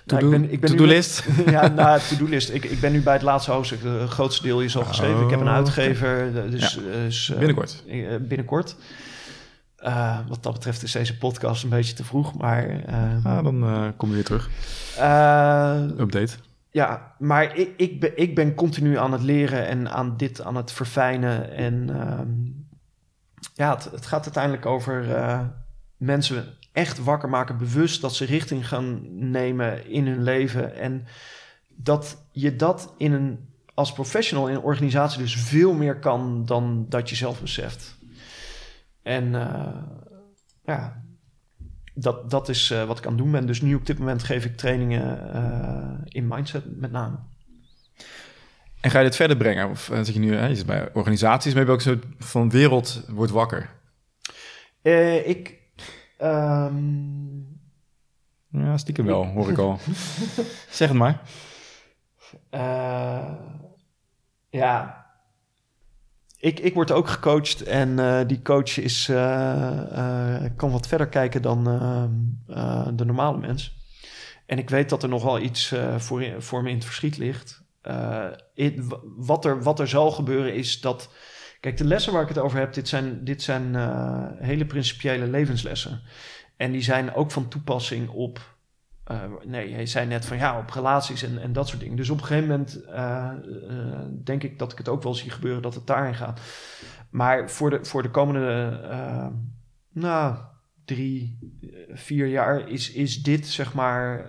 [0.05, 1.23] to-do nou, to list?
[1.45, 2.49] ja, nou, to-do-list.
[2.49, 3.83] Ik, ik ben nu bij het laatste hoofdstuk.
[3.83, 5.23] Het grootste deel is al geschreven.
[5.23, 6.31] ik heb een oh, uitgever.
[6.51, 6.81] Dus, ja.
[6.81, 7.37] dus uh,
[8.19, 8.75] binnenkort.
[9.83, 10.29] Uh, binnenkort.
[10.29, 12.83] wat dat betreft is deze podcast een beetje te vroeg, maar...
[13.23, 14.49] ah, dan kom je weer terug.
[15.99, 16.33] Update.
[16.71, 20.55] Ja, maar ik, ik, ben, ik ben continu aan het leren en aan dit aan
[20.55, 21.51] het verfijnen.
[21.51, 22.29] En ehm,
[23.53, 25.05] ja, het, het, gaat uiteindelijk over
[25.97, 30.75] mensen echt wakker maken, bewust dat ze richting gaan nemen in hun leven.
[30.75, 31.05] En
[31.67, 36.85] dat je dat in een, als professional in een organisatie dus veel meer kan dan
[36.89, 37.97] dat je zelf beseft.
[39.03, 39.67] En uh,
[40.65, 41.03] ja,
[41.93, 43.45] dat, dat is uh, wat ik aan het doen ben.
[43.45, 47.17] Dus nu op dit moment geef ik trainingen uh, in mindset met name.
[48.81, 49.69] En ga je dit verder brengen?
[49.69, 53.05] Of zeg je nu, hè, je zit bij organisaties, maar je ook zo van wereld
[53.07, 53.69] wordt wakker?
[55.25, 55.61] ik,
[56.21, 57.59] Um...
[58.47, 59.79] Ja, stiekem wel, hoor ik al.
[60.69, 61.21] zeg het maar.
[62.51, 63.33] Uh,
[64.49, 65.00] ja,
[66.41, 71.41] ik, ik word ook gecoacht en uh, die coach is, uh, kan wat verder kijken
[71.41, 71.63] dan
[72.95, 73.79] de normale mens.
[74.45, 77.63] En ik weet dat er nog wel iets voor, voor me in het verschiet ligt.
[79.17, 81.09] Wat, er, wat er zal gebeuren is dat
[81.59, 83.75] Kijk, de lessen waar ik het over heb, dit zijn, dit zijn
[84.39, 86.01] hele principiële levenslessen.
[86.57, 88.50] En die zijn ook van toepassing op.
[89.11, 91.95] Uh, nee, hij zei net van ja, op relaties en, en dat soort dingen.
[91.95, 93.31] Dus op een gegeven moment uh,
[94.23, 96.39] denk ik dat ik het ook wel zie gebeuren dat het daarin gaat.
[97.09, 98.79] Maar voor de, voor de komende,
[99.93, 100.35] nou,
[100.85, 101.37] drie,
[101.89, 104.25] vier jaar is, is dit zeg maar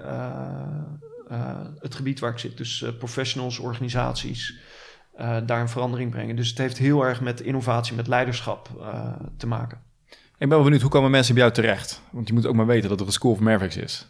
[1.78, 2.56] het gebied waar ik zit.
[2.56, 4.58] Dus professionals, organisaties
[5.46, 6.36] daar een verandering brengen.
[6.36, 8.68] Dus het heeft heel erg met innovatie, met leiderschap
[9.36, 9.78] te maken.
[10.32, 12.02] Ik ben wel benieuwd, hoe komen mensen bij jou terecht?
[12.10, 14.08] Want je moet ook maar weten dat er een School of Mavericks is.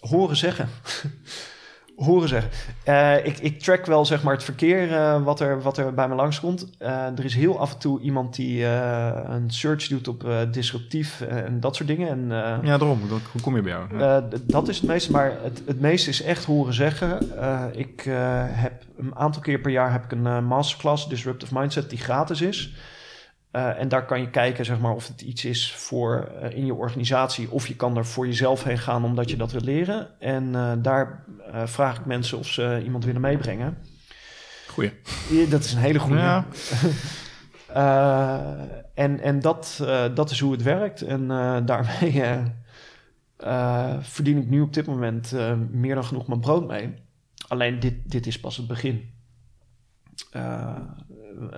[0.00, 0.68] Horen zeggen.
[1.96, 2.50] horen zeggen.
[2.88, 6.08] Uh, ik, ik track wel zeg maar het verkeer uh, wat, er, wat er bij
[6.08, 6.66] me langskomt.
[6.82, 11.60] Uh, er is heel af en toe iemand die een search doet op disruptief en
[11.60, 12.08] dat soort dingen.
[12.08, 12.28] En,
[12.62, 13.00] ja, daarom.
[13.32, 13.98] Hoe kom je bij jou?
[13.98, 14.28] Ja.
[14.42, 17.18] dat is het meeste, maar het, het meeste is echt horen zeggen.
[17.78, 18.02] ik
[18.50, 22.74] heb een aantal keer per jaar heb ik een masterclass, Disruptive Mindset, die gratis is.
[23.56, 26.66] Uh, en daar kan je kijken zeg maar, of het iets is voor uh, in
[26.66, 27.50] je organisatie.
[27.50, 30.20] Of je kan er voor jezelf heen gaan omdat je dat wil leren.
[30.20, 31.24] En uh, daar
[31.64, 33.78] vraag ik mensen of ze iemand willen meebrengen.
[34.68, 34.92] Goeie.
[35.30, 36.18] Ja, dat is een hele goede.
[36.18, 36.46] Ja.
[38.94, 39.84] en en dat,
[40.14, 41.02] dat is hoe het werkt.
[41.02, 41.28] En
[41.66, 42.22] daarmee
[44.00, 45.32] verdien ik nu op dit moment
[45.70, 46.94] meer dan genoeg mijn brood mee.
[47.48, 49.10] Alleen dit, dit is pas het begin.
[51.40, 51.50] Uh,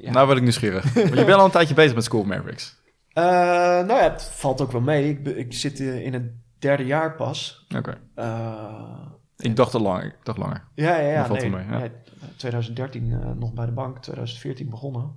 [0.00, 0.10] ja.
[0.10, 0.92] Nou word ik nieuwsgierig.
[0.94, 2.82] Want je bent al een tijdje bezig met School Mavericks.
[3.14, 5.08] Uh, nou ja, het valt ook wel mee.
[5.08, 7.66] Ik, ik zit in het derde jaar pas.
[7.76, 7.98] Oké.
[8.16, 9.06] Uh,
[9.36, 10.04] ik dacht al langer.
[10.04, 10.64] Ik dacht langer.
[10.74, 11.28] Ja, ja, ja.
[11.28, 11.90] Nee, mee, ja.
[12.36, 15.16] 2013 nog bij de bank, 2014 begonnen.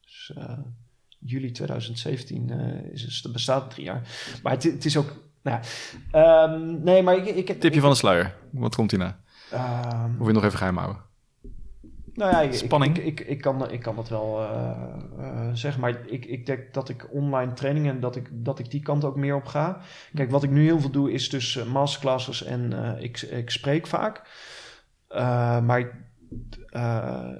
[0.00, 0.32] Dus
[1.18, 2.50] juli 2017
[2.92, 4.02] is het, bestaat drie jaar.
[4.42, 5.12] Maar het, het is ook...
[5.42, 5.60] Nou
[6.12, 7.48] ja, um, nee, maar ik...
[7.48, 8.34] ik Tipje van de sluier.
[8.50, 9.20] Wat komt hierna?
[9.52, 11.02] Um, Of je nog even geheim houden?
[12.14, 12.98] Nou ja, Spanning.
[12.98, 14.70] Ik, ik, ik, kan, ik kan dat wel uh,
[15.18, 15.80] uh, zeggen.
[15.80, 19.16] Maar ik, ik denk dat ik online trainingen, dat ik, dat ik die kant ook
[19.16, 19.80] meer op ga.
[20.14, 23.86] Kijk, wat ik nu heel veel doe, is dus uh, masterclasses en ik, ik spreek
[23.86, 24.22] vaak.
[25.64, 25.90] maar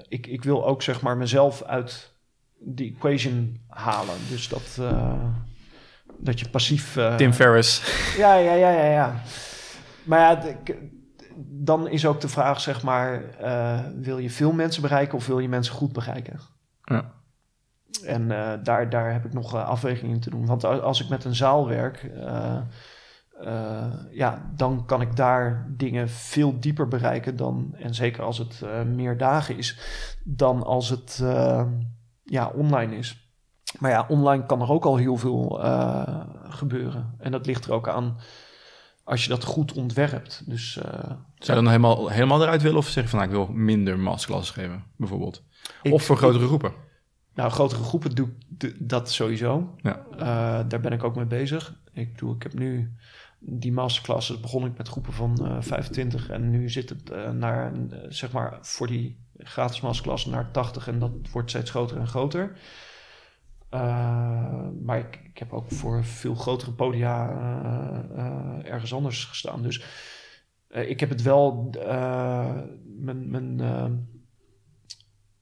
[0.08, 2.14] ik, ik wil ook zeg maar mezelf uit
[2.58, 4.16] die equation halen.
[4.28, 4.80] Dus dat,
[6.16, 6.98] dat je passief...
[7.16, 7.82] Tim Ferriss.
[8.16, 9.22] Ja, ja, ja, ja, ja.
[10.04, 10.56] Maar ja,
[11.36, 15.38] dan is ook de vraag, zeg maar, uh, wil je veel mensen bereiken of wil
[15.38, 16.40] je mensen goed bereiken?
[16.84, 17.12] Ja.
[18.04, 20.46] En uh, daar, daar heb ik nog uh, afwegingen te doen.
[20.46, 22.10] Want als ik met een zaal werk,
[24.10, 29.16] ja, dan kan ik daar dingen veel dieper bereiken dan, en zeker als het meer
[29.16, 29.78] dagen is,
[30.24, 31.22] dan als het
[32.24, 33.34] ja, online is.
[33.78, 35.60] Maar ja, online kan er ook al heel veel
[36.48, 37.14] gebeuren.
[37.18, 38.16] En dat ligt er ook aan
[39.04, 40.42] als je dat goed ontwerpt.
[40.46, 40.84] Dus, uh,
[41.38, 42.78] Zou je dan helemaal, helemaal eruit willen?
[42.78, 45.42] Of zeg je van, nou, ik wil minder masterclasses geven, bijvoorbeeld?
[45.82, 46.72] of voor grotere groepen?
[47.34, 49.74] Nou, grotere groepen doe ik dat sowieso.
[49.76, 50.06] Ja.
[50.12, 50.18] Uh,
[50.68, 51.74] daar ben ik ook mee bezig.
[51.92, 52.96] Ik, doe, ik heb nu
[53.38, 57.72] die masterclasses, begon ik met groepen van uh, eh, 25 en nu zit het naar,
[58.08, 62.58] zeg maar, voor die gratis masterclass naar 80 en dat wordt steeds groter en groter.
[63.74, 69.62] Uh, maar ik, ik, heb ook voor veel grotere podia uh, uh, ergens anders gestaan.
[69.62, 69.84] Dus
[70.68, 71.70] ik heb het wel
[72.98, 73.56] mijn, mijn,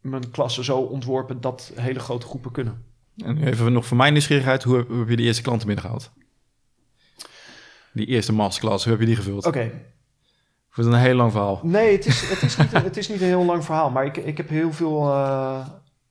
[0.01, 2.85] mijn klasse zo ontworpen dat hele grote groepen kunnen.
[3.16, 6.11] En even nog voor mijn nieuwsgierigheid, hoe heb, hoe heb je die eerste klanten binnengehaald?
[7.93, 9.47] Die eerste masterclass, hoe heb je die gevuld?
[9.47, 9.59] Oké.
[9.59, 9.85] Okay.
[10.69, 11.61] Voor een heel lang verhaal.
[11.62, 13.90] Nee, het is, het is, niet, het is niet een heel lang verhaal.
[13.90, 15.12] Maar ik, ik heb heel veel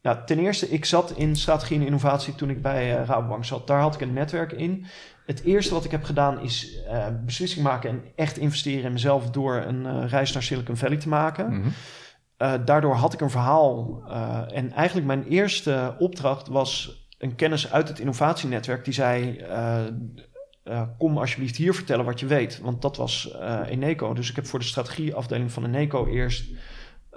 [0.01, 3.67] ten eerste, ik zat in strategie en innovatie toen ik bij uh, Rabobank zat.
[3.67, 4.85] Daar had ik een netwerk in.
[5.25, 9.29] Het eerste wat ik heb gedaan is uh, beslissing maken en echt investeren in mezelf
[9.29, 11.53] door een uh, reis naar Silicon Valley te maken.
[11.53, 11.73] Mm
[12.65, 14.03] daardoor had ik een verhaal.
[14.53, 19.45] en eigenlijk mijn eerste opdracht was een kennis uit het innovatienetwerk die zei:
[20.97, 22.59] Kom alsjeblieft hier vertellen wat je weet.
[22.59, 23.35] Want dat was
[23.65, 24.13] Eneco.
[24.13, 26.45] Dus ik heb voor de strategieafdeling van Eneco eerst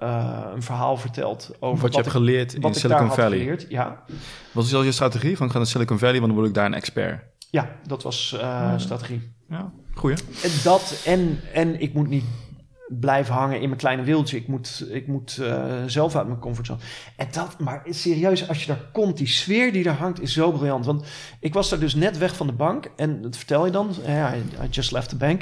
[0.03, 3.39] uh, een verhaal verteld over wat, je hebt geleerd in Silicon Valley.
[3.39, 4.03] Geleerd, ja.
[4.53, 6.55] Wat is al je strategie van ik ga naar Silicon Valley, want dan word ik
[6.55, 7.25] daar een expert?
[7.51, 9.35] Ja, dat was uh, strategie.
[9.49, 10.17] Ja, goeie.
[10.17, 12.25] En dat en, en ik moet niet
[13.01, 14.37] blijven hangen in mijn kleine wieltje.
[14.37, 16.79] Ik moet, ik moet uh, zelf uit mijn comfortzone.
[17.17, 20.51] En dat, maar serieus, als je daar komt, die sfeer die daar hangt, is zo
[20.53, 20.87] briljant.
[20.87, 21.07] Want
[21.41, 23.95] ik was daar dus net weg van de bank en dat vertel je dan.
[24.07, 25.41] Ja, I just left the bank.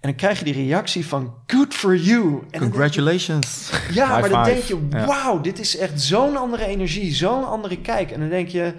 [0.00, 2.42] En dan krijg je die reactie van good for you.
[2.50, 3.70] En Congratulations.
[3.92, 8.10] ja, maar dan denk je, wauw, dit is echt zo'n andere energie, zo'n andere kijk.
[8.10, 8.74] En dan denk je,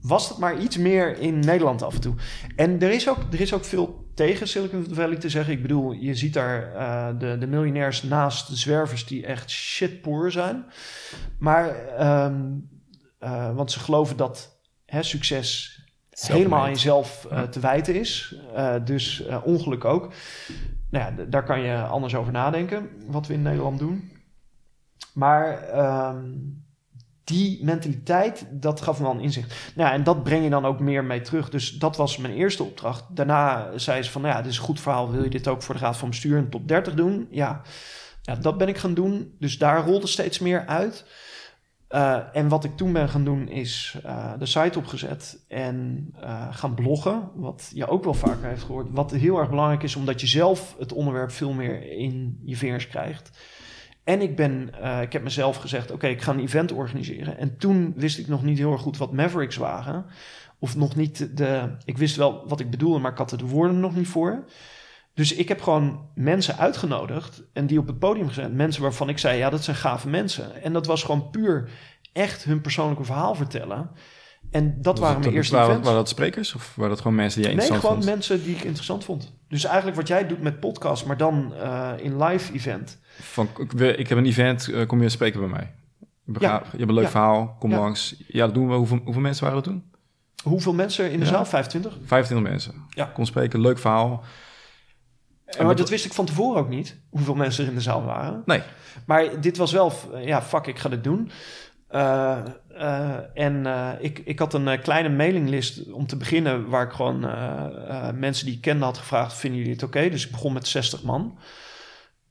[0.00, 2.14] was het maar iets meer in Nederland af en toe.
[2.56, 5.52] En er is ook, er is ook veel tegen Silicon Valley te zeggen.
[5.52, 10.30] Ik bedoel, je ziet daar uh, de, de miljonairs naast de zwervers die echt shitpoor
[10.30, 10.64] zijn.
[11.38, 11.74] Maar,
[12.26, 12.68] um,
[13.20, 15.78] uh, want ze geloven dat hè, succes
[16.10, 18.34] helemaal aan jezelf uh, te wijten is.
[18.84, 20.12] dus ongeluk ook.
[20.90, 24.10] Nou ja, daar kan je anders over nadenken, wat we in Nederland doen.
[25.12, 25.78] Maar...
[26.14, 26.68] Um,
[27.30, 29.72] die mentaliteit, dat gaf me wel een inzicht.
[29.74, 31.50] Nou, en dat breng je dan ook meer mee terug.
[31.50, 33.04] Dus dat was mijn eerste opdracht.
[33.08, 35.10] Daarna zei ze van, nou ja, dit is een goed verhaal.
[35.10, 37.28] Wil je dit ook voor de Raad van Bestuur en top 30 doen?
[37.30, 37.62] Ja.
[38.22, 39.34] Ja, dat ben ik gaan doen.
[39.38, 41.04] Dus daar rolde steeds meer uit.
[41.90, 46.46] Uh, en wat ik toen ben gaan doen is uh, de site opgezet en uh,
[46.50, 47.30] gaan bloggen.
[47.34, 48.86] Wat je ook wel vaker heeft gehoord.
[48.90, 52.88] Wat heel erg belangrijk is, omdat je zelf het onderwerp veel meer in je vingers
[52.88, 53.30] krijgt.
[54.10, 54.70] En ik, ben,
[55.02, 57.38] ik heb mezelf gezegd, oké, ik ga een event organiseren.
[57.38, 60.06] En toen wist ik nog niet heel erg goed wat Mavericks waren.
[60.58, 61.76] Of nog niet de...
[61.84, 64.44] Ik wist wel wat ik bedoelde, maar ik had er de woorden nog niet voor.
[65.14, 68.54] Dus ik heb gewoon mensen uitgenodigd en die op het podium gezet.
[68.54, 70.62] Mensen waarvan ik zei, ja, dat zijn gave mensen.
[70.62, 71.68] En dat was gewoon puur
[72.12, 73.90] echt hun persoonlijke verhaal vertellen.
[74.50, 77.50] En dat waren mijn eerste waren, Waren dat sprekers of waren dat gewoon mensen die
[77.50, 77.94] je interessant vond?
[77.94, 79.36] Nee, gewoon mensen die ik interessant vond.
[79.48, 82.98] Dus eigenlijk wat jij doet met podcast, maar dan uh, in live event.
[83.20, 85.72] Van, ik heb een event, uh, kom je spreken bij mij?
[86.38, 86.62] Ja.
[86.72, 88.14] Je hebt een leuk verhaal, kom langs.
[88.28, 88.74] Ja, dat doen we.
[88.74, 89.84] Hoeveel, hoeveel mensen waren er toen?
[90.42, 91.46] Hoeveel mensen in de zaal?
[91.46, 91.98] 25?
[92.04, 92.74] 25 mensen.
[92.90, 93.04] Ja.
[93.04, 94.24] Kom spreken, leuk verhaal.
[95.44, 98.04] En maar dat wist ik van tevoren ook niet, hoeveel mensen er in de zaal
[98.04, 98.42] waren.
[98.44, 98.62] Nee.
[99.06, 99.92] Maar dit was wel,
[100.24, 101.30] ja, fuck, ik ga dit doen.
[101.90, 102.38] Uh,
[102.72, 107.20] uh, en uh, ik, ik had een kleine mailinglist om te beginnen, waar ik gewoon
[108.18, 110.08] mensen die ik kende had gevraagd: vinden jullie het oké?
[110.08, 111.38] Dus ik begon met 60 man.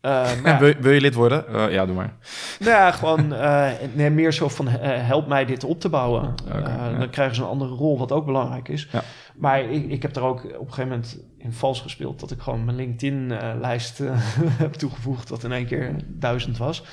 [0.01, 1.71] Ja, wil, wil, je lid worden?
[1.71, 2.13] ja, doe maar.
[2.59, 3.27] Nou ja, gewoon
[3.93, 6.33] nee, meer zo van help mij dit op te bouwen.
[6.47, 8.87] Okay, Dan krijgen ze een andere rol, wat ook belangrijk is.
[8.91, 9.03] Ja.
[9.35, 12.41] Maar ik, ik heb er ook op een gegeven moment in vals gespeeld dat ik
[12.41, 13.97] gewoon mijn LinkedIn-lijst
[14.63, 16.83] heb toegevoegd, dat in één keer duizend was.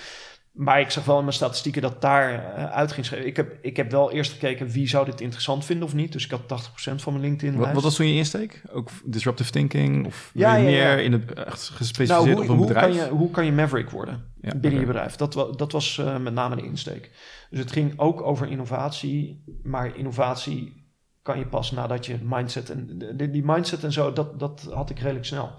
[0.56, 3.28] Maar ik zag wel in mijn statistieken dat daar uh, uit ging schrijven.
[3.28, 6.12] Ik heb, ik heb wel eerst gekeken wie zou dit interessant vinden of niet.
[6.12, 7.58] Dus ik had 80% van mijn LinkedIn.
[7.58, 8.62] Wat, wat was toen je insteek?
[8.72, 10.06] Ook disruptive thinking?
[10.06, 12.96] Of ja, ja, meer in het echt gespecialiseerd nou, hoe, op een hoe bedrijf?
[12.96, 15.16] Kan je, hoe kan je maverick worden binnen je bedrijf?
[15.16, 17.10] Dat, dat was uh, met name de insteek.
[17.50, 19.44] Dus het ging ook over innovatie.
[19.62, 20.84] Maar innovatie
[21.22, 24.90] kan je pas nadat je mindset en die, die mindset en zo, dat, dat had
[24.90, 25.50] ik redelijk snel.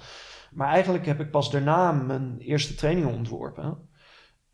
[0.51, 3.77] Maar eigenlijk heb ik pas daarna mijn eerste trainingen ontworpen.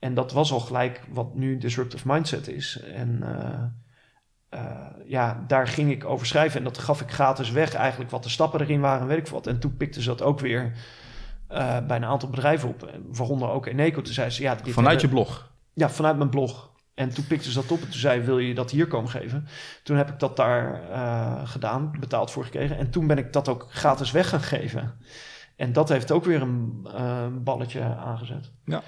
[0.03, 2.81] En dat was al gelijk wat nu disruptive mindset is.
[2.81, 6.57] En uh, uh, ja, daar ging ik over schrijven.
[6.57, 9.47] En dat gaf ik gratis weg, eigenlijk wat de stappen erin waren, weet ik wat.
[9.47, 10.71] En toen pikte ze dat ook weer
[11.51, 12.99] uh, bij een aantal bedrijven op.
[13.11, 14.01] Waaronder ook Eneco.
[14.01, 14.57] Toen zei ze, ja...
[14.63, 15.51] Vanuit je blog?
[15.73, 16.71] Ja, vanuit mijn blog.
[16.93, 19.47] En toen pikte ze dat op en toen zei wil je dat hier komen geven?
[19.83, 20.81] Toen heb ik dat daar
[21.47, 22.77] gedaan, betaald voor gekregen.
[22.77, 24.93] En toen ben ik dat ook gratis weg gaan geven.
[25.55, 26.87] En dat heeft ook weer een
[27.43, 28.51] balletje aangezet.
[28.65, 28.81] Ja.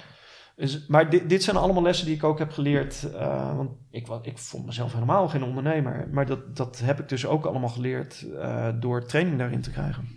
[0.56, 3.08] Dus, maar dit, dit zijn allemaal lessen die ik ook heb geleerd.
[3.14, 6.08] Uh, want ik, ik vond mezelf helemaal geen ondernemer.
[6.12, 10.08] Maar dat, dat heb ik dus ook allemaal geleerd uh, door training daarin te krijgen.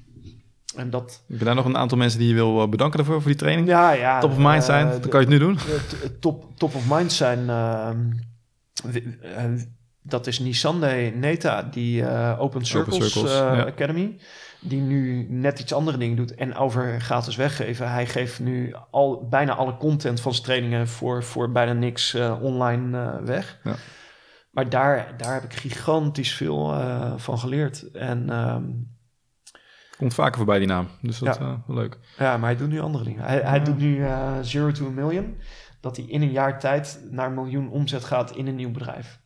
[0.75, 1.23] En dat...
[1.27, 3.39] Heb je daar nog een aantal mensen die je wil eh, bedanken daarvoor, voor die
[3.39, 3.67] training?
[3.67, 4.19] Ja, ja.
[4.19, 5.57] Top of mind zijn, uh, dan kan je het nu doen.
[6.19, 8.11] Top, top of mind zijn, ehm,
[10.01, 13.63] dat is Nisande Neta, die Open Circles, Open Circles ja.
[13.63, 14.19] Academy
[14.59, 17.91] die nu net iets andere dingen doet en over gratis weggeven.
[17.91, 22.43] Hij geeft nu al, bijna alle content van zijn trainingen voor, voor bijna niks uh,
[22.43, 23.59] online uh, weg.
[23.63, 23.75] Ja.
[24.51, 27.91] Maar daar, daar heb ik gigantisch veel uh, van geleerd.
[27.91, 28.97] En, um,
[29.97, 31.63] Komt vaker voorbij die naam, dus dat is ja.
[31.67, 31.97] leuk.
[32.17, 33.23] Ja, maar hij doet nu andere dingen.
[33.23, 34.05] Hij, hij doet nu
[34.41, 35.37] Zero to a Million.
[35.81, 39.18] Dat hij in een jaar tijd naar een miljoen omzet gaat in een nieuw bedrijf.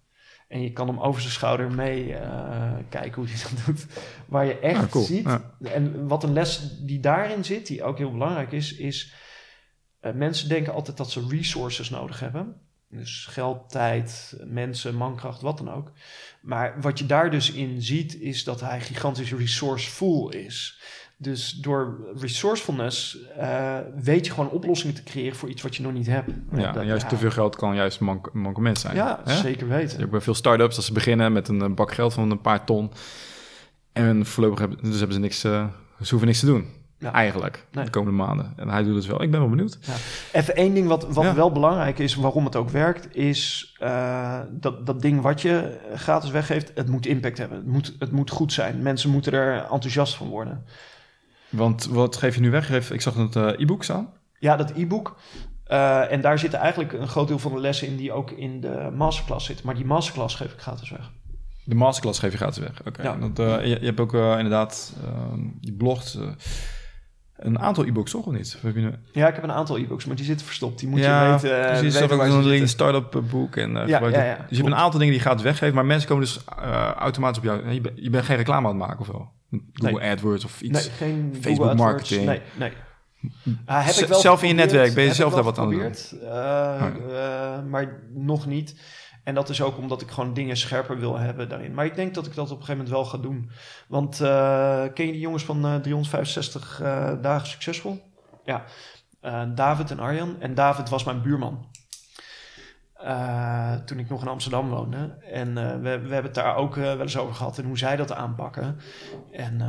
[0.54, 3.86] En je kan hem over zijn schouder mee uh, kijken hoe hij dat doet.
[4.26, 5.06] Waar je echt cool.
[5.06, 5.28] ziet.
[5.64, 9.14] En wat een les die daarin zit, die ook heel belangrijk is, is
[10.02, 12.62] uh, mensen denken altijd dat ze resources nodig hebben.
[12.90, 15.92] Dus geld, tijd, mensen, mankracht, wat dan ook.
[16.42, 20.82] Maar wat je daar dus in ziet, is dat hij gigantisch resourceful is.
[21.24, 25.94] Dus door resourcefulness uh, weet je gewoon oplossingen te creëren voor iets wat je nog
[25.94, 26.32] niet hebt.
[26.52, 28.96] Ja, dat, juist te veel geld kan juist mank mankement zijn.
[28.96, 30.00] Ja, zeker weten.
[30.00, 32.92] Hebt bij veel start-ups dat ze beginnen met een bak geld van een paar ton.
[33.92, 35.66] En voorlopig hebben, dus hebben ze niks, uh,
[36.02, 36.68] ze hoeven niks te doen.
[37.04, 37.12] Ja.
[37.14, 37.86] Eigenlijk, nee.
[37.86, 38.54] de komende maanden.
[38.56, 39.22] En hij doet het wel.
[39.22, 39.78] Ik ben wel benieuwd.
[39.82, 39.94] Ja.
[40.32, 44.86] Even één ding wat, wat wel belangrijk is, waarom het ook werkt, is uh, dat,
[44.86, 47.58] dat ding wat je gratis weggeeft, het moet impact hebben.
[47.58, 48.82] Het moet, het moet goed zijn.
[48.82, 50.66] Mensen moeten er enthousiast van worden.
[51.54, 52.92] Want wat geef je nu weg?
[52.92, 54.10] Ik zag het uh, e-book staan.
[54.40, 55.16] Ja, dat e-book.
[55.68, 58.62] Uh, en daar zitten eigenlijk een groot deel van de lessen in die ook in
[58.62, 59.66] de masterclass zitten.
[59.66, 61.12] Maar die masterclass geef ik gratis weg.
[61.64, 62.80] De masterclass geef je gratis weg.
[62.80, 62.90] Oké.
[62.90, 63.06] Okay.
[63.06, 63.58] Ja.
[63.58, 64.94] Uh, je, je, hebt ook inderdaad,
[65.60, 66.18] je blogt
[67.44, 68.58] een aantal e-books, toch of niet?
[68.74, 68.94] Nu...
[69.12, 70.80] Ja, ik heb een aantal e-books, maar die zitten verstopt.
[70.80, 71.60] Die moet ja, je weten.
[71.60, 73.56] Uh, precies, weten ook een start-up boek.
[73.56, 75.76] En, uh, ja, ja, ja, Dus je hebt een aantal dingen die je gaat weggeven,
[75.76, 77.70] maar mensen komen dus uh, automatisch op jou.
[77.70, 79.32] Je, ben, je bent geen reclame aan het maken of wel?
[79.74, 80.12] Google nee.
[80.12, 80.88] AdWords of iets?
[80.88, 82.26] Nee, geen Facebook marketing?
[82.26, 82.72] Nee, nee.
[83.46, 86.10] Uh, heb ik wel zelf in je netwerk, ben je zelf daar wat aan het
[86.12, 86.22] doen?
[86.22, 88.76] Uh, maar nog niet.
[89.24, 91.74] En dat is ook omdat ik gewoon dingen scherper wil hebben daarin.
[91.74, 93.50] Maar ik denk dat ik dat op een gegeven moment wel ga doen.
[93.88, 98.12] Want uh, ken je die jongens van uh, 365 uh, dagen succesvol?
[98.44, 98.66] Ja.
[99.56, 100.36] David en Arjan.
[100.40, 101.68] En David was mijn buurman.
[103.86, 105.18] Toen ik nog in Amsterdam woonde.
[105.32, 108.14] En we, we hebben het daar ook wel eens over gehad en hoe zij dat
[108.14, 108.78] aanpakken.
[109.32, 109.62] En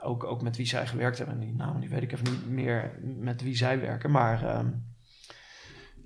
[0.00, 1.40] ook, ook met wie zij gewerkt hebben.
[1.40, 4.10] Die namen die weet ik even niet meer met wie zij werken.
[4.10, 4.66] Maar ehm,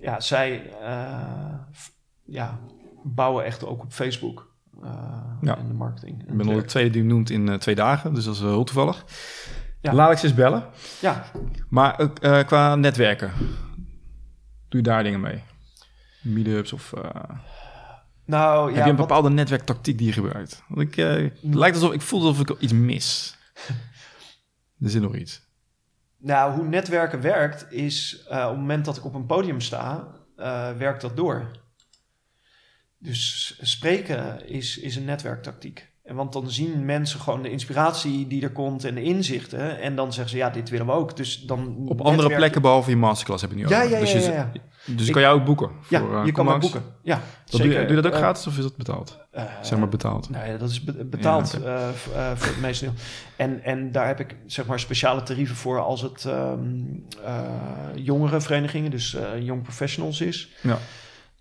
[0.00, 0.72] ja, zij
[2.24, 2.58] ja,
[3.02, 4.46] bouwen echt ook op Facebook.
[5.40, 5.56] Ja.
[5.56, 6.20] in de marketing.
[6.28, 9.04] Ik ben al de tweede die noemt in twee dagen, dus dat is heel toevallig.
[9.80, 9.92] Ja.
[9.92, 10.64] Laat ik ze eens bellen.
[11.00, 11.24] Ja.
[11.68, 12.10] Maar
[12.44, 13.30] qua netwerken,
[14.68, 15.42] doe je daar dingen mee?
[16.20, 16.92] Meetups of...
[18.24, 20.62] nou, heb je een bepaalde netwerktactiek die je gebruikt?
[20.68, 20.96] Want ik,
[21.40, 23.36] lijkt alsof ik voel alsof ik iets mis.
[24.82, 25.46] er zit nog iets.
[26.16, 30.06] Nou, hoe netwerken werkt is op het moment dat ik op een podium sta,
[30.76, 31.50] werkt dat door.
[32.98, 35.88] Dus spreken is, is een netwerktactiek.
[36.04, 39.80] En want dan zien mensen gewoon de inspiratie die er komt en de inzichten.
[39.80, 41.16] En dan zeggen ze, ja, dit willen we ook.
[41.16, 43.90] Dus dan Op andere plekken behalve je masterclass heb je nu ja, ook.
[43.90, 44.52] Ja, dus ja, ja,
[44.96, 45.70] Dus ik, kan jou ook boeken?
[45.80, 46.82] Voor, ja, je kan ook boeken.
[47.02, 49.18] Ja, Doe, je, doe je dat ook uh, gratis of is dat betaald?
[49.36, 50.30] Uh, zeg maar betaald.
[50.30, 52.36] Nee, dat is betaald ja, okay.
[52.36, 52.94] voor het meeste deel.
[53.36, 57.06] En, en daar heb ik zeg maar speciale tarieven voor als het um,
[57.94, 60.48] jongere verenigingen, dus young professionals is.
[60.62, 60.78] Ja.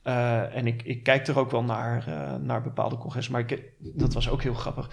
[0.07, 3.33] Uh, en ik, ik kijk er ook wel naar, uh, naar bepaalde congressen.
[3.33, 4.89] Maar ik, dat was ook heel grappig.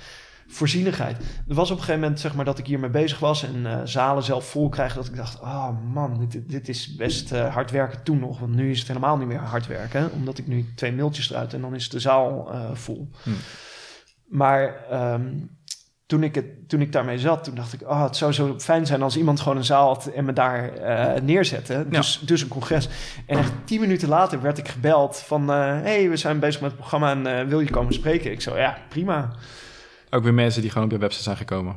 [0.49, 1.17] Voorzienigheid.
[1.49, 3.81] Er was op een gegeven moment zeg maar, dat ik hiermee bezig was en uh,
[3.85, 4.97] zalen zelf vol krijgen.
[4.97, 8.39] Dat ik dacht, oh man, dit, dit is best hard werken toen nog.
[8.39, 10.13] Want nu is het helemaal niet meer hard werken.
[10.13, 13.11] Omdat ik nu twee mailtjes eruit en dan is de zaal vol.
[13.23, 13.31] Hm.
[14.29, 15.51] Maar um,
[16.07, 18.87] toen ik, het, toen ik daarmee zat, toen dacht ik, oh, het zou zo fijn
[18.87, 20.73] zijn als iemand gewoon een zaal had en me daar
[21.23, 21.87] neerzette.
[21.89, 22.89] Dus, dus een congres.
[23.27, 26.81] En echt tien minuten later werd ik gebeld van, hey, we zijn bezig met het
[26.81, 28.31] programma en wil je komen spreken?
[28.31, 29.31] Ik zo, ja, prima.
[30.15, 31.77] Ook weer mensen die gewoon op je website zijn gekomen?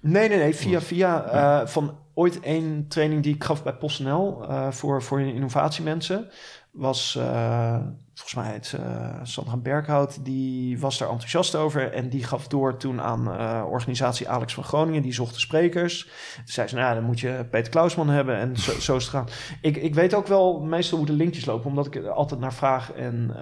[0.00, 5.02] Nee, nee, nee, via, via van ooit één training die ik gaf bij PostNL voor,
[5.02, 6.30] voor innovatiemensen
[6.78, 7.78] was uh,
[8.14, 12.76] volgens mij het uh, Sandra Berghout, die was daar enthousiast over en die gaf door
[12.76, 16.04] toen aan uh, organisatie Alex van Groningen, die zocht de sprekers.
[16.36, 19.02] Toen zei ze, nou ja, dan moet je Peter Klausman hebben en zo, zo is
[19.02, 19.28] het gaan.
[19.60, 22.54] Ik, ik weet ook wel meestal hoe de linkjes lopen, omdat ik er altijd naar
[22.54, 23.36] vraag en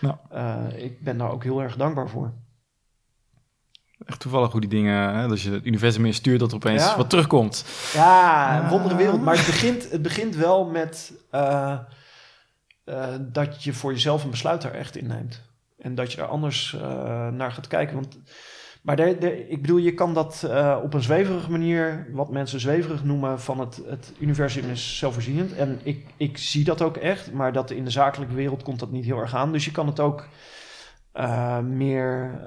[0.00, 0.16] nou.
[0.76, 2.32] ik ben daar ook heel erg dankbaar voor.
[4.06, 6.96] Echt toevallig hoe die dingen, hè, als je het universum in stuurt, dat er opeens
[6.96, 7.64] wat terugkomt.
[7.92, 9.22] Ja, wondere wereld.
[9.22, 11.78] Maar het begint, het begint wel met uh,
[13.20, 15.42] dat je voor jezelf een besluit daar echt in neemt.
[15.78, 16.82] En dat je er anders uh,
[17.28, 17.94] naar gaat kijken.
[17.94, 18.18] Want,
[18.82, 20.48] maar de, de, ik bedoel, je kan dat
[20.82, 25.52] op een zweverige manier, wat mensen zweverig noemen, van het, het universum is zelfvoorzienend.
[25.52, 28.90] En ik, ik zie dat ook echt, maar dat in de zakelijke wereld komt dat
[28.90, 29.52] niet heel erg aan.
[29.52, 30.28] Dus je kan het ook
[31.62, 32.40] meer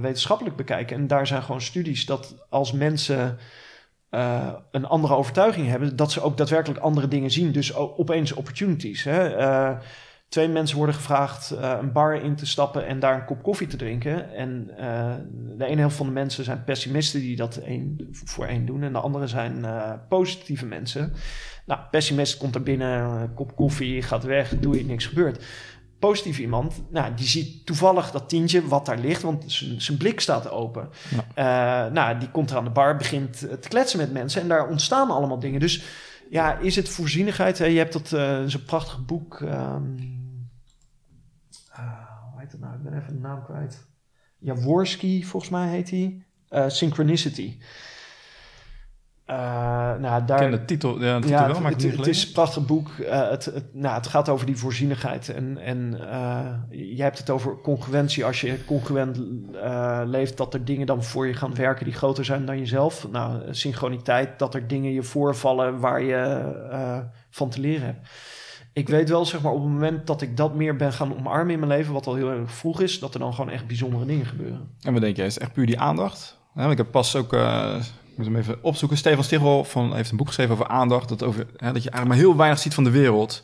[0.00, 0.96] wetenschappelijk bekijken.
[0.96, 3.38] En daar zijn gewoon studies dat als mensen
[4.10, 7.52] uh, een andere overtuiging hebben, dat ze ook daadwerkelijk andere dingen zien.
[7.52, 9.04] Dus opeens opportunities.
[9.04, 9.76] Hè?
[10.28, 13.76] Twee mensen worden gevraagd een bar in te stappen en daar een kop koffie te
[13.76, 14.34] drinken.
[14.34, 14.70] En
[15.56, 17.60] de ene helft van de mensen zijn pessimisten die dat
[18.12, 18.82] voor één doen.
[18.82, 19.64] En de andere zijn
[20.08, 21.12] positieve mensen.
[21.66, 25.44] Nou, pessimist komt er binnen, kop koffie, gaat weg, doe je niks gebeurt
[26.02, 29.44] positief iemand, nou, die ziet toevallig dat tientje wat daar ligt, want
[29.78, 30.88] zijn blik staat open.
[31.34, 31.86] Ja.
[31.86, 34.68] Uh, nou, die komt er aan de bar, begint te kletsen met mensen en daar
[34.68, 35.60] ontstaan allemaal dingen.
[35.60, 35.84] Dus
[36.30, 37.58] ja, is het voorzienigheid?
[37.58, 37.64] Hè?
[37.64, 39.40] Je hebt dat, uh, zo'n prachtig boek.
[39.40, 39.96] Um,
[41.70, 42.74] uh, hoe heet het nou?
[42.74, 43.86] Ik ben even de naam kwijt.
[44.38, 46.24] Jaworski, volgens mij heet hij.
[46.70, 47.58] Synchronicity.
[49.30, 49.36] Uh,
[49.98, 52.32] nou, daar, ken de titel, ja, de titel ja, wel, maar het, het, is een
[52.32, 52.88] prachtig boek.
[53.00, 55.28] Uh, het, het, nou, het gaat over die voorzienigheid.
[55.28, 56.48] En, en uh,
[56.94, 58.24] je hebt het over congruentie.
[58.24, 59.20] Als je congruent
[60.04, 63.08] leeft, dat er dingen dan voor je gaan werken die groter zijn dan jezelf.
[63.10, 66.42] Nou, synchroniteit, dat er dingen je voorvallen waar je
[67.30, 68.08] van te leren hebt.
[68.72, 71.52] Ik weet wel, zeg maar, op het moment dat ik dat meer ben gaan omarmen
[71.52, 74.04] in mijn leven, wat al heel erg vroeg is, dat er dan gewoon echt bijzondere
[74.04, 74.68] dingen gebeuren.
[74.80, 76.40] En wat denk jij, is het echt puur die aandacht?
[76.54, 77.32] Ja, ik heb pas ook
[78.12, 78.98] ik moet hem even opzoeken.
[78.98, 81.08] Stefan Stichel van, heeft een boek geschreven over aandacht.
[81.08, 83.42] Dat, over, hè, dat je eigenlijk maar heel weinig ziet van de wereld.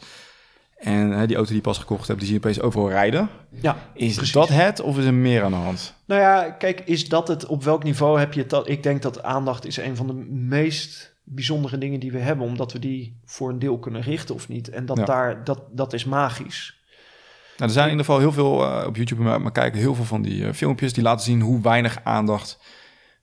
[0.77, 3.29] En hè, die auto die je pas gekocht hebt, die zie je opeens overal rijden.
[3.51, 4.33] Ja, is precies.
[4.33, 5.95] dat het of is er meer aan de hand?
[6.05, 7.47] Nou ja, kijk, is dat het?
[7.47, 8.69] Op welk niveau heb je het?
[8.69, 12.47] Ik denk dat aandacht is een van de meest bijzondere dingen die we hebben.
[12.47, 14.69] Omdat we die voor een deel kunnen richten of niet.
[14.69, 16.77] En dat, daar, dat, dat is magisch.
[17.57, 19.95] Nou, er zijn in ieder geval heel veel uh, op YouTube, maar, maar kijken heel
[19.95, 22.59] veel van die uh, filmpjes die laten zien hoe weinig aandacht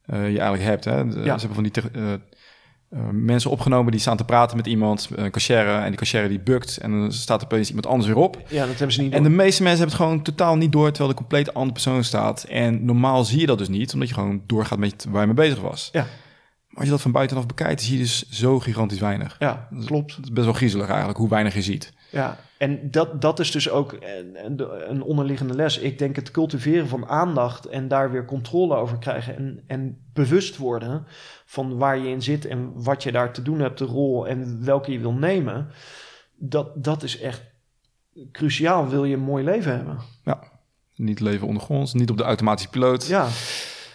[0.06, 0.86] je eigenlijk hebt.
[0.86, 1.12] Hè?
[1.12, 1.72] Ze hebben van die
[2.92, 6.40] uh, mensen opgenomen die staan te praten met iemand, een cashier, en die cashier die
[6.40, 8.42] bukt en dan staat er opeens iemand anders weer op.
[8.48, 10.88] Ja, dat hebben ze niet En de meeste mensen hebben het gewoon totaal niet door,
[10.88, 12.44] terwijl de compleet andere persoon staat.
[12.44, 15.36] En normaal zie je dat dus niet, omdat je gewoon doorgaat met waar je mee
[15.36, 15.90] bezig was.
[15.92, 16.02] Ja.
[16.68, 19.36] Maar als je dat van buitenaf bekijkt, zie je dus zo gigantisch weinig.
[19.40, 20.16] Ja, klopt.
[20.16, 21.94] Het is best wel griezelig eigenlijk, hoe weinig je ziet.
[22.12, 25.78] Ja, en dat, dat is dus ook een, een onderliggende les.
[25.78, 30.58] Ik denk het cultiveren van aandacht en daar weer controle over krijgen en, en bewust
[30.58, 31.06] worden
[31.46, 34.66] van waar je in zit en wat je daar te doen hebt, de rol en
[34.66, 35.68] welke je wil nemen.
[36.36, 37.44] Dat, dat is echt
[38.32, 38.90] cruciaal.
[38.90, 39.98] Wil je een mooi leven hebben?
[40.24, 40.40] Ja,
[40.96, 43.08] niet leven ondergronds, niet op de automatische piloot.
[43.08, 43.28] Ja.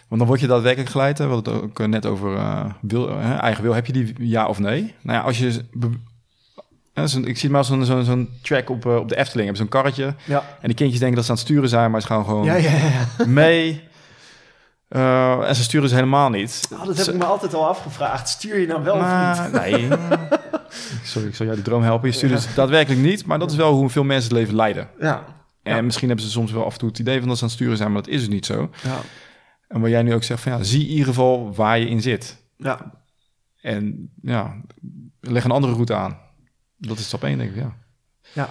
[0.09, 1.19] Want dan word je daadwerkelijk geleid.
[1.19, 1.27] Hè?
[1.27, 3.75] We hadden het ook eh, net over uh, wil, eigen wil.
[3.75, 4.95] Heb je die ja of nee?
[5.03, 5.65] Nou ja, als je...
[7.25, 9.49] ik zie maar zo'n zo'n zo'n track op, uh, op de Efteling.
[9.49, 10.15] Hebben zo'n karretje.
[10.25, 10.45] Ja.
[10.61, 12.55] En die kindjes denken dat ze aan het sturen zijn, maar ze gaan gewoon ja,
[12.55, 13.27] ja, ja.
[13.27, 13.89] mee.
[14.89, 16.69] en ze sturen ze helemaal niet.
[16.73, 18.29] Oh, dat heb ik me altijd al afgevraagd.
[18.29, 19.53] Stuur je nou wel maar, of niet?
[19.53, 19.89] Nee.
[21.03, 22.09] Sorry, ik zal jou die droom helpen.
[22.09, 24.89] Je stuurt het daadwerkelijk niet, maar dat is wel hoe veel mensen het leven leiden.
[25.01, 25.25] Ja.
[25.63, 27.49] En misschien hebben ze soms wel af en toe het idee van dat ze aan
[27.49, 28.71] het sturen zijn, maar dat is dus niet zo.
[28.83, 28.99] Ja.
[29.69, 32.03] En waar jij nu ook zegt van ja, zie in ieder geval waar je in
[32.03, 32.43] zit.
[32.57, 32.93] Ja.
[33.61, 34.61] En ja,
[35.21, 36.19] leg een andere route aan.
[36.81, 37.75] Dat is stap één, denk ik, ja.
[38.33, 38.49] Ja.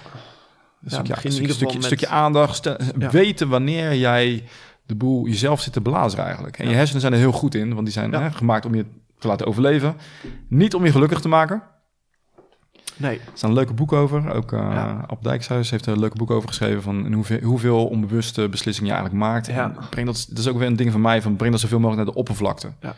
[0.80, 1.84] Dus ja, ja, een stukje, met...
[1.84, 4.44] stukje aandacht, weten wanneer jij
[4.86, 6.58] de boel jezelf zit te blazen eigenlijk.
[6.58, 8.86] En je hersenen zijn er heel goed in, want die zijn hè, gemaakt om je
[9.18, 9.96] te laten overleven.
[10.48, 11.62] Niet om je gelukkig te maken.
[12.96, 13.18] Nee.
[13.18, 14.32] Er staan leuke boeken over.
[14.32, 15.02] Ook uh.
[15.06, 16.82] Ab Dijkshuis heeft er een leuke boek over geschreven...
[16.82, 19.46] van hoeveel, hoeveel onbewuste beslissingen je eigenlijk maakt.
[19.46, 19.74] Ja.
[19.90, 21.22] breng dat, dat is ook weer een ding van mij...
[21.22, 22.72] van breng dat zoveel mogelijk naar de oppervlakte.
[22.80, 22.94] Ja.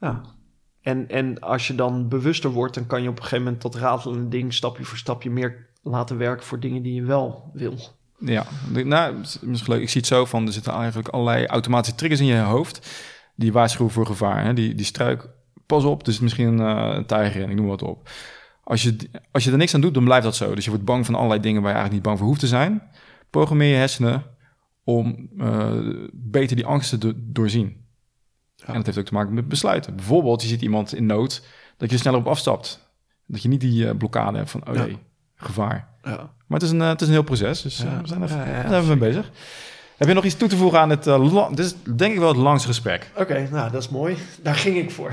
[0.00, 0.20] Ja.
[0.82, 2.74] En, en als je dan bewuster wordt...
[2.74, 4.54] dan kan je op een gegeven moment dat ratelende ding...
[4.54, 6.46] stapje voor stapje meer laten werken...
[6.46, 7.78] voor dingen die je wel wil.
[8.18, 8.46] Ja,
[8.84, 9.14] nou,
[9.66, 9.80] leuk.
[9.80, 10.46] ik zie het zo van...
[10.46, 12.90] er zitten eigenlijk allerlei automatische triggers in je hoofd...
[13.34, 14.44] die waarschuwen voor gevaar.
[14.44, 14.54] Hè?
[14.54, 15.28] Die, die struik
[15.66, 16.58] pas op, dus misschien een,
[16.96, 18.08] een tijger en ik noem wat op.
[18.64, 18.96] Als je,
[19.30, 20.54] als je er niks aan doet, dan blijft dat zo.
[20.54, 22.46] Dus je wordt bang van allerlei dingen waar je eigenlijk niet bang voor hoeft te
[22.46, 22.82] zijn.
[23.30, 24.24] Programmeer je hersenen
[24.84, 25.72] om uh,
[26.12, 27.76] beter die angsten te doorzien.
[28.60, 28.66] Ja.
[28.66, 29.96] En dat heeft ook te maken met besluiten.
[29.96, 31.42] Bijvoorbeeld, je ziet iemand in nood,
[31.76, 32.88] dat je sneller op afstapt.
[33.26, 34.86] Dat je niet die uh, blokkade hebt van, oh ja.
[35.36, 35.88] gevaar.
[36.02, 36.16] Ja.
[36.46, 38.86] Maar het is, een, het is een heel proces, dus we zijn er, zijn we
[38.86, 39.30] mee bezig.
[40.00, 41.06] Heb je nog iets toe te voegen aan het...
[41.06, 43.10] Uh, dit is denk ik wel het langste gesprek.
[43.12, 44.16] Oké, okay, nou, dat is mooi.
[44.42, 45.12] Daar ging ik voor.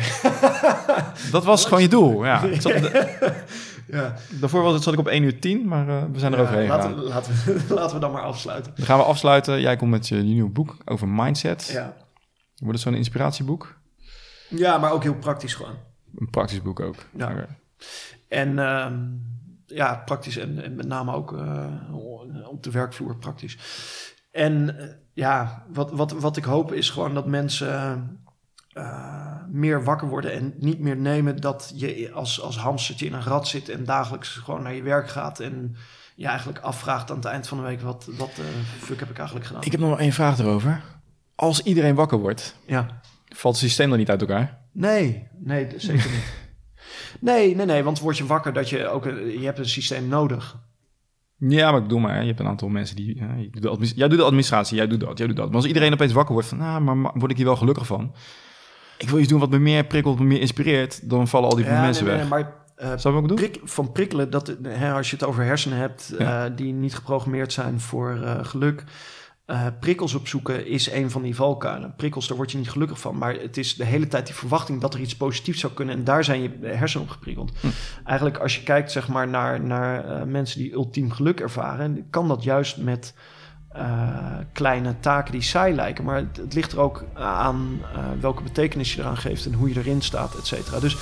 [1.32, 2.44] dat was gewoon je doel, ja.
[3.88, 4.16] ja.
[4.30, 6.44] Daarvoor was het, zat ik op 1 uur 10, maar uh, we zijn er ja,
[6.44, 8.72] overheen laten, we, laten, we, laten we dan maar afsluiten.
[8.76, 9.62] Dan gaan we afsluiten.
[9.62, 11.70] Jij komt met je, je nieuwe boek over mindset.
[11.74, 11.94] Ja.
[12.58, 13.78] Wordt het zo'n inspiratieboek?
[14.50, 15.76] Ja, maar ook heel praktisch gewoon.
[16.16, 16.96] Een praktisch boek ook.
[17.16, 17.32] Ja.
[17.32, 17.48] Okay.
[18.28, 18.92] En uh,
[19.66, 23.58] ja, praktisch en, en, met name ook uh, op de werkvloer praktisch.
[24.32, 24.76] En
[25.14, 28.22] ja, wat, wat, wat ik hoop is gewoon dat mensen
[28.74, 33.24] uh, meer wakker worden en niet meer nemen dat je als, als hamstertje in een
[33.24, 35.76] rat zit en dagelijks gewoon naar je werk gaat en
[36.16, 38.46] je eigenlijk afvraagt aan het eind van de week wat, wat uh,
[38.80, 39.64] fuck heb ik eigenlijk gedaan.
[39.64, 40.82] Ik heb nog één vraag erover.
[41.38, 43.02] Als iedereen wakker wordt, ja.
[43.30, 44.62] valt het systeem dan niet uit elkaar?
[44.72, 46.36] Nee, nee, zeker niet.
[47.20, 50.58] Nee, nee, nee, want word je wakker dat je ook, je hebt een systeem nodig.
[51.38, 53.16] Ja, maar ik bedoel maar, je hebt een aantal mensen die...
[53.16, 55.46] Ja, doet jij doet de administratie, jij doet dat, jij doet dat.
[55.46, 56.58] Maar als iedereen opeens wakker wordt van...
[56.58, 58.16] Nou, maar word ik hier wel gelukkig van?
[58.98, 61.10] Ik wil iets doen wat me meer prikkelt, me meer inspireert...
[61.10, 62.22] dan vallen al die ja, mensen nee, weg.
[62.22, 63.38] Nee, maar, uh, Zou ik ook doen?
[63.38, 66.14] Prik, van prikkelen, dat, hè, als je het over hersenen hebt...
[66.18, 66.46] Ja.
[66.46, 68.84] Uh, die niet geprogrammeerd zijn voor uh, geluk...
[69.52, 71.94] Uh, prikkels opzoeken is een van die valkuilen.
[71.96, 73.18] Prikkels, daar word je niet gelukkig van.
[73.18, 75.96] Maar het is de hele tijd die verwachting dat er iets positiefs zou kunnen.
[75.96, 77.52] En daar zijn je hersenen op geprikkeld.
[77.60, 77.68] Hm.
[78.06, 82.08] Eigenlijk als je kijkt zeg maar, naar, naar uh, mensen die ultiem geluk ervaren...
[82.10, 83.14] kan dat juist met
[83.76, 86.04] uh, kleine taken die saai lijken.
[86.04, 87.82] Maar het, het ligt er ook aan
[88.20, 89.46] welke betekenis je eraan geeft...
[89.46, 90.80] en hoe je erin staat, et cetera.
[90.80, 90.98] Dus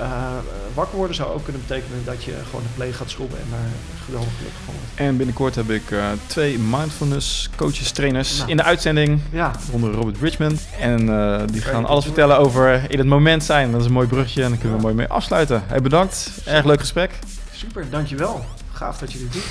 [0.00, 0.32] uh,
[0.74, 3.70] wakker worden zou ook kunnen betekenen dat je gewoon de play gaat schrobben en daar
[4.04, 4.90] geweldig gelukkig van wordt.
[4.94, 8.50] En binnenkort heb ik uh, twee mindfulness coaches, trainers nou.
[8.50, 9.20] in de uitzending.
[9.30, 9.52] Ja.
[9.70, 10.60] Onder Robert Richmond.
[10.80, 13.70] En uh, die gaan alles vertellen over in het moment zijn.
[13.70, 15.62] Dat is een mooi brugje en daar kunnen we mooi mee afsluiten.
[15.66, 16.30] Hey, bedankt.
[16.44, 17.18] Erg leuk gesprek.
[17.52, 18.44] Super, dankjewel.
[18.72, 19.42] Gaaf dat je dit doet.